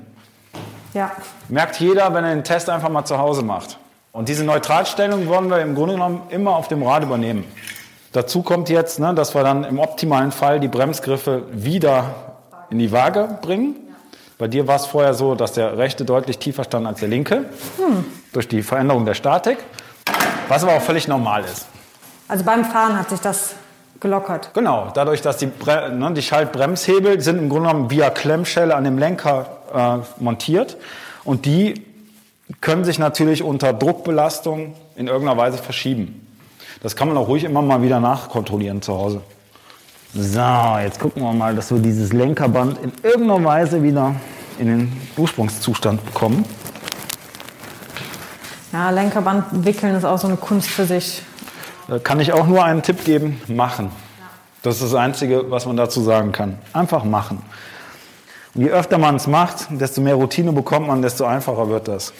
Ja, 0.92 1.10
Merkt 1.48 1.76
jeder, 1.80 2.12
wenn 2.12 2.22
er 2.24 2.34
den 2.34 2.44
Test 2.44 2.68
einfach 2.68 2.90
mal 2.90 3.06
zu 3.06 3.16
Hause 3.16 3.42
macht. 3.42 3.78
Und 4.12 4.28
diese 4.28 4.44
Neutralstellung 4.44 5.26
wollen 5.26 5.48
wir 5.48 5.60
im 5.60 5.74
Grunde 5.74 5.94
genommen 5.94 6.22
immer 6.28 6.54
auf 6.54 6.68
dem 6.68 6.82
Rad 6.82 7.02
übernehmen. 7.02 7.44
Dazu 8.12 8.42
kommt 8.42 8.68
jetzt, 8.68 9.00
ne, 9.00 9.14
dass 9.14 9.34
wir 9.34 9.42
dann 9.42 9.64
im 9.64 9.78
optimalen 9.78 10.32
Fall 10.32 10.60
die 10.60 10.68
Bremsgriffe 10.68 11.44
wieder 11.50 12.14
in 12.68 12.78
die 12.78 12.92
Waage 12.92 13.38
bringen. 13.40 13.74
Bei 14.36 14.48
dir 14.48 14.66
war 14.68 14.76
es 14.76 14.84
vorher 14.84 15.14
so, 15.14 15.34
dass 15.34 15.52
der 15.52 15.78
rechte 15.78 16.04
deutlich 16.04 16.38
tiefer 16.38 16.64
stand 16.64 16.86
als 16.86 17.00
der 17.00 17.08
linke, 17.08 17.46
durch 18.34 18.48
die 18.48 18.62
Veränderung 18.62 19.06
der 19.06 19.14
Statik, 19.14 19.56
was 20.48 20.62
aber 20.62 20.74
auch 20.74 20.82
völlig 20.82 21.08
normal 21.08 21.44
ist. 21.44 21.66
also 22.28 22.44
beim 22.44 22.66
Fahren 22.66 22.98
hat 22.98 23.08
sich 23.08 23.20
das 23.20 23.54
gelockert. 23.98 24.50
Genau, 24.52 24.90
dadurch, 24.92 25.22
dass 25.22 25.38
die, 25.38 25.46
Bre 25.46 25.90
ne, 25.90 26.12
die 26.12 26.22
Schaltbremshebel 26.22 27.18
sind 27.22 27.38
im 27.38 27.48
Grunde 27.48 27.68
genommen 27.70 27.90
via 27.90 28.10
Klemmschelle 28.10 28.74
an 28.74 28.84
dem 28.84 28.98
Lenker 28.98 29.46
äh, 29.74 30.22
montiert 30.22 30.76
und 31.24 31.46
die 31.46 31.91
können 32.60 32.84
sich 32.84 32.98
natürlich 32.98 33.42
unter 33.42 33.72
Druckbelastung 33.72 34.74
in 34.96 35.06
irgendeiner 35.06 35.38
Weise 35.38 35.58
verschieben. 35.58 36.26
Das 36.82 36.96
kann 36.96 37.08
man 37.08 37.16
auch 37.16 37.28
ruhig 37.28 37.44
immer 37.44 37.62
mal 37.62 37.82
wieder 37.82 38.00
nachkontrollieren 38.00 38.82
zu 38.82 38.94
Hause. 38.94 39.22
So, 40.14 40.78
jetzt 40.82 41.00
gucken 41.00 41.22
wir 41.22 41.32
mal, 41.32 41.54
dass 41.54 41.70
wir 41.70 41.78
dieses 41.78 42.12
Lenkerband 42.12 42.78
in 42.82 42.92
irgendeiner 43.02 43.44
Weise 43.44 43.82
wieder 43.82 44.14
in 44.58 44.66
den 44.66 45.00
Ursprungszustand 45.16 46.04
bekommen. 46.04 46.44
Ja, 48.72 48.90
Lenkerband 48.90 49.64
wickeln 49.64 49.94
ist 49.94 50.04
auch 50.04 50.18
so 50.18 50.26
eine 50.26 50.36
Kunst 50.36 50.68
für 50.68 50.84
sich. 50.84 51.22
Da 51.88 51.98
kann 51.98 52.20
ich 52.20 52.32
auch 52.32 52.46
nur 52.46 52.64
einen 52.64 52.82
Tipp 52.82 53.04
geben, 53.04 53.40
machen. 53.48 53.90
Das 54.62 54.76
ist 54.76 54.84
das 54.84 54.94
Einzige, 54.94 55.50
was 55.50 55.66
man 55.66 55.76
dazu 55.76 56.00
sagen 56.02 56.32
kann. 56.32 56.58
Einfach 56.72 57.04
machen. 57.04 57.42
Und 58.54 58.62
je 58.62 58.70
öfter 58.70 58.98
man 58.98 59.16
es 59.16 59.26
macht, 59.26 59.66
desto 59.70 60.00
mehr 60.00 60.14
Routine 60.14 60.52
bekommt 60.52 60.86
man, 60.86 61.02
desto 61.02 61.24
einfacher 61.24 61.68
wird 61.68 61.88
das. 61.88 62.12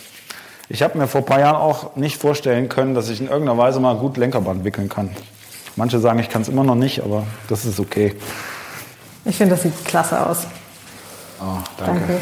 Ich 0.68 0.82
habe 0.82 0.96
mir 0.96 1.06
vor 1.06 1.22
ein 1.22 1.26
paar 1.26 1.40
Jahren 1.40 1.56
auch 1.56 1.96
nicht 1.96 2.20
vorstellen 2.20 2.68
können, 2.68 2.94
dass 2.94 3.08
ich 3.08 3.20
in 3.20 3.28
irgendeiner 3.28 3.58
Weise 3.58 3.80
mal 3.80 3.96
gut 3.96 4.16
Lenkerband 4.16 4.64
wickeln 4.64 4.88
kann. 4.88 5.10
Manche 5.76 5.98
sagen, 5.98 6.18
ich 6.18 6.28
kann 6.28 6.42
es 6.42 6.48
immer 6.48 6.64
noch 6.64 6.74
nicht, 6.74 7.02
aber 7.02 7.26
das 7.48 7.64
ist 7.64 7.80
okay. 7.80 8.14
Ich 9.24 9.36
finde, 9.36 9.54
das 9.54 9.62
sieht 9.62 9.84
klasse 9.84 10.24
aus. 10.26 10.46
Oh, 11.40 11.58
Danke. 11.78 12.20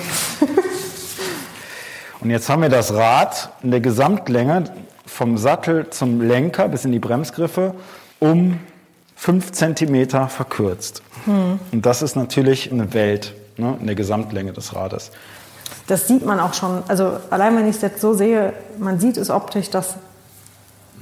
Und 2.21 2.31
jetzt 2.31 2.49
haben 2.49 2.63
wir 2.63 2.69
das 2.69 2.93
Rad 2.93 3.51
in 3.63 3.71
der 3.71 3.81
Gesamtlänge 3.81 4.65
vom 5.07 5.39
Sattel 5.39 5.89
zum 5.91 6.21
Lenker 6.21 6.69
bis 6.69 6.85
in 6.85 6.93
die 6.93 6.99
Bremsgriffe 6.99 7.75
um 8.19 8.61
5 9.17 9.53
cm 9.53 10.29
verkürzt. 10.29 11.03
Und 11.27 11.87
das 11.87 12.03
ist 12.03 12.17
natürlich 12.17 12.71
eine 12.71 12.93
Welt 12.95 13.35
ne, 13.57 13.77
in 13.81 13.87
der 13.87 13.97
Gesamtlänge 13.97 14.53
des 14.53 14.75
Rades. 14.75 15.11
Das 15.87 16.07
sieht 16.07 16.25
man 16.25 16.41
auch 16.41 16.55
schon. 16.55 16.83
Also 16.89 17.19
allein 17.31 17.57
wenn 17.57 17.69
ich 17.69 17.77
es 17.77 17.83
jetzt 17.83 18.01
so 18.01 18.15
sehe, 18.15 18.53
man 18.79 19.01
sieht 19.01 19.17
es 19.17 19.31
optisch, 19.31 19.71
dass 19.71 19.97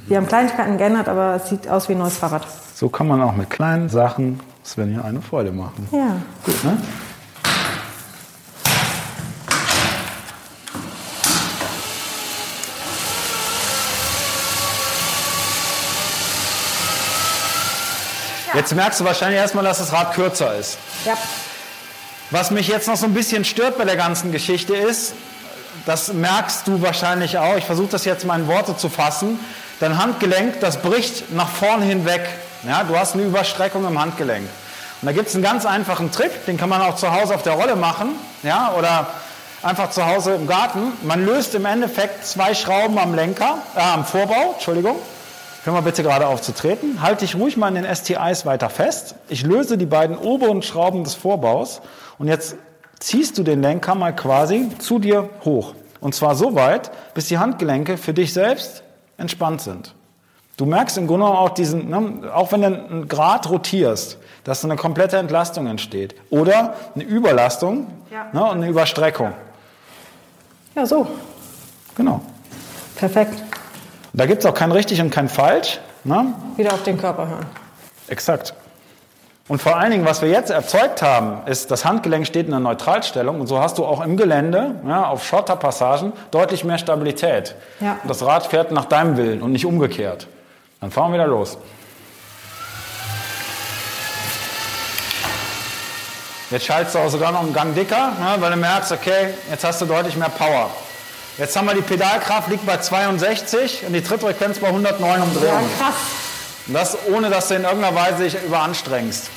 wir 0.07 0.16
haben 0.16 0.27
Kleinigkeiten 0.27 0.79
geändert, 0.79 1.09
aber 1.09 1.35
es 1.35 1.49
sieht 1.51 1.69
aus 1.69 1.89
wie 1.89 1.93
ein 1.93 1.99
neues 1.99 2.16
Fahrrad. 2.16 2.47
So 2.75 2.89
kann 2.89 3.07
man 3.07 3.21
auch 3.21 3.37
mit 3.37 3.51
kleinen 3.51 3.89
Sachen 3.89 4.41
Svenja 4.64 5.03
eine 5.03 5.21
Freude 5.21 5.53
machen. 5.53 5.89
Ja. 5.93 6.16
Gut, 6.45 6.64
ne? 6.64 6.79
Jetzt 18.55 18.75
merkst 18.75 19.01
du 19.01 19.05
wahrscheinlich 19.05 19.39
erstmal, 19.39 19.62
dass 19.62 19.79
das 19.79 19.93
Rad 19.93 20.14
kürzer 20.14 20.57
ist. 20.57 20.79
Ja. 21.05 21.14
Was 22.31 22.51
mich 22.51 22.68
jetzt 22.68 22.87
noch 22.89 22.97
so 22.97 23.07
ein 23.07 23.14
bisschen 23.14 23.47
stört 23.47 23.79
bei 23.79 23.87
der 23.87 23.97
ganzen 23.97 24.33
Geschichte 24.33 24.76
ist, 24.76 25.14
das 25.87 26.12
merkst 26.12 26.66
du 26.66 26.83
wahrscheinlich 26.83 27.39
auch, 27.39 27.57
ich 27.57 27.64
versuche 27.64 27.89
das 27.89 28.05
jetzt 28.05 28.26
mal 28.26 28.39
in 28.39 28.47
Worte 28.47 28.76
zu 28.76 28.91
fassen, 28.91 29.41
dein 29.81 29.97
Handgelenk, 29.97 30.61
das 30.61 30.83
bricht 30.83 31.33
nach 31.33 31.49
vorne 31.49 31.87
hinweg. 31.87 32.20
Ja, 32.68 32.85
du 32.85 32.99
hast 32.99 33.14
eine 33.14 33.22
Überstreckung 33.22 33.87
im 33.87 33.99
Handgelenk. 33.99 34.47
Und 35.01 35.07
da 35.07 35.12
gibt 35.12 35.29
es 35.29 35.35
einen 35.35 35.43
ganz 35.43 35.64
einfachen 35.64 36.12
Trick, 36.12 36.45
den 36.45 36.59
kann 36.59 36.68
man 36.68 36.83
auch 36.83 36.97
zu 36.97 37.11
Hause 37.11 37.35
auf 37.35 37.43
der 37.43 37.55
Rolle 37.55 37.76
machen 37.76 38.11
ja, 38.43 38.74
oder 38.76 39.07
einfach 39.62 39.89
zu 39.89 40.05
Hause 40.05 40.35
im 40.35 40.47
Garten. 40.47 40.93
Man 41.05 41.24
löst 41.24 41.55
im 41.55 41.64
Endeffekt 41.64 42.26
zwei 42.26 42.53
Schrauben 42.53 42.99
am 42.99 43.14
Lenker, 43.14 43.57
äh, 43.74 43.81
am 43.81 44.05
Vorbau, 44.05 44.53
Entschuldigung. 44.55 44.97
Hör 45.65 45.73
mal 45.73 45.83
bitte 45.83 46.03
gerade 46.03 46.27
auf 46.27 46.41
zu 46.41 46.53
treten. 46.55 47.03
Halte 47.03 47.25
dich 47.25 47.35
ruhig 47.35 47.57
mal 47.57 47.69
in 47.75 47.83
den 47.83 47.95
STIs 47.95 48.47
weiter 48.47 48.71
fest. 48.71 49.17
Ich 49.29 49.43
löse 49.43 49.77
die 49.77 49.87
beiden 49.87 50.17
oberen 50.17 50.63
Schrauben 50.63 51.05
des 51.05 51.15
Vorbaus 51.15 51.81
und 52.19 52.29
jetzt 52.29 52.57
ziehst 53.01 53.39
du 53.39 53.43
den 53.43 53.61
Lenker 53.61 53.95
mal 53.95 54.15
quasi 54.15 54.71
zu 54.79 54.99
dir 54.99 55.29
hoch. 55.45 55.75
Und 56.01 56.15
zwar 56.15 56.37
so 56.37 56.55
weit, 56.55 56.91
bis 57.15 57.27
die 57.29 57.39
Handgelenke 57.39 57.97
für 57.97 58.15
dich 58.15 58.33
selbst 58.33 58.83
entspannt 59.17 59.61
sind. 59.61 59.95
Du 60.57 60.65
merkst 60.65 60.97
im 60.99 61.07
Grunde 61.07 61.27
auch 61.27 61.51
diesen, 61.51 61.89
ne, 61.91 62.33
auch 62.35 62.51
wenn 62.53 62.63
du 62.63 62.67
einen 62.69 63.09
Grad 63.09 63.49
rotierst, 63.51 64.19
dass 64.45 64.65
eine 64.65 64.77
komplette 64.77 65.17
Entlastung 65.17 65.67
entsteht. 65.67 66.15
Oder 66.31 66.75
eine 66.95 67.05
Überlastung 67.05 67.89
Ja. 68.11 68.27
ne, 68.33 68.43
und 68.45 68.57
eine 68.59 68.69
Überstreckung. 68.69 69.33
Ja, 70.75 70.87
so. 70.87 71.07
Genau. 71.97 72.21
Perfekt. 72.97 73.48
Da 74.19 74.27
gibt 74.27 74.41
es 74.41 74.47
auch 74.47 74.55
kein 74.55 74.73
richtig 74.73 75.01
und 75.01 75.11
kein 75.11 75.29
falsch. 75.29 75.79
Ne? 76.03 76.35
Wieder 76.57 76.73
auf 76.73 76.83
den 76.83 76.99
Körper 76.99 77.29
hören. 77.29 77.47
Exakt. 78.09 78.53
Und 79.47 79.62
vor 79.62 79.77
allen 79.77 79.93
Dingen, 79.93 80.05
was 80.05 80.23
wir 80.23 80.29
jetzt 80.29 80.51
erzeugt 80.51 81.03
haben, 81.03 81.47
ist, 81.47 81.71
das 81.71 81.85
Handgelenk 81.85 82.27
steht 82.27 82.49
in 82.49 82.53
einer 82.53 82.61
Neutralstellung 82.61 83.41
und 83.41 83.47
so 83.47 83.61
hast 83.61 83.79
du 83.79 83.85
auch 83.85 84.05
im 84.05 84.16
Gelände, 84.16 84.75
ja, 84.85 85.07
auf 85.07 85.25
Schotterpassagen, 85.25 86.12
deutlich 86.33 86.64
mehr 86.64 86.79
Stabilität. 86.79 87.55
Ja. 87.79 87.93
Und 88.03 88.11
das 88.11 88.27
Rad 88.27 88.47
fährt 88.47 88.73
nach 88.73 88.87
deinem 88.87 89.16
Willen 89.16 89.41
und 89.41 89.53
nicht 89.53 89.64
umgekehrt. 89.64 90.27
Dann 90.81 90.91
fahren 90.91 91.12
wir 91.12 91.21
wieder 91.21 91.29
los. 91.29 91.57
Jetzt 96.51 96.66
schaltest 96.66 96.97
du 96.97 96.99
auch 96.99 97.09
sogar 97.09 97.31
noch 97.31 97.43
einen 97.43 97.53
Gang 97.53 97.73
dicker, 97.73 98.09
ne, 98.19 98.35
weil 98.41 98.51
du 98.51 98.57
merkst, 98.57 98.91
okay, 98.91 99.29
jetzt 99.49 99.62
hast 99.62 99.81
du 99.81 99.87
deutlich 99.87 100.16
mehr 100.16 100.31
Power. 100.31 100.71
Jetzt 101.39 101.57
haben 101.57 101.66
wir 101.68 101.74
die 101.74 101.82
Pedalkraft, 101.82 102.49
liegt 102.51 102.66
bei 102.66 102.78
62 102.78 103.84
und 103.86 103.93
die 103.93 104.03
Trittfrequenz 104.03 104.59
bei 104.59 104.66
109 104.68 105.01
Ja, 105.18 105.22
Umdrehungen. 105.22 105.70
krass. 105.78 105.95
Und 106.66 106.74
das 106.74 106.99
ohne, 107.12 107.30
dass 107.30 107.49
du 107.49 107.55
in 107.55 107.62
irgendeiner 107.64 107.95
Weise 107.95 108.24
dich 108.24 108.36
überanstrengst. 108.43 109.30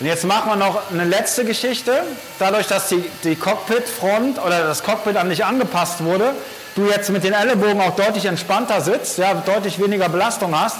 Und 0.00 0.06
jetzt 0.06 0.24
machen 0.24 0.50
wir 0.50 0.56
noch 0.56 0.90
eine 0.90 1.04
letzte 1.04 1.44
Geschichte. 1.44 2.02
Dadurch, 2.38 2.66
dass 2.66 2.88
die, 2.88 3.04
die 3.22 3.36
Cockpitfront 3.36 4.42
oder 4.44 4.64
das 4.64 4.82
Cockpit 4.82 5.16
an 5.16 5.28
dich 5.28 5.44
angepasst 5.44 6.02
wurde, 6.02 6.34
du 6.74 6.86
jetzt 6.86 7.10
mit 7.10 7.22
den 7.22 7.32
Ellenbogen 7.32 7.80
auch 7.80 7.94
deutlich 7.94 8.24
entspannter 8.24 8.80
sitzt, 8.80 9.18
ja, 9.18 9.34
deutlich 9.34 9.80
weniger 9.80 10.08
Belastung 10.08 10.58
hast, 10.58 10.78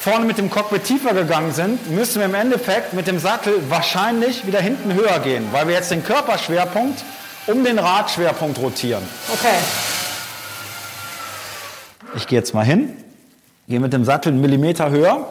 vorne 0.00 0.24
mit 0.26 0.38
dem 0.38 0.50
Cockpit 0.50 0.84
tiefer 0.84 1.14
gegangen 1.14 1.52
sind, 1.52 1.90
müssen 1.90 2.18
wir 2.18 2.26
im 2.26 2.34
Endeffekt 2.34 2.92
mit 2.94 3.06
dem 3.06 3.18
Sattel 3.18 3.54
wahrscheinlich 3.68 4.46
wieder 4.46 4.60
hinten 4.60 4.92
höher 4.94 5.18
gehen, 5.20 5.48
weil 5.52 5.66
wir 5.68 5.74
jetzt 5.74 5.90
den 5.90 6.04
Körperschwerpunkt 6.04 7.02
um 7.52 7.64
den 7.64 7.78
Radschwerpunkt 7.78 8.58
rotieren. 8.58 9.02
Okay. 9.32 9.56
Ich 12.16 12.26
gehe 12.26 12.38
jetzt 12.38 12.54
mal 12.54 12.64
hin, 12.64 12.96
gehe 13.68 13.80
mit 13.80 13.92
dem 13.92 14.04
Sattel 14.04 14.32
einen 14.32 14.40
Millimeter 14.40 14.90
höher, 14.90 15.26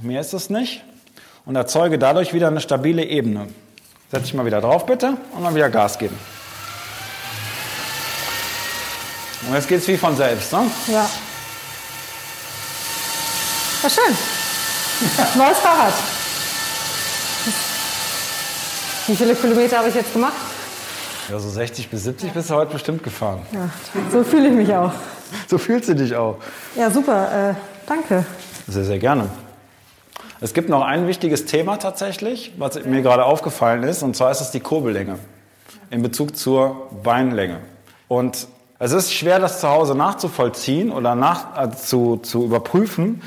mehr 0.00 0.20
ist 0.20 0.32
es 0.32 0.50
nicht, 0.50 0.82
und 1.44 1.56
erzeuge 1.56 1.98
dadurch 1.98 2.32
wieder 2.32 2.48
eine 2.48 2.60
stabile 2.60 3.04
Ebene. 3.04 3.48
Setze 4.10 4.26
ich 4.26 4.34
mal 4.34 4.46
wieder 4.46 4.60
drauf 4.60 4.86
bitte 4.86 5.16
und 5.32 5.44
dann 5.44 5.54
wieder 5.54 5.70
Gas 5.70 5.98
geben. 5.98 6.18
Und 9.46 9.54
jetzt 9.54 9.68
geht 9.68 9.80
es 9.80 9.88
wie 9.88 9.96
von 9.96 10.16
selbst. 10.16 10.52
Ne? 10.52 10.70
Ja. 10.88 11.08
Ja, 13.82 13.90
schön. 13.90 14.16
Neues 15.36 15.58
Fahrrad. 15.58 15.94
Wie 19.06 19.16
viele 19.16 19.34
Kilometer 19.34 19.78
habe 19.78 19.88
ich 19.88 19.94
jetzt 19.94 20.12
gemacht? 20.12 20.34
Ja, 21.30 21.38
so 21.38 21.48
60 21.48 21.90
bis 21.90 22.04
70 22.04 22.32
bist 22.32 22.50
du 22.50 22.54
heute 22.54 22.72
bestimmt 22.72 23.02
gefahren. 23.02 23.40
Ja, 23.52 23.68
so 24.10 24.24
fühle 24.24 24.48
ich 24.48 24.54
mich 24.54 24.74
auch. 24.74 24.92
So 25.46 25.58
fühlst 25.58 25.88
du 25.88 25.94
dich 25.94 26.14
auch. 26.16 26.36
Ja, 26.74 26.90
super. 26.90 27.50
Äh, 27.50 27.54
danke. 27.86 28.24
Sehr, 28.66 28.84
sehr 28.84 28.98
gerne. 28.98 29.28
Es 30.40 30.54
gibt 30.54 30.68
noch 30.68 30.82
ein 30.82 31.06
wichtiges 31.06 31.44
Thema 31.44 31.76
tatsächlich, 31.76 32.52
was 32.58 32.82
mir 32.84 33.02
gerade 33.02 33.24
aufgefallen 33.24 33.82
ist, 33.84 34.02
und 34.02 34.16
zwar 34.16 34.30
ist 34.30 34.40
es 34.40 34.50
die 34.50 34.60
Kurbellänge. 34.60 35.18
in 35.90 36.02
Bezug 36.02 36.36
zur 36.36 36.88
Beinlänge. 37.02 37.58
Und 38.08 38.46
es 38.78 38.92
ist 38.92 39.12
schwer, 39.12 39.38
das 39.40 39.60
zu 39.60 39.68
Hause 39.68 39.94
nachzuvollziehen 39.96 40.90
oder 40.92 41.14
nach, 41.16 41.60
äh, 41.60 41.70
zu, 41.70 42.16
zu 42.18 42.44
überprüfen, 42.44 43.22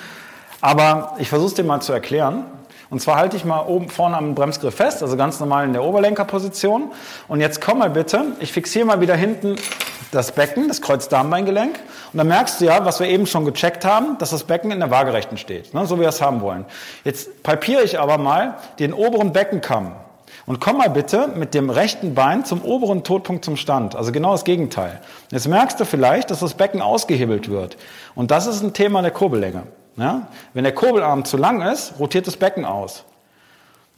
aber 0.61 1.15
ich 1.19 1.27
versuche 1.29 1.49
es 1.49 1.53
dir 1.55 1.63
mal 1.63 1.81
zu 1.81 1.91
erklären. 1.93 2.45
Und 2.89 3.01
zwar 3.01 3.15
halte 3.15 3.37
ich 3.37 3.45
mal 3.45 3.61
oben 3.61 3.89
vorne 3.89 4.17
am 4.17 4.35
Bremsgriff 4.35 4.75
fest, 4.75 5.01
also 5.01 5.17
ganz 5.17 5.39
normal 5.39 5.65
in 5.65 5.73
der 5.73 5.83
Oberlenkerposition. 5.83 6.91
Und 7.27 7.41
jetzt 7.41 7.61
komm 7.61 7.79
mal 7.79 7.89
bitte, 7.89 8.23
ich 8.39 8.51
fixiere 8.51 8.85
mal 8.85 9.01
wieder 9.01 9.15
hinten 9.15 9.55
das 10.11 10.31
Becken, 10.31 10.67
das 10.67 10.81
Kreuzdarmbeingelenk. 10.81 11.79
Und 12.11 12.17
dann 12.17 12.27
merkst 12.27 12.61
du 12.61 12.65
ja, 12.65 12.85
was 12.85 12.99
wir 12.99 13.07
eben 13.07 13.25
schon 13.25 13.45
gecheckt 13.45 13.85
haben, 13.85 14.17
dass 14.19 14.29
das 14.29 14.43
Becken 14.43 14.71
in 14.71 14.79
der 14.79 14.91
Waagerechten 14.91 15.37
steht, 15.37 15.73
ne, 15.73 15.85
so 15.85 15.97
wie 15.97 16.01
wir 16.01 16.09
es 16.09 16.21
haben 16.21 16.41
wollen. 16.41 16.65
Jetzt 17.03 17.43
palpiere 17.43 17.83
ich 17.83 17.99
aber 17.99 18.17
mal 18.17 18.55
den 18.79 18.93
oberen 18.93 19.33
Beckenkamm. 19.33 19.93
Und 20.45 20.59
komm 20.59 20.77
mal 20.77 20.89
bitte 20.89 21.29
mit 21.29 21.53
dem 21.53 21.69
rechten 21.69 22.15
Bein 22.15 22.43
zum 22.43 22.63
oberen 22.63 23.03
Todpunkt 23.03 23.45
zum 23.45 23.55
Stand. 23.55 23.95
Also 23.95 24.11
genau 24.11 24.33
das 24.33 24.43
Gegenteil. 24.43 24.99
Jetzt 25.31 25.47
merkst 25.47 25.79
du 25.79 25.85
vielleicht, 25.85 26.31
dass 26.31 26.41
das 26.41 26.55
Becken 26.55 26.81
ausgehebelt 26.81 27.49
wird. 27.49 27.77
Und 28.13 28.29
das 28.29 28.45
ist 28.45 28.61
ein 28.61 28.73
Thema 28.73 29.01
der 29.01 29.11
Kurbellänge. 29.11 29.63
Ja? 29.97 30.27
Wenn 30.53 30.63
der 30.63 30.73
Kurbelarm 30.73 31.25
zu 31.25 31.37
lang 31.37 31.61
ist, 31.61 31.93
rotiert 31.99 32.27
das 32.27 32.37
Becken 32.37 32.65
aus. 32.65 33.03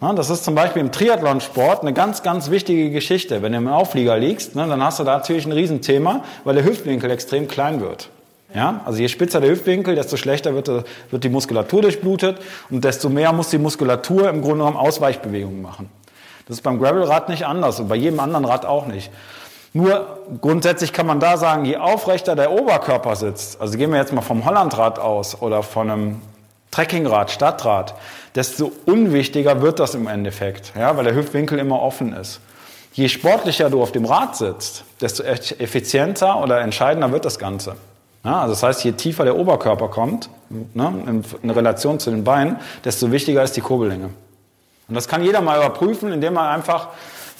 Ja, 0.01 0.11
das 0.13 0.29
ist 0.29 0.43
zum 0.43 0.55
Beispiel 0.55 0.81
im 0.81 0.91
Triathlonsport 0.91 1.81
eine 1.81 1.93
ganz, 1.93 2.21
ganz 2.21 2.51
wichtige 2.51 2.91
Geschichte. 2.91 3.41
Wenn 3.41 3.53
du 3.53 3.59
im 3.59 3.67
Auflieger 3.67 4.17
liegst, 4.17 4.55
ne, 4.55 4.67
dann 4.67 4.83
hast 4.83 4.99
du 4.99 5.03
da 5.05 5.17
natürlich 5.17 5.45
ein 5.45 5.53
Riesenthema, 5.53 6.23
weil 6.43 6.55
der 6.55 6.65
Hüftwinkel 6.65 7.09
extrem 7.09 7.47
klein 7.47 7.79
wird. 7.79 8.09
Ja, 8.53 8.81
also 8.85 8.99
je 8.99 9.07
spitzer 9.07 9.41
der 9.41 9.49
Hüftwinkel, 9.51 9.95
desto 9.95 10.17
schlechter 10.17 10.53
wird, 10.53 10.67
wird 10.67 11.23
die 11.23 11.29
Muskulatur 11.29 11.81
durchblutet 11.81 12.39
und 12.69 12.83
desto 12.83 13.09
mehr 13.09 13.33
muss 13.33 13.49
die 13.49 13.57
Muskulatur 13.57 14.29
im 14.29 14.41
Grunde 14.41 14.59
genommen 14.59 14.77
Ausweichbewegungen 14.77 15.61
machen. 15.61 15.89
Das 16.47 16.57
ist 16.57 16.61
beim 16.61 16.79
Gravelrad 16.79 17.27
nicht 17.27 17.45
anders 17.45 17.79
und 17.79 17.87
bei 17.87 17.95
jedem 17.95 18.19
anderen 18.19 18.45
Rad 18.45 18.65
auch 18.65 18.85
nicht. 18.85 19.11
Nur 19.76 20.19
grundsätzlich 20.39 20.93
kann 20.93 21.05
man 21.05 21.19
da 21.19 21.36
sagen, 21.36 21.65
je 21.65 21.76
aufrechter 21.76 22.38
der 22.38 22.49
Oberkörper 22.53 23.17
sitzt, 23.17 23.59
also 23.59 23.78
gehen 23.78 23.91
wir 23.91 23.99
jetzt 23.99 24.13
mal 24.13 24.21
vom 24.21 24.45
Hollandrad 24.45 24.99
aus 24.99 25.41
oder 25.41 25.63
von 25.63 25.91
einem 25.91 26.21
Trekkingrad, 26.71 27.30
Stadtrad, 27.30 27.93
desto 28.36 28.71
unwichtiger 28.86 29.61
wird 29.61 29.82
das 29.82 29.93
im 29.93 30.07
Endeffekt, 30.07 30.71
ja, 30.80 30.95
weil 30.95 31.03
der 31.03 31.13
Hüftwinkel 31.13 31.59
immer 31.59 31.82
offen 31.82 32.13
ist. 32.13 32.39
Je 32.93 33.09
sportlicher 33.09 33.69
du 33.69 33.82
auf 33.84 33.91
dem 33.91 34.05
Rad 34.05 34.38
sitzt, 34.38 34.86
desto 35.01 35.23
effizienter 35.23 36.41
oder 36.41 36.61
entscheidender 36.61 37.11
wird 37.11 37.26
das 37.26 37.38
Ganze. 37.38 37.76
Ja, 38.23 38.39
also 38.43 38.53
das 38.53 38.63
heißt, 38.63 38.86
je 38.86 38.93
tiefer 38.93 39.26
der 39.26 39.38
Oberkörper 39.38 39.89
kommt, 39.89 40.30
ne, 40.73 41.21
in 41.43 41.49
Relation 41.49 41.99
zu 41.99 42.11
den 42.11 42.23
Beinen, 42.23 42.61
desto 42.86 43.11
wichtiger 43.11 43.43
ist 43.43 43.57
die 43.57 43.61
Kurbellänge. 43.61 44.11
Und 44.88 44.95
das 44.95 45.09
kann 45.09 45.21
jeder 45.21 45.41
mal 45.41 45.57
überprüfen, 45.57 46.13
indem 46.13 46.36
man 46.36 46.47
einfach 46.47 46.88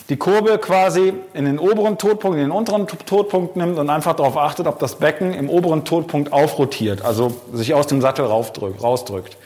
die 0.10 0.18
Kurbel 0.18 0.58
quasi 0.60 1.14
in 1.34 1.46
den 1.46 1.58
oberen 1.58 1.98
Todpunkt, 1.98 2.38
in 2.38 2.44
den 2.44 2.52
unteren 2.52 2.88
Todpunkt 2.88 3.56
nimmt 3.56 3.80
und 3.80 3.90
einfach 3.90 4.16
darauf 4.16 4.38
achtet, 4.38 4.68
ob 4.68 4.80
das 4.80 4.96
Becken 4.96 5.34
im 5.34 5.50
oberen 5.50 5.84
Todpunkt 5.84 6.32
aufrotiert, 6.32 7.04
also 7.04 7.34
sich 7.54 7.74
aus 7.74 7.88
dem 7.88 8.02
Sattel 8.02 8.26
rausdrückt. 8.26 9.38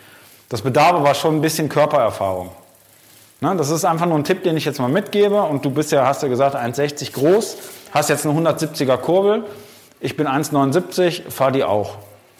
Das 0.49 0.61
bedarf 0.61 0.93
aber 0.93 1.13
schon 1.13 1.37
ein 1.37 1.41
bisschen 1.41 1.69
Körpererfahrung. 1.69 2.49
Ne, 3.41 3.55
das 3.55 3.69
ist 3.69 3.85
einfach 3.85 4.05
nur 4.05 4.17
ein 4.17 4.25
Tipp, 4.25 4.43
den 4.43 4.57
ich 4.57 4.65
jetzt 4.65 4.79
mal 4.79 4.89
mitgebe. 4.89 5.41
Und 5.43 5.63
du 5.63 5.69
bist 5.69 5.91
ja, 5.93 6.05
hast 6.05 6.23
ja 6.23 6.27
gesagt, 6.27 6.55
1,60 6.55 7.13
groß, 7.13 7.57
hast 7.91 8.09
jetzt 8.09 8.25
eine 8.25 8.37
170er 8.37 8.97
Kurbel. 8.97 9.45
Ich 10.01 10.17
bin 10.17 10.27
1,79, 10.27 11.29
fahr 11.29 11.51
die 11.51 11.63
auch. 11.63 11.95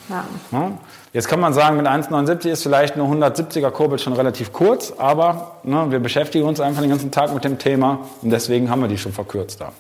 Ja. 0.10 0.26
Ne? 0.51 0.78
Jetzt 1.14 1.28
kann 1.28 1.39
man 1.39 1.53
sagen, 1.53 1.78
mit 1.78 1.88
1,79 1.88 2.49
ist 2.49 2.64
vielleicht 2.64 2.95
eine 2.95 3.03
170er 3.03 3.72
Kurbel 3.72 3.99
schon 3.99 4.14
relativ 4.14 4.51
kurz, 4.51 4.93
aber 4.97 5.57
ne, 5.64 5.88
wir 5.89 5.99
beschäftigen 5.99 6.45
uns 6.45 6.60
einfach 6.60 6.82
den 6.82 6.89
ganzen 6.89 7.12
Tag 7.12 7.34
mit 7.34 7.43
dem 7.43 7.57
Thema 7.57 7.99
und 8.22 8.30
deswegen 8.32 8.70
haben 8.70 8.82
wir 8.82 8.88
die 8.88 8.97
schon 8.97 9.14
verkürzt 9.14 9.62
da. 9.62 9.72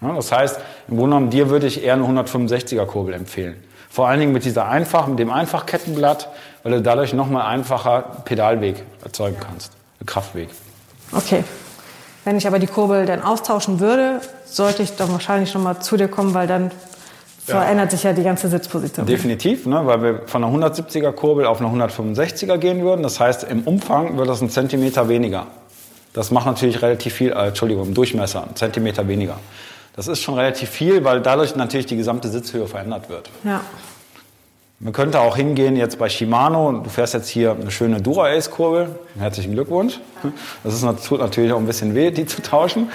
Ja, 0.00 0.14
das 0.14 0.32
heißt, 0.32 0.60
im 0.88 0.96
Grunde 0.96 1.16
genommen, 1.16 1.30
dir 1.30 1.48
würde 1.48 1.66
ich 1.66 1.82
eher 1.82 1.94
eine 1.94 2.04
165er 2.04 2.84
Kurbel 2.86 3.14
empfehlen. 3.14 3.56
Vor 3.88 4.08
allen 4.08 4.20
Dingen 4.20 4.32
mit 4.32 4.44
dieser 4.44 4.68
einfach, 4.68 5.06
mit 5.06 5.18
dem 5.18 5.30
Einfachkettenblatt, 5.30 6.28
weil 6.62 6.72
du 6.72 6.82
dadurch 6.82 7.14
nochmal 7.14 7.46
einfacher 7.46 8.02
Pedalweg 8.24 8.82
erzeugen 9.02 9.36
kannst, 9.40 9.72
Kraftweg. 10.04 10.50
Okay. 11.12 11.44
Wenn 12.24 12.36
ich 12.36 12.46
aber 12.46 12.58
die 12.58 12.66
Kurbel 12.66 13.06
dann 13.06 13.22
austauschen 13.22 13.78
würde, 13.78 14.20
sollte 14.44 14.82
ich 14.82 14.96
doch 14.96 15.10
wahrscheinlich 15.10 15.50
schon 15.50 15.62
mal 15.62 15.80
zu 15.80 15.96
dir 15.96 16.08
kommen, 16.08 16.34
weil 16.34 16.46
dann. 16.46 16.72
Verändert 17.52 17.90
sich 17.90 18.02
ja 18.02 18.12
die 18.12 18.22
ganze 18.22 18.48
Sitzposition. 18.48 19.06
Definitiv, 19.06 19.66
ne, 19.66 19.82
weil 19.84 20.02
wir 20.02 20.20
von 20.26 20.42
einer 20.42 20.68
170er 20.68 21.12
Kurbel 21.12 21.46
auf 21.46 21.60
eine 21.60 21.70
165er 21.70 22.58
gehen 22.58 22.82
würden. 22.82 23.02
Das 23.02 23.20
heißt, 23.20 23.44
im 23.44 23.62
Umfang 23.62 24.16
wird 24.18 24.28
das 24.28 24.40
ein 24.40 24.50
Zentimeter 24.50 25.08
weniger. 25.08 25.46
Das 26.12 26.30
macht 26.30 26.46
natürlich 26.46 26.82
relativ 26.82 27.14
viel, 27.14 27.32
äh, 27.32 27.48
Entschuldigung, 27.48 27.88
im 27.88 27.94
Durchmesser, 27.94 28.44
ein 28.48 28.56
Zentimeter 28.56 29.06
weniger. 29.06 29.38
Das 29.94 30.08
ist 30.08 30.20
schon 30.20 30.34
relativ 30.34 30.70
viel, 30.70 31.04
weil 31.04 31.20
dadurch 31.20 31.56
natürlich 31.56 31.86
die 31.86 31.96
gesamte 31.96 32.28
Sitzhöhe 32.28 32.66
verändert 32.66 33.08
wird. 33.08 33.30
Ja. 33.44 33.60
Man 34.78 34.92
könnte 34.92 35.20
auch 35.20 35.36
hingehen 35.36 35.74
jetzt 35.74 35.98
bei 35.98 36.10
Shimano, 36.10 36.70
du 36.84 36.90
fährst 36.90 37.14
jetzt 37.14 37.28
hier 37.28 37.52
eine 37.52 37.70
schöne 37.70 38.02
Dura-Ace-Kurbel. 38.02 38.88
Herzlichen 39.18 39.52
Glückwunsch. 39.52 40.00
Das 40.64 40.74
ist 40.74 40.82
natürlich 40.82 41.52
auch 41.52 41.58
ein 41.58 41.66
bisschen 41.66 41.94
weh, 41.94 42.10
die 42.10 42.26
zu 42.26 42.42
tauschen. 42.42 42.90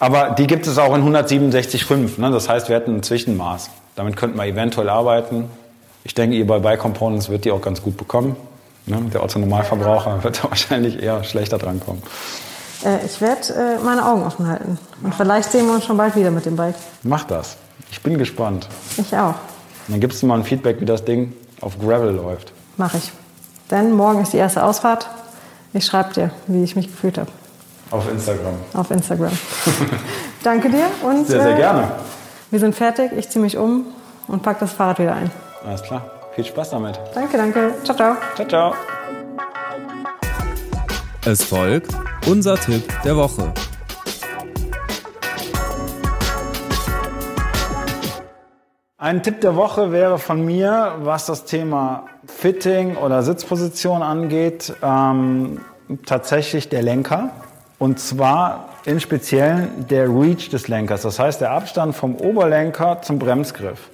Aber 0.00 0.30
die 0.30 0.46
gibt 0.46 0.66
es 0.66 0.78
auch 0.78 0.94
in 0.96 1.04
167,5. 1.04 2.20
Ne? 2.20 2.30
Das 2.30 2.48
heißt, 2.48 2.68
wir 2.68 2.76
hätten 2.76 2.96
ein 2.96 3.02
Zwischenmaß. 3.02 3.70
Damit 3.96 4.16
könnten 4.16 4.38
wir 4.38 4.46
eventuell 4.46 4.88
arbeiten. 4.88 5.50
Ich 6.04 6.14
denke, 6.14 6.36
ihr 6.36 6.46
bei 6.46 6.58
Buy 6.58 6.78
Components 6.78 7.28
wird 7.28 7.44
die 7.44 7.52
auch 7.52 7.60
ganz 7.60 7.82
gut 7.82 7.96
bekommen. 7.96 8.34
Ne? 8.86 8.98
Der 9.12 9.22
Otto-Normalverbraucher 9.22 10.24
wird 10.24 10.42
da 10.42 10.44
wahrscheinlich 10.48 11.02
eher 11.02 11.22
schlechter 11.22 11.58
drankommen. 11.58 12.02
Äh, 12.84 13.04
ich 13.04 13.20
werde 13.20 13.52
äh, 13.54 13.84
meine 13.84 14.06
Augen 14.06 14.22
offen 14.22 14.46
halten. 14.46 14.78
Und 15.02 15.14
vielleicht 15.14 15.52
sehen 15.52 15.66
wir 15.66 15.74
uns 15.74 15.84
schon 15.84 15.98
bald 15.98 16.16
wieder 16.16 16.30
mit 16.30 16.46
dem 16.46 16.56
Bike. 16.56 16.76
Mach 17.02 17.24
das. 17.24 17.56
Ich 17.92 18.02
bin 18.02 18.16
gespannt. 18.16 18.68
Ich 18.96 19.14
auch. 19.14 19.34
Dann 19.88 20.00
gibst 20.00 20.22
du 20.22 20.26
mal 20.26 20.38
ein 20.38 20.44
Feedback, 20.44 20.80
wie 20.80 20.86
das 20.86 21.04
Ding 21.04 21.34
auf 21.60 21.78
Gravel 21.78 22.14
läuft. 22.14 22.52
Mach 22.78 22.94
ich. 22.94 23.12
Denn 23.70 23.92
morgen 23.92 24.22
ist 24.22 24.32
die 24.32 24.38
erste 24.38 24.64
Ausfahrt. 24.64 25.08
Ich 25.72 25.84
schreibe 25.84 26.14
dir, 26.14 26.30
wie 26.46 26.64
ich 26.64 26.74
mich 26.74 26.86
gefühlt 26.86 27.18
habe. 27.18 27.30
Auf 27.90 28.08
Instagram. 28.10 28.54
Auf 28.74 28.90
Instagram. 28.90 29.32
Danke 30.44 30.70
dir 30.70 30.86
und 31.02 31.26
sehr, 31.26 31.42
sehr 31.42 31.56
gerne. 31.56 31.82
Äh, 31.82 32.52
wir 32.52 32.60
sind 32.60 32.74
fertig. 32.74 33.10
Ich 33.16 33.28
ziehe 33.28 33.42
mich 33.42 33.56
um 33.56 33.86
und 34.28 34.42
packe 34.42 34.60
das 34.60 34.72
Fahrrad 34.72 35.00
wieder 35.00 35.14
ein. 35.14 35.30
Alles 35.66 35.82
klar. 35.82 36.08
Viel 36.34 36.44
Spaß 36.44 36.70
damit. 36.70 37.00
Danke, 37.14 37.36
danke. 37.36 37.74
Ciao, 37.82 37.96
ciao. 37.96 38.16
Ciao, 38.36 38.48
ciao. 38.48 38.74
Es 41.26 41.42
folgt 41.42 41.92
unser 42.26 42.56
Tipp 42.56 42.84
der 43.04 43.16
Woche. 43.16 43.52
Ein 48.96 49.22
Tipp 49.22 49.40
der 49.40 49.56
Woche 49.56 49.92
wäre 49.92 50.18
von 50.18 50.44
mir, 50.44 50.94
was 51.00 51.26
das 51.26 51.44
Thema 51.44 52.04
Fitting 52.26 52.96
oder 52.96 53.22
Sitzposition 53.22 54.02
angeht, 54.02 54.74
ähm, 54.82 55.60
tatsächlich 56.06 56.68
der 56.68 56.82
Lenker. 56.82 57.30
Und 57.80 57.98
zwar 57.98 58.68
in 58.84 59.00
Speziellen 59.00 59.86
der 59.88 60.06
Reach 60.06 60.50
des 60.50 60.68
Lenkers, 60.68 61.00
das 61.00 61.18
heißt 61.18 61.40
der 61.40 61.52
Abstand 61.52 61.96
vom 61.96 62.14
Oberlenker 62.14 63.00
zum 63.00 63.18
Bremsgriff. 63.18 63.88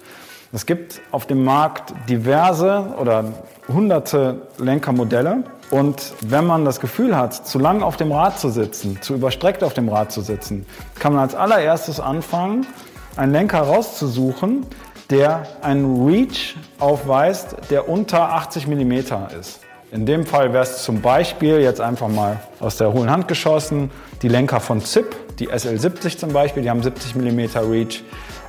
Es 0.52 0.66
gibt 0.66 1.00
auf 1.12 1.26
dem 1.26 1.44
Markt 1.44 1.94
diverse 2.08 2.94
oder 2.98 3.32
hunderte 3.68 4.42
Lenkermodelle. 4.58 5.44
Und 5.70 6.14
wenn 6.20 6.46
man 6.46 6.64
das 6.64 6.80
Gefühl 6.80 7.16
hat, 7.16 7.46
zu 7.46 7.60
lang 7.60 7.84
auf 7.84 7.96
dem 7.96 8.10
Rad 8.10 8.40
zu 8.40 8.48
sitzen, 8.48 9.00
zu 9.02 9.14
überstreckt 9.14 9.62
auf 9.62 9.74
dem 9.74 9.88
Rad 9.88 10.10
zu 10.10 10.20
sitzen, 10.20 10.66
kann 10.98 11.12
man 11.12 11.22
als 11.22 11.36
allererstes 11.36 12.00
anfangen, 12.00 12.66
einen 13.14 13.30
Lenker 13.30 13.60
rauszusuchen, 13.60 14.66
der 15.10 15.46
einen 15.62 16.04
Reach 16.04 16.56
aufweist, 16.80 17.56
der 17.70 17.88
unter 17.88 18.32
80 18.32 18.66
mm 18.66 18.92
ist. 19.38 19.65
In 19.92 20.04
dem 20.04 20.26
Fall 20.26 20.52
wäre 20.52 20.64
es 20.64 20.82
zum 20.82 21.00
Beispiel 21.00 21.60
jetzt 21.60 21.80
einfach 21.80 22.08
mal 22.08 22.40
aus 22.58 22.76
der 22.76 22.92
hohlen 22.92 23.08
Hand 23.08 23.28
geschossen, 23.28 23.90
die 24.20 24.28
Lenker 24.28 24.58
von 24.58 24.80
ZIP, 24.80 25.14
die 25.38 25.48
SL70 25.48 26.18
zum 26.18 26.32
Beispiel, 26.32 26.64
die 26.64 26.70
haben 26.70 26.82
70 26.82 27.14
mm 27.14 27.40
Reach. 27.70 28.02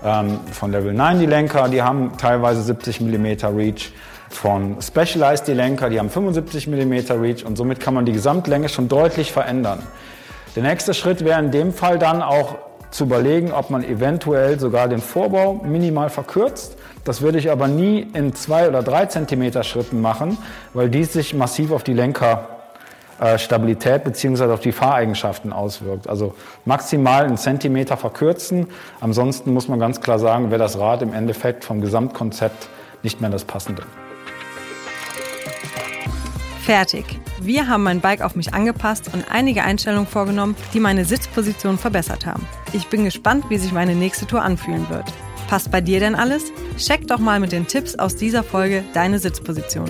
Ähm, 0.03 0.39
von 0.51 0.71
Level 0.71 0.93
9 0.93 1.19
die 1.19 1.25
Lenker, 1.27 1.69
die 1.69 1.81
haben 1.81 2.17
teilweise 2.17 2.61
70 2.63 3.01
mm 3.01 3.25
Reach. 3.55 3.91
Von 4.29 4.81
Specialized 4.81 5.47
die 5.47 5.53
Lenker, 5.53 5.89
die 5.89 5.99
haben 5.99 6.09
75 6.09 6.67
mm 6.67 6.93
Reach 7.21 7.45
und 7.45 7.55
somit 7.55 7.79
kann 7.79 7.93
man 7.93 8.05
die 8.05 8.13
Gesamtlänge 8.13 8.67
schon 8.67 8.87
deutlich 8.87 9.31
verändern. 9.31 9.83
Der 10.55 10.63
nächste 10.63 10.95
Schritt 10.95 11.23
wäre 11.23 11.39
in 11.39 11.51
dem 11.51 11.71
Fall 11.71 11.99
dann 11.99 12.23
auch 12.23 12.55
zu 12.97 13.05
überlegen, 13.05 13.51
ob 13.51 13.69
man 13.69 13.83
eventuell 13.83 14.59
sogar 14.59 14.87
den 14.87 14.99
Vorbau 14.99 15.61
minimal 15.63 16.09
verkürzt 16.09 16.77
das 17.07 17.21
würde 17.21 17.37
ich 17.37 17.49
aber 17.49 17.69
nie 17.69 18.05
in 18.13 18.35
zwei 18.35 18.67
oder 18.67 18.83
drei 18.83 19.05
Zentimeter 19.05 19.63
Schritten 19.63 20.01
machen, 20.01 20.37
weil 20.73 20.89
dies 20.89 21.13
sich 21.13 21.33
massiv 21.33 21.71
auf 21.71 21.85
die 21.85 21.93
Lenkerstabilität 21.93 24.03
bzw. 24.03 24.51
auf 24.51 24.59
die 24.59 24.73
Fahreigenschaften 24.73 25.53
auswirkt. 25.53 26.09
Also 26.09 26.35
maximal 26.65 27.23
einen 27.23 27.37
Zentimeter 27.37 27.95
verkürzen. 27.95 28.67
Ansonsten 28.99 29.53
muss 29.53 29.69
man 29.69 29.79
ganz 29.79 30.01
klar 30.01 30.19
sagen, 30.19 30.51
wäre 30.51 30.59
das 30.59 30.77
Rad 30.77 31.01
im 31.01 31.13
Endeffekt 31.13 31.63
vom 31.63 31.79
Gesamtkonzept 31.79 32.67
nicht 33.03 33.21
mehr 33.21 33.29
das 33.29 33.45
passende. 33.45 33.83
Fertig. 36.65 37.21
Wir 37.39 37.67
haben 37.67 37.83
mein 37.83 38.01
Bike 38.01 38.21
auf 38.21 38.35
mich 38.35 38.53
angepasst 38.53 39.11
und 39.13 39.25
einige 39.29 39.63
Einstellungen 39.63 40.07
vorgenommen, 40.07 40.55
die 40.73 40.79
meine 40.79 41.05
Sitzposition 41.05 41.77
verbessert 41.77 42.25
haben. 42.25 42.45
Ich 42.73 42.87
bin 42.87 43.03
gespannt, 43.03 43.45
wie 43.49 43.57
sich 43.57 43.71
meine 43.71 43.95
nächste 43.95 44.25
Tour 44.25 44.41
anfühlen 44.41 44.89
wird. 44.89 45.05
Passt 45.47 45.71
bei 45.71 45.79
dir 45.79 45.99
denn 45.99 46.15
alles? 46.15 46.51
Check 46.77 47.07
doch 47.07 47.19
mal 47.19 47.39
mit 47.39 47.51
den 47.51 47.67
Tipps 47.67 47.95
aus 47.95 48.15
dieser 48.15 48.43
Folge 48.43 48.83
deine 48.93 49.19
Sitzposition. 49.19 49.89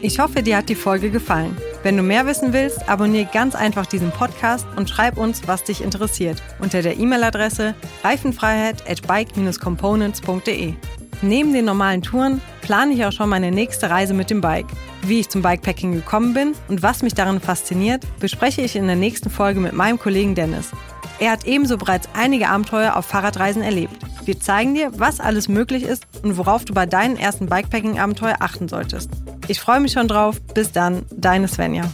Ich 0.00 0.18
hoffe, 0.18 0.42
dir 0.42 0.58
hat 0.58 0.68
die 0.68 0.74
Folge 0.74 1.10
gefallen. 1.10 1.56
Wenn 1.82 1.96
du 1.96 2.02
mehr 2.02 2.26
wissen 2.26 2.52
willst, 2.52 2.88
abonniere 2.88 3.28
ganz 3.32 3.54
einfach 3.54 3.86
diesen 3.86 4.10
Podcast 4.10 4.66
und 4.76 4.90
schreib 4.90 5.16
uns, 5.16 5.42
was 5.46 5.64
dich 5.64 5.82
interessiert, 5.82 6.42
unter 6.60 6.82
der 6.82 6.98
E-Mail-Adresse 6.98 7.74
reifenfreiheit 8.04 8.88
at 8.88 9.02
bike-components.de. 9.06 10.74
Neben 11.22 11.52
den 11.52 11.64
normalen 11.64 12.02
Touren 12.02 12.40
plane 12.60 12.92
ich 12.92 13.04
auch 13.04 13.12
schon 13.12 13.28
meine 13.28 13.50
nächste 13.50 13.90
Reise 13.90 14.14
mit 14.14 14.30
dem 14.30 14.40
Bike. 14.40 14.68
Wie 15.02 15.20
ich 15.20 15.28
zum 15.28 15.42
Bikepacking 15.42 15.92
gekommen 15.92 16.34
bin 16.34 16.54
und 16.68 16.82
was 16.82 17.02
mich 17.02 17.14
darin 17.14 17.40
fasziniert, 17.40 18.04
bespreche 18.20 18.62
ich 18.62 18.76
in 18.76 18.86
der 18.86 18.96
nächsten 18.96 19.30
Folge 19.30 19.60
mit 19.60 19.72
meinem 19.72 19.98
Kollegen 19.98 20.34
Dennis. 20.34 20.70
Er 21.18 21.32
hat 21.32 21.44
ebenso 21.46 21.78
bereits 21.78 22.08
einige 22.14 22.48
Abenteuer 22.48 22.96
auf 22.96 23.06
Fahrradreisen 23.06 23.62
erlebt. 23.62 23.96
Wir 24.24 24.38
zeigen 24.38 24.74
dir, 24.74 24.90
was 24.96 25.20
alles 25.20 25.48
möglich 25.48 25.82
ist 25.82 26.06
und 26.22 26.36
worauf 26.36 26.64
du 26.64 26.74
bei 26.74 26.86
deinen 26.86 27.16
ersten 27.16 27.46
Bikepacking-Abenteuer 27.46 28.36
achten 28.40 28.68
solltest. 28.68 29.10
Ich 29.48 29.60
freue 29.60 29.80
mich 29.80 29.92
schon 29.92 30.08
drauf. 30.08 30.40
Bis 30.54 30.70
dann, 30.72 31.06
deine 31.10 31.48
Svenja. 31.48 31.84